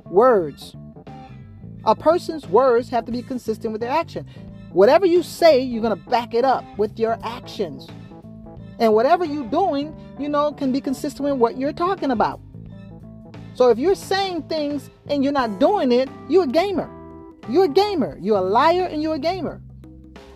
words. 0.06 0.74
A 1.86 1.94
person's 1.94 2.46
words 2.46 2.88
have 2.88 3.04
to 3.06 3.12
be 3.12 3.22
consistent 3.22 3.72
with 3.72 3.80
their 3.80 3.90
action. 3.90 4.26
Whatever 4.72 5.06
you 5.06 5.22
say, 5.22 5.60
you're 5.60 5.82
going 5.82 5.96
to 5.96 6.10
back 6.10 6.34
it 6.34 6.44
up 6.44 6.64
with 6.78 6.98
your 6.98 7.18
actions. 7.22 7.86
And 8.78 8.92
whatever 8.92 9.24
you're 9.24 9.48
doing, 9.50 9.94
you 10.18 10.28
know, 10.28 10.52
can 10.52 10.72
be 10.72 10.80
consistent 10.80 11.28
with 11.28 11.38
what 11.38 11.58
you're 11.58 11.72
talking 11.72 12.10
about. 12.10 12.40
So 13.54 13.68
if 13.68 13.78
you're 13.78 13.94
saying 13.94 14.44
things 14.44 14.90
and 15.08 15.22
you're 15.22 15.32
not 15.32 15.60
doing 15.60 15.92
it, 15.92 16.08
you're 16.28 16.44
a 16.44 16.48
gamer. 16.48 16.90
You're 17.48 17.66
a 17.66 17.68
gamer. 17.68 18.18
You're 18.20 18.38
a 18.38 18.42
liar 18.42 18.86
and 18.86 19.02
you're 19.02 19.14
a 19.14 19.18
gamer. 19.18 19.60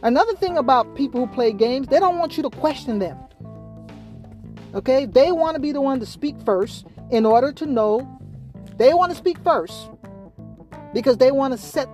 Another 0.03 0.34
thing 0.34 0.59
about 0.59 0.94
people 0.94 1.26
who 1.26 1.32
play 1.32 1.53
games, 1.53 1.88
they 1.88 1.99
don't 1.99 2.18
want 2.18 2.36
you 2.36 2.42
to 2.44 2.51
question 2.51 3.01
them. 3.01 3.18
Okay? 4.74 5.07
They 5.07 5.32
want 5.32 5.57
to 5.57 5.61
be 5.61 5.72
the 5.72 5.80
one 5.80 5.99
to 5.99 6.07
speak 6.07 6.36
first 6.44 6.86
in 7.11 7.26
order 7.26 7.53
to 7.53 7.66
know. 7.66 8.07
They 8.76 8.94
want 8.94 9.11
to 9.11 9.18
speak 9.18 9.38
first 9.42 9.90
because 10.93 11.16
they 11.16 11.30
want 11.30 11.53
to 11.53 11.59
set 11.59 11.89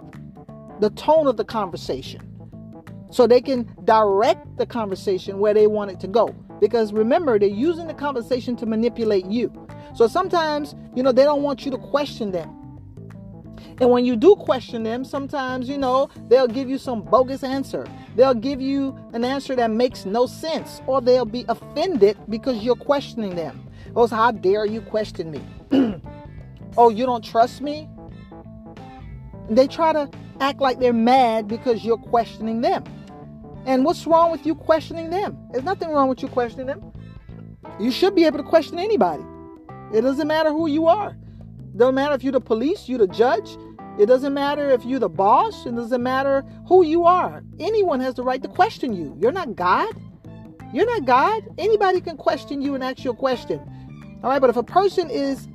the 0.81 0.91
tone 0.91 1.27
of 1.27 1.37
the 1.37 1.45
conversation 1.45 2.21
so 3.11 3.27
they 3.27 3.41
can 3.41 3.73
direct 3.85 4.57
the 4.57 4.67
conversation 4.67 5.39
where 5.39 5.55
they 5.55 5.67
want 5.67 5.91
it 5.91 6.01
to 6.01 6.09
go. 6.09 6.35
Because 6.61 6.93
remember, 6.93 7.39
they're 7.39 7.49
using 7.49 7.87
the 7.87 7.95
conversation 7.95 8.57
to 8.57 8.67
manipulate 8.67 9.27
you. 9.27 9.53
So 9.95 10.09
sometimes, 10.09 10.75
you 10.97 11.03
know, 11.03 11.13
they 11.13 11.23
don't 11.23 11.43
want 11.43 11.65
you 11.65 11.71
to 11.71 11.79
question 11.79 12.33
them. 12.33 12.51
And 13.81 13.91
when 13.91 14.05
you 14.05 14.17
do 14.17 14.35
question 14.37 14.83
them, 14.83 15.05
sometimes, 15.05 15.69
you 15.69 15.79
know, 15.79 16.09
they'll 16.29 16.49
give 16.49 16.69
you 16.69 16.79
some 16.79 17.03
bogus 17.03 17.43
answer. 17.43 17.87
They'll 18.17 18.35
give 18.35 18.61
you 18.61 18.97
an 19.13 19.25
answer 19.25 19.57
that 19.57 19.71
makes 19.71 20.05
no 20.05 20.27
sense, 20.27 20.81
or 20.87 21.01
they'll 21.01 21.25
be 21.25 21.45
offended 21.49 22.17
because 22.29 22.63
you're 22.63 22.77
questioning 22.77 23.35
them. 23.35 23.69
Oh, 23.97 24.07
how 24.07 24.31
dare 24.31 24.67
you 24.67 24.81
question 24.81 25.31
me? 25.31 25.41
oh, 26.77 26.91
you 26.91 27.07
don't 27.07 27.25
trust 27.25 27.61
me? 27.61 27.89
They 29.49 29.67
try 29.67 29.93
to 29.93 30.11
act 30.41 30.61
like 30.61 30.81
they're 30.81 30.93
mad 30.93 31.49
because 31.49 31.85
you're 31.85 31.99
questioning 31.99 32.61
them. 32.61 32.85
And 33.67 33.85
what's 33.85 34.07
wrong 34.07 34.31
with 34.31 34.45
you 34.45 34.55
questioning 34.55 35.11
them? 35.11 35.39
There's 35.53 35.65
nothing 35.65 35.91
wrong 35.91 36.09
with 36.09 36.23
you 36.23 36.29
questioning 36.29 36.67
them. 36.67 36.93
You 37.81 37.91
should 37.91 38.15
be 38.15 38.25
able 38.25 38.39
to 38.39 38.45
question 38.45 38.79
anybody. 38.79 39.25
It 39.93 40.03
doesn't 40.03 40.27
matter 40.27 40.51
who 40.51 40.67
you 40.67 40.87
are. 40.87 41.17
It 41.59 41.79
doesn't 41.79 41.95
matter 41.95 42.15
if 42.15 42.23
you're 42.23 42.33
the 42.33 42.41
police, 42.41 42.89
you're 42.89 42.99
the 42.99 43.09
judge. 43.09 43.57
It 43.99 44.07
doesn't 44.07 44.35
matter 44.35 44.71
if 44.71 44.85
you're 44.85 44.99
the 44.99 45.09
boss. 45.09 45.67
It 45.67 45.75
doesn't 45.77 46.03
matter 46.03 46.45
who 46.67 46.85
you 46.85 47.05
are. 47.05 47.45
Anyone 47.61 48.01
has 48.01 48.15
the 48.15 48.25
right 48.25 48.43
to 48.43 48.49
question 48.49 48.93
you. 48.93 49.17
You're 49.21 49.33
not 49.33 49.55
God. 49.55 49.95
You're 50.73 50.87
not 50.87 51.05
God. 51.05 51.45
Anybody 51.59 52.01
can 52.01 52.17
question 52.17 52.61
you 52.61 52.75
and 52.75 52.83
ask 52.83 53.05
you 53.05 53.13
a 53.13 53.17
question. 53.17 53.61
All 54.25 54.31
right, 54.31 54.41
but 54.41 54.51
if 54.51 54.57
a 54.57 54.65
person 54.65 55.11
is 55.11 55.47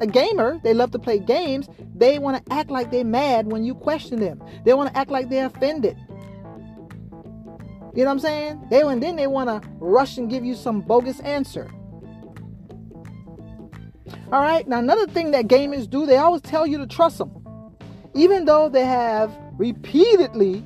a 0.00 0.06
gamer, 0.06 0.60
they 0.62 0.74
love 0.74 0.90
to 0.92 0.98
play 0.98 1.18
games, 1.18 1.68
they 1.94 2.18
want 2.18 2.44
to 2.44 2.52
act 2.52 2.70
like 2.70 2.90
they're 2.90 3.04
mad 3.04 3.50
when 3.50 3.64
you 3.64 3.74
question 3.74 4.20
them. 4.20 4.42
They 4.64 4.74
want 4.74 4.92
to 4.92 4.98
act 4.98 5.10
like 5.10 5.28
they're 5.28 5.46
offended. 5.46 5.96
You 7.94 8.04
know 8.04 8.10
what 8.10 8.12
I'm 8.12 8.18
saying? 8.20 8.66
They 8.70 8.82
and 8.82 9.02
then 9.02 9.16
they 9.16 9.26
want 9.26 9.48
to 9.48 9.68
rush 9.80 10.18
and 10.18 10.30
give 10.30 10.44
you 10.44 10.54
some 10.54 10.80
bogus 10.80 11.20
answer. 11.20 11.68
All 14.30 14.42
right. 14.42 14.66
Now 14.68 14.78
another 14.78 15.06
thing 15.06 15.32
that 15.32 15.48
gamers 15.48 15.88
do, 15.88 16.06
they 16.06 16.16
always 16.16 16.42
tell 16.42 16.66
you 16.66 16.78
to 16.78 16.86
trust 16.86 17.18
them, 17.18 17.30
even 18.14 18.44
though 18.44 18.68
they 18.68 18.84
have 18.84 19.36
repeatedly, 19.56 20.62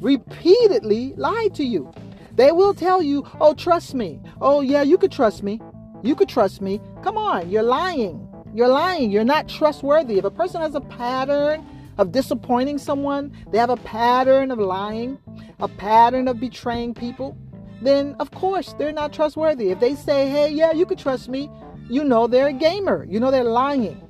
repeatedly 0.00 1.14
lied 1.16 1.54
to 1.54 1.64
you. 1.64 1.90
They 2.34 2.52
will 2.52 2.74
tell 2.74 3.00
you, 3.02 3.24
"Oh, 3.40 3.54
trust 3.54 3.94
me. 3.94 4.20
Oh, 4.40 4.60
yeah, 4.60 4.82
you 4.82 4.98
could 4.98 5.10
trust 5.10 5.42
me. 5.42 5.60
You 6.02 6.14
could 6.14 6.28
trust 6.28 6.60
me." 6.60 6.80
Come 7.02 7.16
on, 7.16 7.50
you're 7.50 7.62
lying. 7.62 8.27
You're 8.54 8.68
lying. 8.68 9.10
You're 9.10 9.24
not 9.24 9.48
trustworthy. 9.48 10.18
If 10.18 10.24
a 10.24 10.30
person 10.30 10.60
has 10.60 10.74
a 10.74 10.80
pattern 10.80 11.66
of 11.98 12.12
disappointing 12.12 12.78
someone, 12.78 13.32
they 13.50 13.58
have 13.58 13.70
a 13.70 13.76
pattern 13.76 14.50
of 14.50 14.58
lying, 14.58 15.18
a 15.60 15.68
pattern 15.68 16.28
of 16.28 16.40
betraying 16.40 16.94
people, 16.94 17.36
then 17.82 18.16
of 18.18 18.30
course 18.30 18.74
they're 18.78 18.92
not 18.92 19.12
trustworthy. 19.12 19.70
If 19.70 19.80
they 19.80 19.94
say, 19.94 20.28
hey, 20.28 20.50
yeah, 20.50 20.72
you 20.72 20.86
could 20.86 20.98
trust 20.98 21.28
me, 21.28 21.50
you 21.88 22.04
know 22.04 22.26
they're 22.26 22.48
a 22.48 22.52
gamer. 22.52 23.04
You 23.08 23.20
know 23.20 23.30
they're 23.30 23.44
lying. 23.44 24.00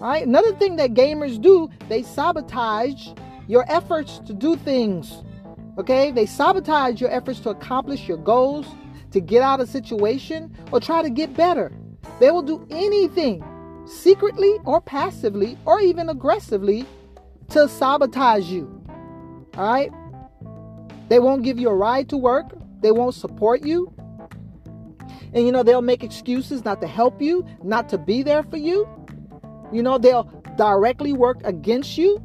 Right? 0.00 0.26
Another 0.26 0.54
thing 0.54 0.76
that 0.76 0.94
gamers 0.94 1.40
do, 1.40 1.68
they 1.88 2.02
sabotage 2.02 3.08
your 3.48 3.64
efforts 3.68 4.20
to 4.20 4.32
do 4.32 4.56
things. 4.56 5.22
Okay? 5.78 6.10
They 6.10 6.26
sabotage 6.26 7.00
your 7.00 7.10
efforts 7.10 7.40
to 7.40 7.50
accomplish 7.50 8.06
your 8.08 8.18
goals, 8.18 8.66
to 9.10 9.20
get 9.20 9.42
out 9.42 9.60
of 9.60 9.68
a 9.68 9.72
situation, 9.72 10.54
or 10.70 10.80
try 10.80 11.02
to 11.02 11.10
get 11.10 11.34
better. 11.34 11.72
They 12.20 12.30
will 12.30 12.42
do 12.42 12.66
anything, 12.70 13.42
secretly 13.88 14.58
or 14.64 14.80
passively, 14.80 15.58
or 15.64 15.80
even 15.80 16.08
aggressively, 16.08 16.86
to 17.48 17.68
sabotage 17.68 18.46
you. 18.46 18.84
All 19.56 19.72
right? 19.72 19.90
They 21.08 21.18
won't 21.18 21.42
give 21.42 21.58
you 21.58 21.70
a 21.70 21.74
ride 21.74 22.08
to 22.10 22.16
work. 22.16 22.52
They 22.80 22.92
won't 22.92 23.14
support 23.14 23.64
you. 23.64 23.92
And 25.32 25.44
you 25.44 25.52
know, 25.52 25.62
they'll 25.62 25.82
make 25.82 26.04
excuses 26.04 26.64
not 26.64 26.80
to 26.80 26.86
help 26.86 27.20
you, 27.20 27.46
not 27.62 27.88
to 27.90 27.98
be 27.98 28.22
there 28.22 28.42
for 28.42 28.56
you. 28.56 28.88
You 29.72 29.82
know, 29.82 29.98
they'll 29.98 30.24
directly 30.56 31.12
work 31.12 31.40
against 31.44 31.98
you, 31.98 32.22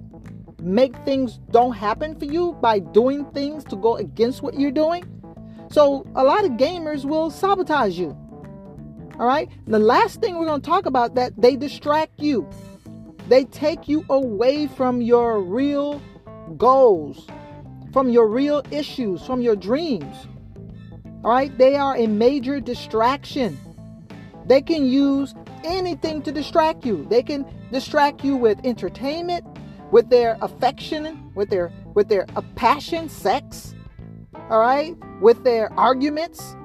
make 0.61 0.95
things 1.05 1.39
don't 1.51 1.73
happen 1.73 2.17
for 2.17 2.25
you 2.25 2.53
by 2.61 2.79
doing 2.79 3.25
things 3.31 3.63
to 3.65 3.75
go 3.75 3.97
against 3.97 4.41
what 4.41 4.59
you're 4.59 4.71
doing. 4.71 5.03
So, 5.69 6.05
a 6.15 6.23
lot 6.23 6.45
of 6.45 6.51
gamers 6.51 7.03
will 7.03 7.29
sabotage 7.29 7.97
you. 7.97 8.17
All 9.19 9.27
right? 9.27 9.49
The 9.67 9.79
last 9.79 10.21
thing 10.21 10.37
we're 10.37 10.45
going 10.45 10.61
to 10.61 10.67
talk 10.67 10.85
about 10.85 11.15
that 11.15 11.33
they 11.39 11.55
distract 11.55 12.19
you. 12.19 12.47
They 13.27 13.45
take 13.45 13.87
you 13.87 14.05
away 14.09 14.67
from 14.67 15.01
your 15.01 15.41
real 15.41 16.01
goals, 16.57 17.27
from 17.91 18.09
your 18.09 18.27
real 18.27 18.63
issues, 18.71 19.25
from 19.25 19.41
your 19.41 19.55
dreams. 19.55 20.27
All 21.23 21.31
right? 21.31 21.55
They 21.57 21.75
are 21.75 21.95
a 21.95 22.07
major 22.07 22.59
distraction. 22.59 23.57
They 24.45 24.61
can 24.61 24.85
use 24.85 25.33
anything 25.63 26.21
to 26.23 26.31
distract 26.31 26.85
you. 26.85 27.05
They 27.09 27.23
can 27.23 27.45
distract 27.71 28.23
you 28.23 28.35
with 28.35 28.59
entertainment, 28.65 29.45
with 29.91 30.09
their 30.09 30.37
affection, 30.41 31.31
with 31.35 31.49
their 31.49 31.71
with 31.93 32.09
their 32.09 32.25
uh, 32.35 32.41
passion, 32.55 33.07
sex. 33.07 33.75
All 34.49 34.59
right? 34.59 34.95
With 35.21 35.43
their 35.43 35.71
arguments. 35.73 36.55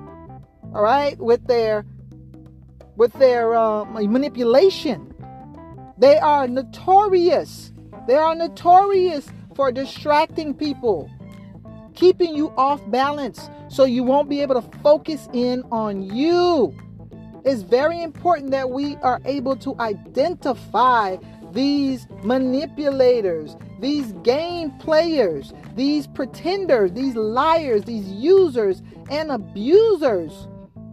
All 0.74 0.82
right? 0.82 1.18
With 1.18 1.46
their 1.46 1.84
with 2.98 3.12
their 3.14 3.56
uh, 3.56 3.84
manipulation. 3.84 5.14
They 5.96 6.18
are 6.18 6.46
notorious. 6.46 7.72
They 8.06 8.16
are 8.16 8.34
notorious 8.34 9.28
for 9.54 9.72
distracting 9.72 10.52
people, 10.52 11.10
keeping 11.94 12.36
you 12.36 12.50
off 12.56 12.82
balance 12.90 13.48
so 13.68 13.84
you 13.84 14.02
won't 14.02 14.28
be 14.28 14.40
able 14.40 14.60
to 14.60 14.78
focus 14.80 15.28
in 15.32 15.62
on 15.70 16.02
you. 16.14 16.74
It's 17.44 17.62
very 17.62 18.02
important 18.02 18.50
that 18.50 18.70
we 18.70 18.96
are 18.96 19.20
able 19.24 19.56
to 19.56 19.78
identify 19.78 21.16
these 21.52 22.08
manipulators, 22.24 23.56
these 23.80 24.12
game 24.24 24.72
players, 24.78 25.52
these 25.76 26.06
pretenders, 26.08 26.92
these 26.92 27.14
liars, 27.14 27.84
these 27.84 28.10
users 28.10 28.82
and 29.08 29.30
abusers. 29.30 30.48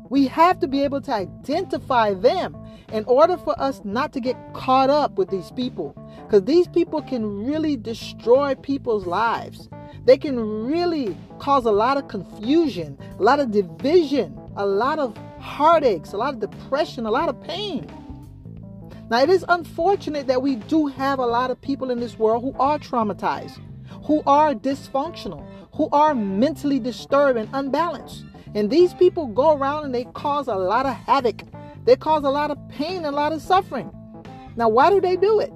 We 0.10 0.28
have 0.28 0.60
to 0.60 0.68
be 0.68 0.84
able 0.84 1.02
to 1.02 1.14
identify 1.14 2.14
them 2.14 2.56
in 2.92 3.04
order 3.06 3.38
for 3.38 3.60
us 3.60 3.82
not 3.84 4.14
to 4.14 4.20
get 4.20 4.38
caught 4.54 4.90
up 4.90 5.18
with 5.18 5.30
these 5.30 5.52
people. 5.52 5.96
Because 6.26 6.44
these 6.44 6.68
people 6.68 7.02
can 7.02 7.46
really 7.46 7.76
destroy 7.76 8.56
people's 8.56 9.06
lives. 9.06 9.68
They 10.06 10.18
can 10.18 10.40
really 10.40 11.18
cause 11.40 11.66
a 11.66 11.72
lot 11.72 11.98
of 11.98 12.08
confusion, 12.08 12.98
a 13.18 13.24
lot 13.24 13.40
of 13.40 13.52
division, 13.52 14.40
a 14.56 14.66
lot 14.66 15.00
of 15.00 15.18
heartaches, 15.40 16.14
a 16.14 16.18
lot 16.18 16.36
of 16.36 16.40
depression, 16.40 17.06
a 17.06 17.12
lot 17.12 17.30
of 17.30 17.42
pain. 17.42 17.88
Now, 19.10 19.22
it 19.22 19.30
is 19.30 19.46
unfortunate 19.50 20.28
that 20.28 20.42
we 20.42 20.56
do 20.56 20.88
have 20.88 21.20
a 21.20 21.26
lot 21.26 21.52
of 21.52 21.62
people 21.62 21.92
in 21.92 22.00
this 22.00 22.18
world 22.18 22.44
who 22.44 22.56
are 22.60 22.80
traumatized, 22.80 23.60
who 24.04 24.24
are 24.26 24.54
dysfunctional, 24.54 25.46
who 25.74 25.90
are 25.92 26.16
mentally 26.16 26.80
disturbed 26.80 27.38
and 27.38 27.50
unbalanced. 27.54 28.26
And 28.56 28.72
these 28.72 28.94
people 28.94 29.28
go 29.28 29.56
around 29.56 29.86
and 29.86 29.94
they 29.94 30.06
cause 30.06 30.48
a 30.48 30.56
lot 30.56 30.86
of 30.86 30.96
havoc 30.96 31.44
they 31.86 31.96
cause 31.96 32.24
a 32.24 32.30
lot 32.30 32.50
of 32.50 32.58
pain 32.70 32.98
and 32.98 33.06
a 33.06 33.12
lot 33.12 33.32
of 33.32 33.42
suffering. 33.42 33.92
Now, 34.56 34.70
why 34.70 34.90
do 34.90 35.00
they 35.00 35.16
do 35.16 35.40
it? 35.40 35.54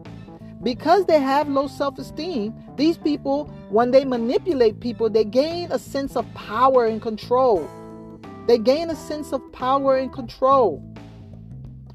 Because 0.62 1.06
they 1.06 1.20
have 1.20 1.50
low 1.50 1.68
self 1.68 1.98
esteem, 1.98 2.54
these 2.76 2.98
people, 2.98 3.46
when 3.70 3.92
they 3.92 4.06
manipulate 4.06 4.80
people, 4.80 5.10
they 5.10 5.24
gain 5.26 5.72
a 5.72 5.80
sense 5.80 6.16
of 6.16 6.32
power 6.36 6.86
and 6.86 7.02
control. 7.02 7.68
They 8.46 8.58
gain 8.58 8.90
a 8.90 8.96
sense 8.96 9.32
of 9.34 9.42
power 9.52 9.98
and 9.98 10.14
control. 10.14 10.84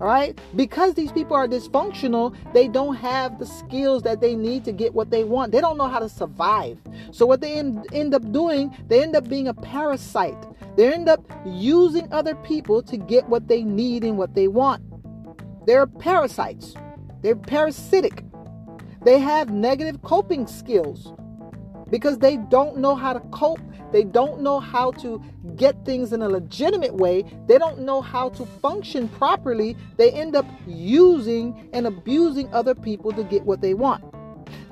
All 0.00 0.08
right? 0.08 0.36
Because 0.56 0.94
these 0.94 1.12
people 1.12 1.36
are 1.36 1.46
dysfunctional, 1.46 2.34
they 2.52 2.66
don't 2.66 2.96
have 2.96 3.38
the 3.38 3.46
skills 3.46 4.02
that 4.02 4.20
they 4.20 4.34
need 4.34 4.64
to 4.64 4.72
get 4.72 4.92
what 4.92 5.10
they 5.10 5.22
want. 5.22 5.52
They 5.52 5.60
don't 5.60 5.78
know 5.78 5.86
how 5.86 6.00
to 6.00 6.08
survive. 6.08 6.78
So, 7.12 7.26
what 7.26 7.40
they 7.40 7.54
end, 7.54 7.86
end 7.92 8.14
up 8.14 8.32
doing, 8.32 8.76
they 8.88 9.02
end 9.02 9.14
up 9.14 9.28
being 9.28 9.46
a 9.46 9.54
parasite. 9.54 10.42
They 10.76 10.92
end 10.92 11.08
up 11.08 11.20
using 11.46 12.12
other 12.12 12.34
people 12.34 12.82
to 12.82 12.96
get 12.96 13.28
what 13.28 13.48
they 13.48 13.62
need 13.62 14.04
and 14.04 14.18
what 14.18 14.34
they 14.34 14.48
want. 14.48 14.82
They're 15.66 15.86
parasites, 15.86 16.74
they're 17.22 17.36
parasitic. 17.36 18.24
They 19.04 19.18
have 19.18 19.50
negative 19.50 20.02
coping 20.02 20.46
skills 20.46 21.12
because 21.90 22.18
they 22.18 22.38
don't 22.38 22.78
know 22.78 22.94
how 22.94 23.12
to 23.12 23.20
cope. 23.30 23.60
They 23.92 24.02
don't 24.02 24.40
know 24.40 24.58
how 24.58 24.90
to 24.92 25.22
get 25.56 25.84
things 25.84 26.12
in 26.12 26.22
a 26.22 26.28
legitimate 26.28 26.94
way. 26.94 27.24
They 27.46 27.58
don't 27.58 27.80
know 27.80 28.00
how 28.00 28.30
to 28.30 28.46
function 28.46 29.08
properly. 29.08 29.76
They 29.96 30.10
end 30.10 30.34
up 30.34 30.46
using 30.66 31.68
and 31.72 31.86
abusing 31.86 32.52
other 32.52 32.74
people 32.74 33.12
to 33.12 33.22
get 33.22 33.44
what 33.44 33.60
they 33.60 33.74
want. 33.74 34.02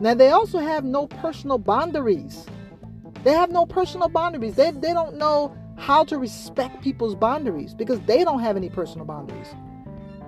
Now, 0.01 0.15
they 0.15 0.31
also 0.31 0.59
have 0.59 0.85
no 0.85 1.07
personal 1.07 1.59
boundaries. 1.59 2.47
They 3.23 3.33
have 3.33 3.51
no 3.51 3.67
personal 3.67 4.09
boundaries. 4.09 4.57
They, 4.57 4.73
they 4.73 4.93
don't 4.93 5.17
know 5.17 5.57
how 5.83 6.05
to 6.05 6.17
respect 6.17 6.81
people's 6.81 7.17
boundaries 7.17 7.75
because 7.75 8.01
they 8.03 8.23
don't 8.23 8.39
have 8.39 8.57
any 8.57 8.69
personal 8.69 9.05
boundaries. 9.05 9.49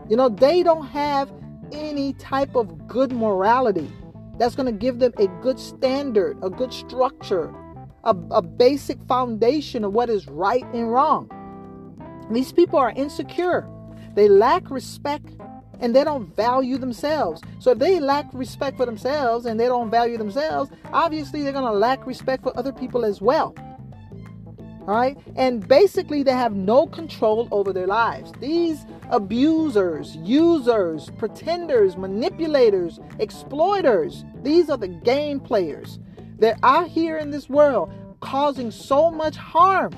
You 0.09 0.17
know, 0.17 0.29
they 0.29 0.65
don't 0.65 0.87
have 0.89 1.33
any 1.71 2.13
type 2.15 2.57
of 2.57 2.89
good 2.89 3.13
morality 3.13 3.89
that's 4.37 4.57
going 4.57 4.67
to 4.67 4.77
give 4.77 4.99
them 4.99 5.13
a 5.17 5.29
good 5.43 5.61
standard, 5.61 6.37
a 6.43 6.51
good 6.51 6.73
structure, 6.73 7.55
a, 8.03 8.17
a 8.33 8.43
basic 8.43 8.99
foundation 9.07 9.85
of 9.85 9.93
what 9.93 10.11
is 10.11 10.27
right 10.27 10.65
and 10.75 10.91
wrong. 10.91 11.31
These 12.33 12.53
people 12.53 12.81
are 12.81 12.91
insecure, 12.91 13.69
they 14.17 14.29
lack 14.29 14.69
respect 14.71 15.37
and 15.79 15.95
they 15.95 16.03
don't 16.03 16.35
value 16.35 16.79
themselves. 16.79 17.43
So 17.61 17.71
if 17.71 17.79
they 17.79 18.01
lack 18.01 18.27
respect 18.33 18.77
for 18.77 18.87
themselves 18.87 19.47
and 19.47 19.61
they 19.61 19.67
don't 19.67 19.91
value 19.91 20.19
themselves, 20.19 20.73
obviously 20.93 21.43
they're 21.45 21.53
going 21.53 21.65
to 21.65 21.79
lack 21.79 22.07
respect 22.07 22.43
for 22.43 22.59
other 22.59 22.73
people 22.73 23.05
as 23.05 23.21
well. 23.21 23.55
Right. 24.87 25.17
And 25.37 25.67
basically, 25.67 26.23
they 26.23 26.33
have 26.33 26.55
no 26.55 26.87
control 26.87 27.49
over 27.51 27.73
their 27.73 27.87
lives. 27.87 28.33
These 28.39 28.85
abusers, 29.11 30.17
users, 30.17 31.11
pretenders, 31.19 31.97
manipulators, 31.97 33.01
exploiters, 33.19 34.25
these 34.43 34.69
are 34.69 34.77
the 34.77 34.89
game 34.89 35.41
players. 35.41 35.99
that 36.39 36.59
are 36.63 36.87
here 36.87 37.17
in 37.17 37.31
this 37.31 37.49
world 37.49 37.93
causing 38.21 38.71
so 38.71 39.11
much 39.11 39.37
harm. 39.37 39.93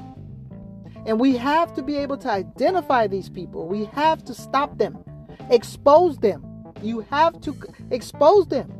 And 1.07 1.21
we 1.21 1.37
have 1.37 1.75
to 1.75 1.83
be 1.83 1.97
able 1.97 2.17
to 2.19 2.31
identify 2.31 3.07
these 3.07 3.29
people. 3.29 3.69
We 3.69 3.85
have 3.87 4.25
to 4.25 4.35
stop 4.35 4.77
them, 4.79 4.99
expose 5.51 6.19
them. 6.19 6.45
You 6.83 7.01
have 7.11 7.41
to 7.43 7.57
expose 7.91 8.47
them. 8.49 8.73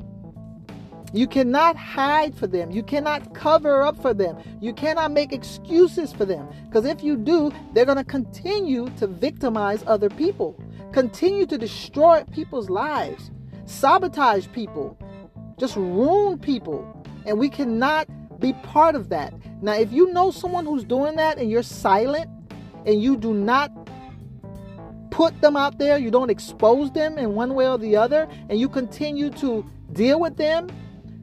You 1.17 1.27
cannot 1.27 1.77
hide 1.77 2.35
for 2.35 2.47
them. 2.47 2.71
You 2.71 2.83
cannot 2.83 3.33
cover 3.33 3.83
up 3.83 3.97
for 4.03 4.13
them. 4.13 4.37
You 4.61 4.75
cannot 4.75 5.13
make 5.13 5.33
excuses 5.33 6.13
for 6.13 6.27
them. 6.27 6.47
Because 6.67 6.85
if 6.85 7.03
you 7.03 7.17
do, 7.17 7.51
they're 7.73 7.87
going 7.87 7.97
to 7.97 8.05
continue 8.05 8.91
to 8.99 9.07
victimize 9.07 9.83
other 9.87 10.11
people, 10.11 10.63
continue 10.93 11.47
to 11.47 11.57
destroy 11.57 12.23
people's 12.33 12.69
lives, 12.69 13.31
sabotage 13.65 14.49
people, 14.53 14.99
just 15.59 15.75
ruin 15.77 16.39
people. 16.39 16.85
And 17.25 17.39
we 17.39 17.49
cannot 17.49 18.09
be 18.39 18.53
part 18.63 18.95
of 18.95 19.09
that. 19.09 19.33
Now, 19.63 19.73
if 19.73 19.91
you 19.91 20.13
know 20.13 20.31
someone 20.31 20.67
who's 20.67 20.85
doing 20.85 21.17
that 21.17 21.39
and 21.39 21.51
you're 21.51 21.63
silent 21.63 22.29
and 22.85 23.03
you 23.03 23.17
do 23.17 23.33
not 23.33 23.73
put 25.11 25.41
them 25.41 25.57
out 25.57 25.79
there, 25.79 25.97
you 25.97 26.11
don't 26.11 26.29
expose 26.29 26.91
them 26.91 27.17
in 27.17 27.35
one 27.35 27.55
way 27.55 27.67
or 27.67 27.79
the 27.79 27.97
other, 27.97 28.29
and 28.51 28.61
you 28.61 28.69
continue 28.69 29.31
to 29.31 29.65
deal 29.95 30.21
with 30.21 30.37
them 30.37 30.69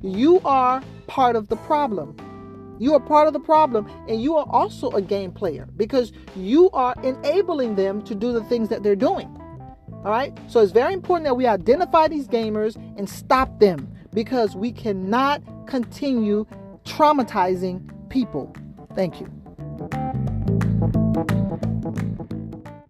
you 0.03 0.41
are 0.43 0.83
part 1.07 1.35
of 1.35 1.47
the 1.47 1.55
problem. 1.55 2.15
You 2.77 2.93
are 2.93 2.99
part 2.99 3.27
of 3.27 3.33
the 3.33 3.39
problem, 3.39 3.89
and 4.09 4.21
you 4.21 4.35
are 4.35 4.45
also 4.49 4.91
a 4.91 5.01
game 5.01 5.31
player 5.31 5.67
because 5.77 6.11
you 6.35 6.69
are 6.71 6.93
enabling 7.03 7.75
them 7.75 8.01
to 8.03 8.13
do 8.13 8.33
the 8.33 8.43
things 8.43 8.67
that 8.69 8.83
they're 8.83 8.95
doing. 8.95 9.27
All 10.03 10.11
right? 10.11 10.37
So 10.47 10.59
it's 10.59 10.73
very 10.73 10.93
important 10.93 11.25
that 11.25 11.35
we 11.35 11.47
identify 11.47 12.09
these 12.09 12.27
gamers 12.27 12.75
and 12.97 13.09
stop 13.09 13.59
them 13.59 13.89
because 14.13 14.55
we 14.55 14.73
cannot 14.73 15.41
continue 15.65 16.45
traumatizing 16.83 17.89
people. 18.09 18.53
Thank 18.95 19.21
you. 19.21 19.31